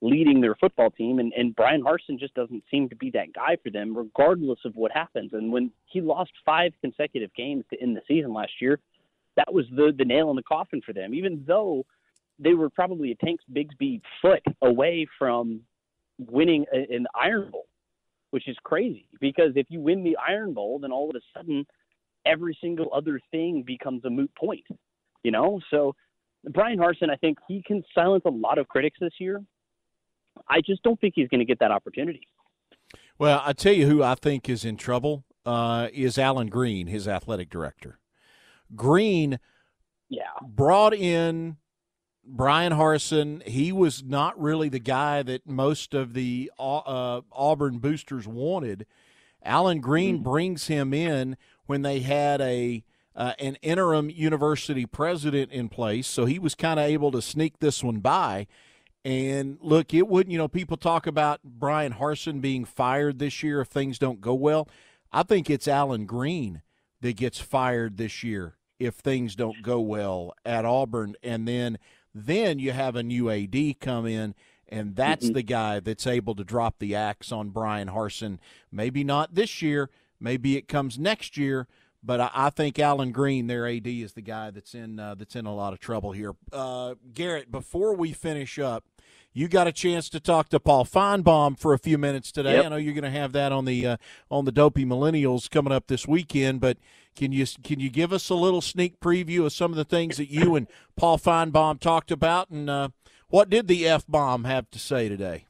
leading 0.00 0.40
their 0.40 0.54
football 0.56 0.90
team, 0.90 1.18
and, 1.18 1.32
and 1.34 1.56
Bryan 1.56 1.82
Harsin 1.82 2.18
just 2.18 2.34
doesn't 2.34 2.62
seem 2.70 2.88
to 2.90 2.96
be 2.96 3.10
that 3.12 3.32
guy 3.32 3.56
for 3.62 3.70
them, 3.70 3.96
regardless 3.96 4.58
of 4.64 4.76
what 4.76 4.92
happens. 4.92 5.32
And 5.32 5.50
when 5.50 5.70
he 5.86 6.00
lost 6.00 6.32
five 6.44 6.72
consecutive 6.82 7.32
games 7.34 7.64
to 7.70 7.80
end 7.80 7.96
the 7.96 8.02
season 8.06 8.34
last 8.34 8.52
year, 8.60 8.80
that 9.36 9.52
was 9.52 9.66
the 9.70 9.92
the 9.96 10.04
nail 10.04 10.30
in 10.30 10.36
the 10.36 10.42
coffin 10.42 10.80
for 10.84 10.92
them. 10.92 11.14
Even 11.14 11.44
though 11.46 11.84
they 12.38 12.54
were 12.54 12.70
probably 12.70 13.12
a 13.12 13.24
Tanks 13.24 13.44
Bigsby 13.52 14.00
foot 14.20 14.42
away 14.62 15.06
from 15.18 15.60
winning 16.18 16.64
an 16.72 17.06
Iron 17.14 17.50
Bowl, 17.50 17.66
which 18.30 18.48
is 18.48 18.56
crazy 18.64 19.06
because 19.20 19.52
if 19.54 19.66
you 19.68 19.80
win 19.80 20.02
the 20.02 20.16
Iron 20.16 20.52
Bowl, 20.52 20.78
then 20.78 20.92
all 20.92 21.10
of 21.10 21.16
a 21.16 21.20
sudden 21.36 21.66
every 22.26 22.56
single 22.60 22.88
other 22.92 23.20
thing 23.30 23.62
becomes 23.66 24.04
a 24.04 24.10
moot 24.10 24.34
point. 24.34 24.64
You 25.22 25.30
know, 25.30 25.60
so 25.70 25.94
Bryan 26.50 26.78
Harsin, 26.78 27.10
I 27.10 27.16
think 27.16 27.38
he 27.48 27.62
can 27.62 27.82
silence 27.94 28.24
a 28.26 28.30
lot 28.30 28.58
of 28.58 28.68
critics 28.68 28.98
this 29.00 29.14
year. 29.18 29.42
I 30.48 30.60
just 30.60 30.82
don't 30.82 31.00
think 31.00 31.14
he's 31.16 31.28
going 31.28 31.40
to 31.40 31.46
get 31.46 31.60
that 31.60 31.70
opportunity. 31.70 32.28
Well, 33.18 33.40
I 33.44 33.52
tell 33.52 33.72
you 33.72 33.86
who 33.86 34.02
I 34.02 34.16
think 34.16 34.48
is 34.48 34.64
in 34.64 34.76
trouble 34.76 35.24
uh, 35.46 35.88
is 35.92 36.18
Allen 36.18 36.48
Greene, 36.48 36.88
his 36.88 37.06
athletic 37.06 37.48
director. 37.48 38.00
Greene, 38.74 39.38
yeah, 40.08 40.30
brought 40.42 40.94
in 40.94 41.56
Bryan 42.26 42.72
Harsin. 42.72 43.46
He 43.46 43.72
was 43.72 44.02
not 44.02 44.40
really 44.40 44.68
the 44.68 44.78
guy 44.78 45.22
that 45.22 45.46
most 45.46 45.94
of 45.94 46.14
the 46.14 46.50
uh, 46.58 47.20
Auburn 47.32 47.78
boosters 47.78 48.26
wanted. 48.26 48.86
Allen 49.42 49.80
Greene 49.80 50.16
mm-hmm. 50.16 50.24
brings 50.24 50.66
him 50.68 50.94
in 50.94 51.36
when 51.66 51.82
they 51.82 52.00
had 52.00 52.40
a 52.40 52.84
uh, 53.16 53.32
an 53.38 53.56
interim 53.62 54.10
university 54.10 54.86
president 54.86 55.52
in 55.52 55.68
place, 55.68 56.06
so 56.06 56.24
he 56.24 56.38
was 56.38 56.56
kind 56.56 56.80
of 56.80 56.86
able 56.86 57.12
to 57.12 57.22
sneak 57.22 57.60
this 57.60 57.84
one 57.84 58.00
by. 58.00 58.46
And 59.04 59.58
look, 59.60 59.92
it 59.94 60.08
wouldn't, 60.08 60.32
you 60.32 60.38
know, 60.38 60.48
people 60.48 60.76
talk 60.76 61.06
about 61.06 61.42
Bryan 61.44 61.92
Harsin 61.92 62.40
being 62.40 62.64
fired 62.64 63.18
this 63.18 63.42
year 63.42 63.60
if 63.60 63.68
things 63.68 63.98
don't 63.98 64.20
go 64.20 64.34
well. 64.34 64.68
I 65.12 65.22
think 65.22 65.48
it's 65.48 65.68
Allen 65.68 66.06
Greene 66.06 66.62
that 67.04 67.16
gets 67.16 67.38
fired 67.38 67.98
this 67.98 68.24
year 68.24 68.56
if 68.78 68.94
things 68.94 69.36
don't 69.36 69.60
go 69.60 69.78
well 69.78 70.32
at 70.42 70.64
Auburn. 70.64 71.14
And 71.22 71.46
then 71.46 71.76
then 72.14 72.58
you 72.58 72.72
have 72.72 72.96
a 72.96 73.02
new 73.02 73.28
AD 73.28 73.78
come 73.78 74.06
in 74.06 74.34
and 74.70 74.96
that's 74.96 75.26
mm-hmm. 75.26 75.34
the 75.34 75.42
guy 75.42 75.80
that's 75.80 76.06
able 76.06 76.34
to 76.34 76.44
drop 76.44 76.78
the 76.78 76.94
axe 76.94 77.30
on 77.30 77.50
Bryan 77.50 77.88
Harsin. 77.88 78.38
Maybe 78.72 79.04
not 79.04 79.34
this 79.34 79.60
year, 79.60 79.90
maybe 80.18 80.56
it 80.56 80.66
comes 80.66 80.98
next 80.98 81.36
year, 81.36 81.68
but 82.02 82.22
I, 82.22 82.30
I 82.32 82.48
think 82.48 82.78
Allen 82.78 83.12
Greene, 83.12 83.48
their 83.48 83.68
AD, 83.68 83.86
is 83.86 84.14
the 84.14 84.22
guy 84.22 84.50
that's 84.50 84.74
in 84.74 84.98
uh, 84.98 85.14
that's 85.14 85.36
in 85.36 85.44
a 85.44 85.54
lot 85.54 85.74
of 85.74 85.80
trouble 85.80 86.12
here. 86.12 86.32
Uh, 86.50 86.94
Garrett, 87.12 87.52
before 87.52 87.94
we 87.94 88.14
finish 88.14 88.58
up, 88.58 88.84
you 89.34 89.48
got 89.48 89.66
a 89.66 89.72
chance 89.72 90.08
to 90.10 90.20
talk 90.20 90.48
to 90.50 90.60
Paul 90.60 90.84
Finebaum 90.84 91.58
for 91.58 91.74
a 91.74 91.78
few 91.78 91.98
minutes 91.98 92.30
today. 92.30 92.54
Yep. 92.54 92.64
I 92.64 92.68
know 92.68 92.76
you're 92.76 92.94
going 92.94 93.02
to 93.02 93.10
have 93.10 93.32
that 93.32 93.50
on 93.50 93.64
the 93.64 93.86
uh, 93.86 93.96
on 94.30 94.44
the 94.44 94.52
Dopey 94.52 94.86
Millennials 94.86 95.50
coming 95.50 95.72
up 95.72 95.88
this 95.88 96.06
weekend, 96.06 96.60
but 96.60 96.78
can 97.16 97.32
you 97.32 97.44
can 97.64 97.80
you 97.80 97.90
give 97.90 98.12
us 98.12 98.30
a 98.30 98.34
little 98.36 98.60
sneak 98.60 99.00
preview 99.00 99.44
of 99.44 99.52
some 99.52 99.72
of 99.72 99.76
the 99.76 99.84
things 99.84 100.16
that 100.16 100.30
you 100.30 100.54
and 100.54 100.68
Paul 100.96 101.18
Finebaum 101.18 101.80
talked 101.80 102.12
about, 102.12 102.48
and 102.50 102.70
uh, 102.70 102.88
what 103.28 103.50
did 103.50 103.66
the 103.66 103.86
F 103.88 104.06
bomb 104.06 104.44
have 104.44 104.70
to 104.70 104.78
say 104.78 105.08
today? 105.08 105.46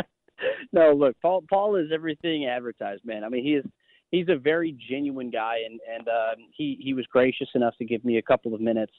no, 0.73 0.93
look, 0.93 1.17
Paul 1.21 1.45
Paul 1.49 1.77
is 1.77 1.91
everything 1.93 2.47
advertised, 2.47 3.05
man. 3.05 3.25
I 3.25 3.29
mean, 3.29 3.45
he 3.45 3.55
is 3.57 3.65
he's 4.11 4.29
a 4.31 4.37
very 4.37 4.75
genuine 4.89 5.29
guy, 5.29 5.57
and 5.67 5.81
and 5.95 6.09
uh, 6.09 6.35
he 6.57 6.79
he 6.81 6.95
was 6.95 7.05
gracious 7.13 7.49
enough 7.55 7.77
to 7.77 7.85
give 7.85 8.07
me 8.07 8.17
a 8.17 8.23
couple 8.23 8.55
of 8.55 8.63
minutes 8.63 8.95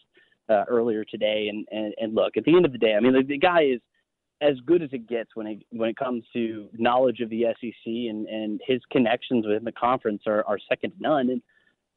uh, 0.49 0.63
earlier 0.67 1.03
today. 1.03 1.47
And, 1.49 1.67
and 1.71 1.93
and 1.97 2.15
look, 2.15 2.37
at 2.37 2.43
the 2.43 2.55
end 2.55 2.65
of 2.65 2.71
the 2.71 2.77
day, 2.77 2.95
I 2.95 2.99
mean, 2.99 3.13
the, 3.13 3.23
the 3.23 3.37
guy 3.37 3.63
is 3.63 3.81
as 4.41 4.55
good 4.65 4.81
as 4.81 4.89
it 4.91 5.07
gets 5.07 5.35
when 5.35 5.47
it 5.47 5.59
when 5.71 5.89
it 5.89 5.97
comes 5.97 6.23
to 6.33 6.69
knowledge 6.73 7.21
of 7.21 7.29
the 7.29 7.45
SEC 7.59 7.85
and 7.85 8.27
and 8.27 8.61
his 8.65 8.81
connections 8.91 9.45
within 9.45 9.63
the 9.63 9.71
conference 9.71 10.23
are, 10.27 10.43
are 10.45 10.57
second 10.69 10.91
to 10.91 11.01
none. 11.01 11.29
And 11.29 11.41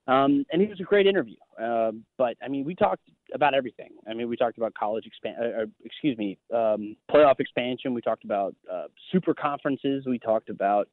um, 0.08 0.46
and 0.50 0.62
he 0.62 0.68
was 0.68 0.80
a 0.80 0.84
great 0.84 1.06
interview. 1.06 1.36
Uh, 1.62 1.92
but 2.16 2.36
I 2.42 2.48
mean, 2.48 2.64
we 2.64 2.74
talked 2.74 3.02
about 3.34 3.54
everything. 3.54 3.90
I 4.08 4.14
mean, 4.14 4.28
we 4.28 4.36
talked 4.36 4.56
about 4.56 4.72
college 4.72 5.04
expand, 5.04 5.36
uh, 5.38 5.66
excuse 5.84 6.16
me, 6.16 6.38
um, 6.54 6.96
playoff 7.10 7.40
expansion. 7.40 7.92
We 7.92 8.00
talked 8.00 8.24
about 8.24 8.54
uh, 8.72 8.84
super 9.12 9.34
conferences. 9.34 10.04
We 10.06 10.18
talked 10.18 10.48
about 10.48 10.88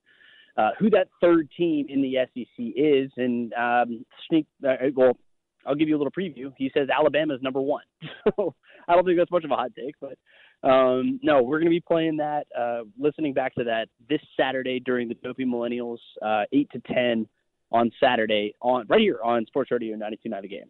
uh, 0.57 0.71
who 0.77 0.89
that 0.89 1.07
third 1.21 1.49
team 1.57 1.85
in 1.87 2.01
the 2.01 2.15
SEC 2.33 2.65
is, 2.75 3.09
and 3.15 3.53
um, 3.53 4.05
sneak. 4.27 4.47
Uh, 4.67 4.75
well, 4.93 5.17
I'll 5.65 5.75
give 5.75 5.89
you 5.89 5.95
a 5.95 5.99
little 5.99 6.11
preview. 6.11 6.53
He 6.57 6.71
says 6.73 6.87
Alabama 6.95 7.33
is 7.35 7.41
number 7.41 7.61
one. 7.61 7.83
So 8.35 8.55
I 8.87 8.95
don't 8.95 9.05
think 9.05 9.17
that's 9.17 9.31
much 9.31 9.43
of 9.43 9.51
a 9.51 9.55
hot 9.55 9.71
take, 9.75 9.95
but 10.01 10.17
um, 10.67 11.19
no, 11.23 11.43
we're 11.43 11.59
going 11.59 11.67
to 11.67 11.75
be 11.75 11.79
playing 11.79 12.17
that, 12.17 12.47
uh, 12.57 12.81
listening 12.99 13.33
back 13.33 13.53
to 13.55 13.63
that 13.65 13.87
this 14.09 14.19
Saturday 14.35 14.79
during 14.79 15.07
the 15.07 15.13
Dopey 15.15 15.45
Millennials, 15.45 15.99
uh, 16.23 16.43
eight 16.51 16.69
to 16.71 16.81
ten 16.91 17.27
on 17.71 17.91
Saturday 17.99 18.53
on 18.61 18.85
right 18.89 18.99
here 18.99 19.19
on 19.23 19.45
Sports 19.45 19.71
Radio 19.71 19.95
92.9 19.95 20.41
The 20.41 20.47
Game. 20.47 20.69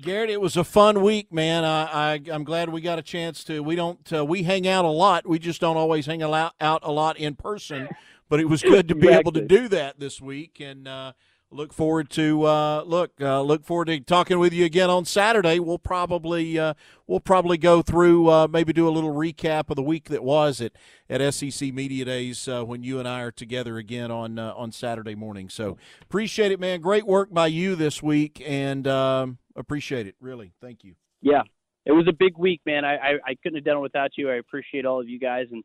Garrett, 0.00 0.28
it 0.28 0.40
was 0.40 0.56
a 0.56 0.64
fun 0.64 1.02
week, 1.02 1.32
man. 1.32 1.64
I, 1.64 1.84
I 2.12 2.20
am 2.30 2.44
glad 2.44 2.68
we 2.68 2.82
got 2.82 2.98
a 2.98 3.02
chance 3.02 3.42
to. 3.44 3.62
We 3.62 3.76
don't 3.76 4.12
uh, 4.12 4.24
we 4.24 4.42
hang 4.42 4.68
out 4.68 4.84
a 4.84 4.90
lot. 4.90 5.26
We 5.26 5.38
just 5.38 5.60
don't 5.60 5.76
always 5.76 6.06
hang 6.06 6.22
out 6.22 6.54
out 6.60 6.80
a 6.82 6.92
lot 6.92 7.16
in 7.18 7.34
person. 7.34 7.88
But 8.28 8.40
it 8.40 8.48
was 8.48 8.62
good 8.62 8.88
to 8.88 8.94
be 8.94 9.06
exactly. 9.06 9.20
able 9.20 9.32
to 9.32 9.42
do 9.42 9.68
that 9.68 10.00
this 10.00 10.20
week, 10.20 10.60
and 10.60 10.88
uh, 10.88 11.12
look 11.50 11.72
forward 11.72 12.10
to 12.10 12.44
uh, 12.44 12.82
look 12.82 13.12
uh, 13.20 13.40
look 13.40 13.64
forward 13.64 13.86
to 13.86 14.00
talking 14.00 14.38
with 14.38 14.52
you 14.52 14.64
again 14.64 14.90
on 14.90 15.04
Saturday. 15.04 15.58
We'll 15.58 15.78
probably 15.78 16.58
uh, 16.58 16.74
we'll 17.06 17.20
probably 17.20 17.58
go 17.58 17.82
through 17.82 18.28
uh, 18.28 18.48
maybe 18.48 18.72
do 18.72 18.88
a 18.88 18.90
little 18.90 19.14
recap 19.14 19.70
of 19.70 19.76
the 19.76 19.82
week 19.82 20.08
that 20.08 20.22
was 20.22 20.60
at, 20.60 20.72
at 21.08 21.34
SEC 21.34 21.72
Media 21.72 22.04
Days 22.04 22.48
uh, 22.48 22.64
when 22.64 22.82
you 22.82 22.98
and 22.98 23.08
I 23.08 23.22
are 23.22 23.30
together 23.30 23.78
again 23.78 24.10
on 24.10 24.38
uh, 24.38 24.52
on 24.56 24.72
Saturday 24.72 25.14
morning. 25.14 25.48
So 25.48 25.76
appreciate 26.02 26.52
it, 26.52 26.60
man. 26.60 26.80
Great 26.80 27.06
work 27.06 27.32
by 27.32 27.46
you 27.46 27.76
this 27.76 28.02
week, 28.02 28.42
and 28.44 28.86
um, 28.86 29.38
appreciate 29.54 30.06
it 30.06 30.16
really. 30.20 30.52
Thank 30.60 30.84
you. 30.84 30.94
Yeah, 31.22 31.42
it 31.84 31.92
was 31.92 32.06
a 32.08 32.12
big 32.12 32.36
week, 32.36 32.60
man. 32.66 32.84
I, 32.84 32.96
I 32.96 33.10
I 33.26 33.34
couldn't 33.42 33.56
have 33.56 33.64
done 33.64 33.78
it 33.78 33.80
without 33.80 34.10
you. 34.16 34.30
I 34.30 34.36
appreciate 34.36 34.84
all 34.84 35.00
of 35.00 35.08
you 35.08 35.18
guys 35.18 35.46
and. 35.50 35.62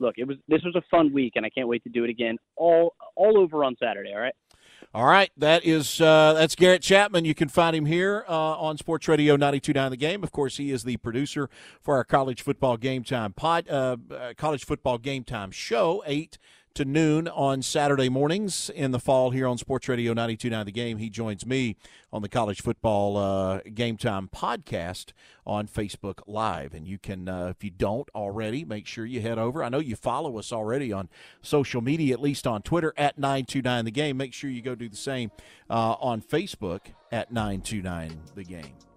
Look, 0.00 0.14
it 0.16 0.28
was 0.28 0.36
this 0.46 0.62
was 0.62 0.76
a 0.76 0.82
fun 0.92 1.12
week, 1.12 1.32
and 1.34 1.44
I 1.44 1.50
can't 1.50 1.66
wait 1.66 1.82
to 1.82 1.88
do 1.88 2.04
it 2.04 2.10
again 2.10 2.36
all 2.54 2.94
all 3.16 3.36
over 3.36 3.64
on 3.64 3.74
Saturday. 3.82 4.12
All 4.14 4.20
right. 4.20 4.32
All 4.94 5.04
right, 5.04 5.30
that 5.36 5.64
is 5.64 6.00
uh, 6.00 6.32
that's 6.34 6.54
Garrett 6.54 6.82
Chapman. 6.82 7.24
You 7.24 7.34
can 7.34 7.48
find 7.48 7.76
him 7.76 7.86
here 7.86 8.24
uh, 8.28 8.32
on 8.32 8.78
Sports 8.78 9.06
Radio 9.06 9.36
92.9 9.36 9.90
The 9.90 9.96
Game. 9.96 10.22
Of 10.22 10.32
course, 10.32 10.56
he 10.56 10.70
is 10.70 10.84
the 10.84 10.96
producer 10.96 11.50
for 11.82 11.96
our 11.96 12.04
college 12.04 12.42
football 12.42 12.76
game 12.76 13.04
time 13.04 13.32
pod, 13.32 13.68
uh, 13.68 13.96
uh 14.10 14.32
college 14.36 14.64
football 14.64 14.96
game 14.98 15.24
time 15.24 15.50
show 15.50 16.02
eight 16.06 16.38
to 16.78 16.84
noon 16.84 17.26
on 17.26 17.60
Saturday 17.60 18.08
mornings 18.08 18.70
in 18.70 18.92
the 18.92 19.00
fall 19.00 19.32
here 19.32 19.48
on 19.48 19.58
Sports 19.58 19.88
Radio 19.88 20.14
92.9 20.14 20.64
The 20.64 20.70
Game. 20.70 20.98
He 20.98 21.10
joins 21.10 21.44
me 21.44 21.74
on 22.12 22.22
the 22.22 22.28
College 22.28 22.62
Football 22.62 23.16
uh, 23.16 23.60
Game 23.74 23.96
Time 23.96 24.28
podcast 24.32 25.06
on 25.44 25.66
Facebook 25.66 26.20
Live. 26.28 26.74
And 26.74 26.86
you 26.86 26.96
can, 26.96 27.28
uh, 27.28 27.46
if 27.48 27.64
you 27.64 27.70
don't 27.70 28.08
already, 28.14 28.64
make 28.64 28.86
sure 28.86 29.04
you 29.04 29.20
head 29.20 29.40
over. 29.40 29.64
I 29.64 29.70
know 29.70 29.80
you 29.80 29.96
follow 29.96 30.38
us 30.38 30.52
already 30.52 30.92
on 30.92 31.08
social 31.42 31.80
media, 31.80 32.14
at 32.14 32.20
least 32.20 32.46
on 32.46 32.62
Twitter 32.62 32.94
at 32.96 33.18
929 33.18 33.84
The 33.84 33.90
Game. 33.90 34.16
Make 34.16 34.32
sure 34.32 34.48
you 34.48 34.62
go 34.62 34.76
do 34.76 34.88
the 34.88 34.94
same 34.94 35.32
uh, 35.68 35.96
on 35.98 36.22
Facebook 36.22 36.92
at 37.10 37.32
929 37.32 38.20
The 38.36 38.44
Game. 38.44 38.87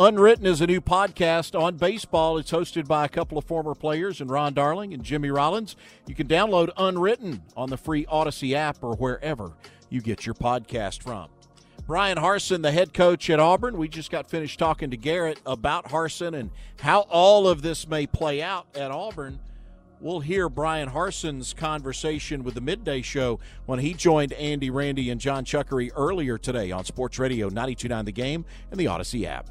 Unwritten 0.00 0.46
is 0.46 0.62
a 0.62 0.66
new 0.66 0.80
podcast 0.80 1.54
on 1.60 1.76
baseball. 1.76 2.38
It's 2.38 2.52
hosted 2.52 2.88
by 2.88 3.04
a 3.04 3.08
couple 3.10 3.36
of 3.36 3.44
former 3.44 3.74
players, 3.74 4.22
and 4.22 4.30
Ron 4.30 4.54
Darling 4.54 4.94
and 4.94 5.04
Jimmy 5.04 5.28
Rollins. 5.28 5.76
You 6.06 6.14
can 6.14 6.26
download 6.26 6.70
Unwritten 6.78 7.42
on 7.54 7.68
the 7.68 7.76
free 7.76 8.06
Audacy 8.06 8.54
app 8.54 8.82
or 8.82 8.96
wherever 8.96 9.52
you 9.90 10.00
get 10.00 10.24
your 10.24 10.34
podcast 10.34 11.02
from. 11.02 11.28
Bryan 11.86 12.16
Harsin, 12.16 12.62
the 12.62 12.72
head 12.72 12.94
coach 12.94 13.28
at 13.28 13.40
Auburn. 13.40 13.76
We 13.76 13.88
just 13.88 14.10
got 14.10 14.30
finished 14.30 14.58
talking 14.58 14.90
to 14.90 14.96
Garrett 14.96 15.38
about 15.44 15.90
Harsin 15.90 16.34
and 16.34 16.48
how 16.78 17.00
all 17.10 17.46
of 17.46 17.60
this 17.60 17.86
may 17.86 18.06
play 18.06 18.40
out 18.40 18.68
at 18.74 18.90
Auburn. 18.90 19.38
We'll 20.00 20.20
hear 20.20 20.48
Bryan 20.48 20.88
Harsin's 20.88 21.52
conversation 21.52 22.42
with 22.42 22.54
the 22.54 22.62
midday 22.62 23.02
show 23.02 23.38
when 23.66 23.80
he 23.80 23.92
joined 23.92 24.32
Andy, 24.32 24.70
Randy, 24.70 25.10
and 25.10 25.20
John 25.20 25.44
Chuckery 25.44 25.90
earlier 25.94 26.38
today 26.38 26.70
on 26.70 26.86
Sports 26.86 27.18
Radio 27.18 27.48
929 27.48 28.06
The 28.06 28.12
Game 28.12 28.46
and 28.70 28.80
the 28.80 28.86
Audacy 28.86 29.26
app. 29.26 29.50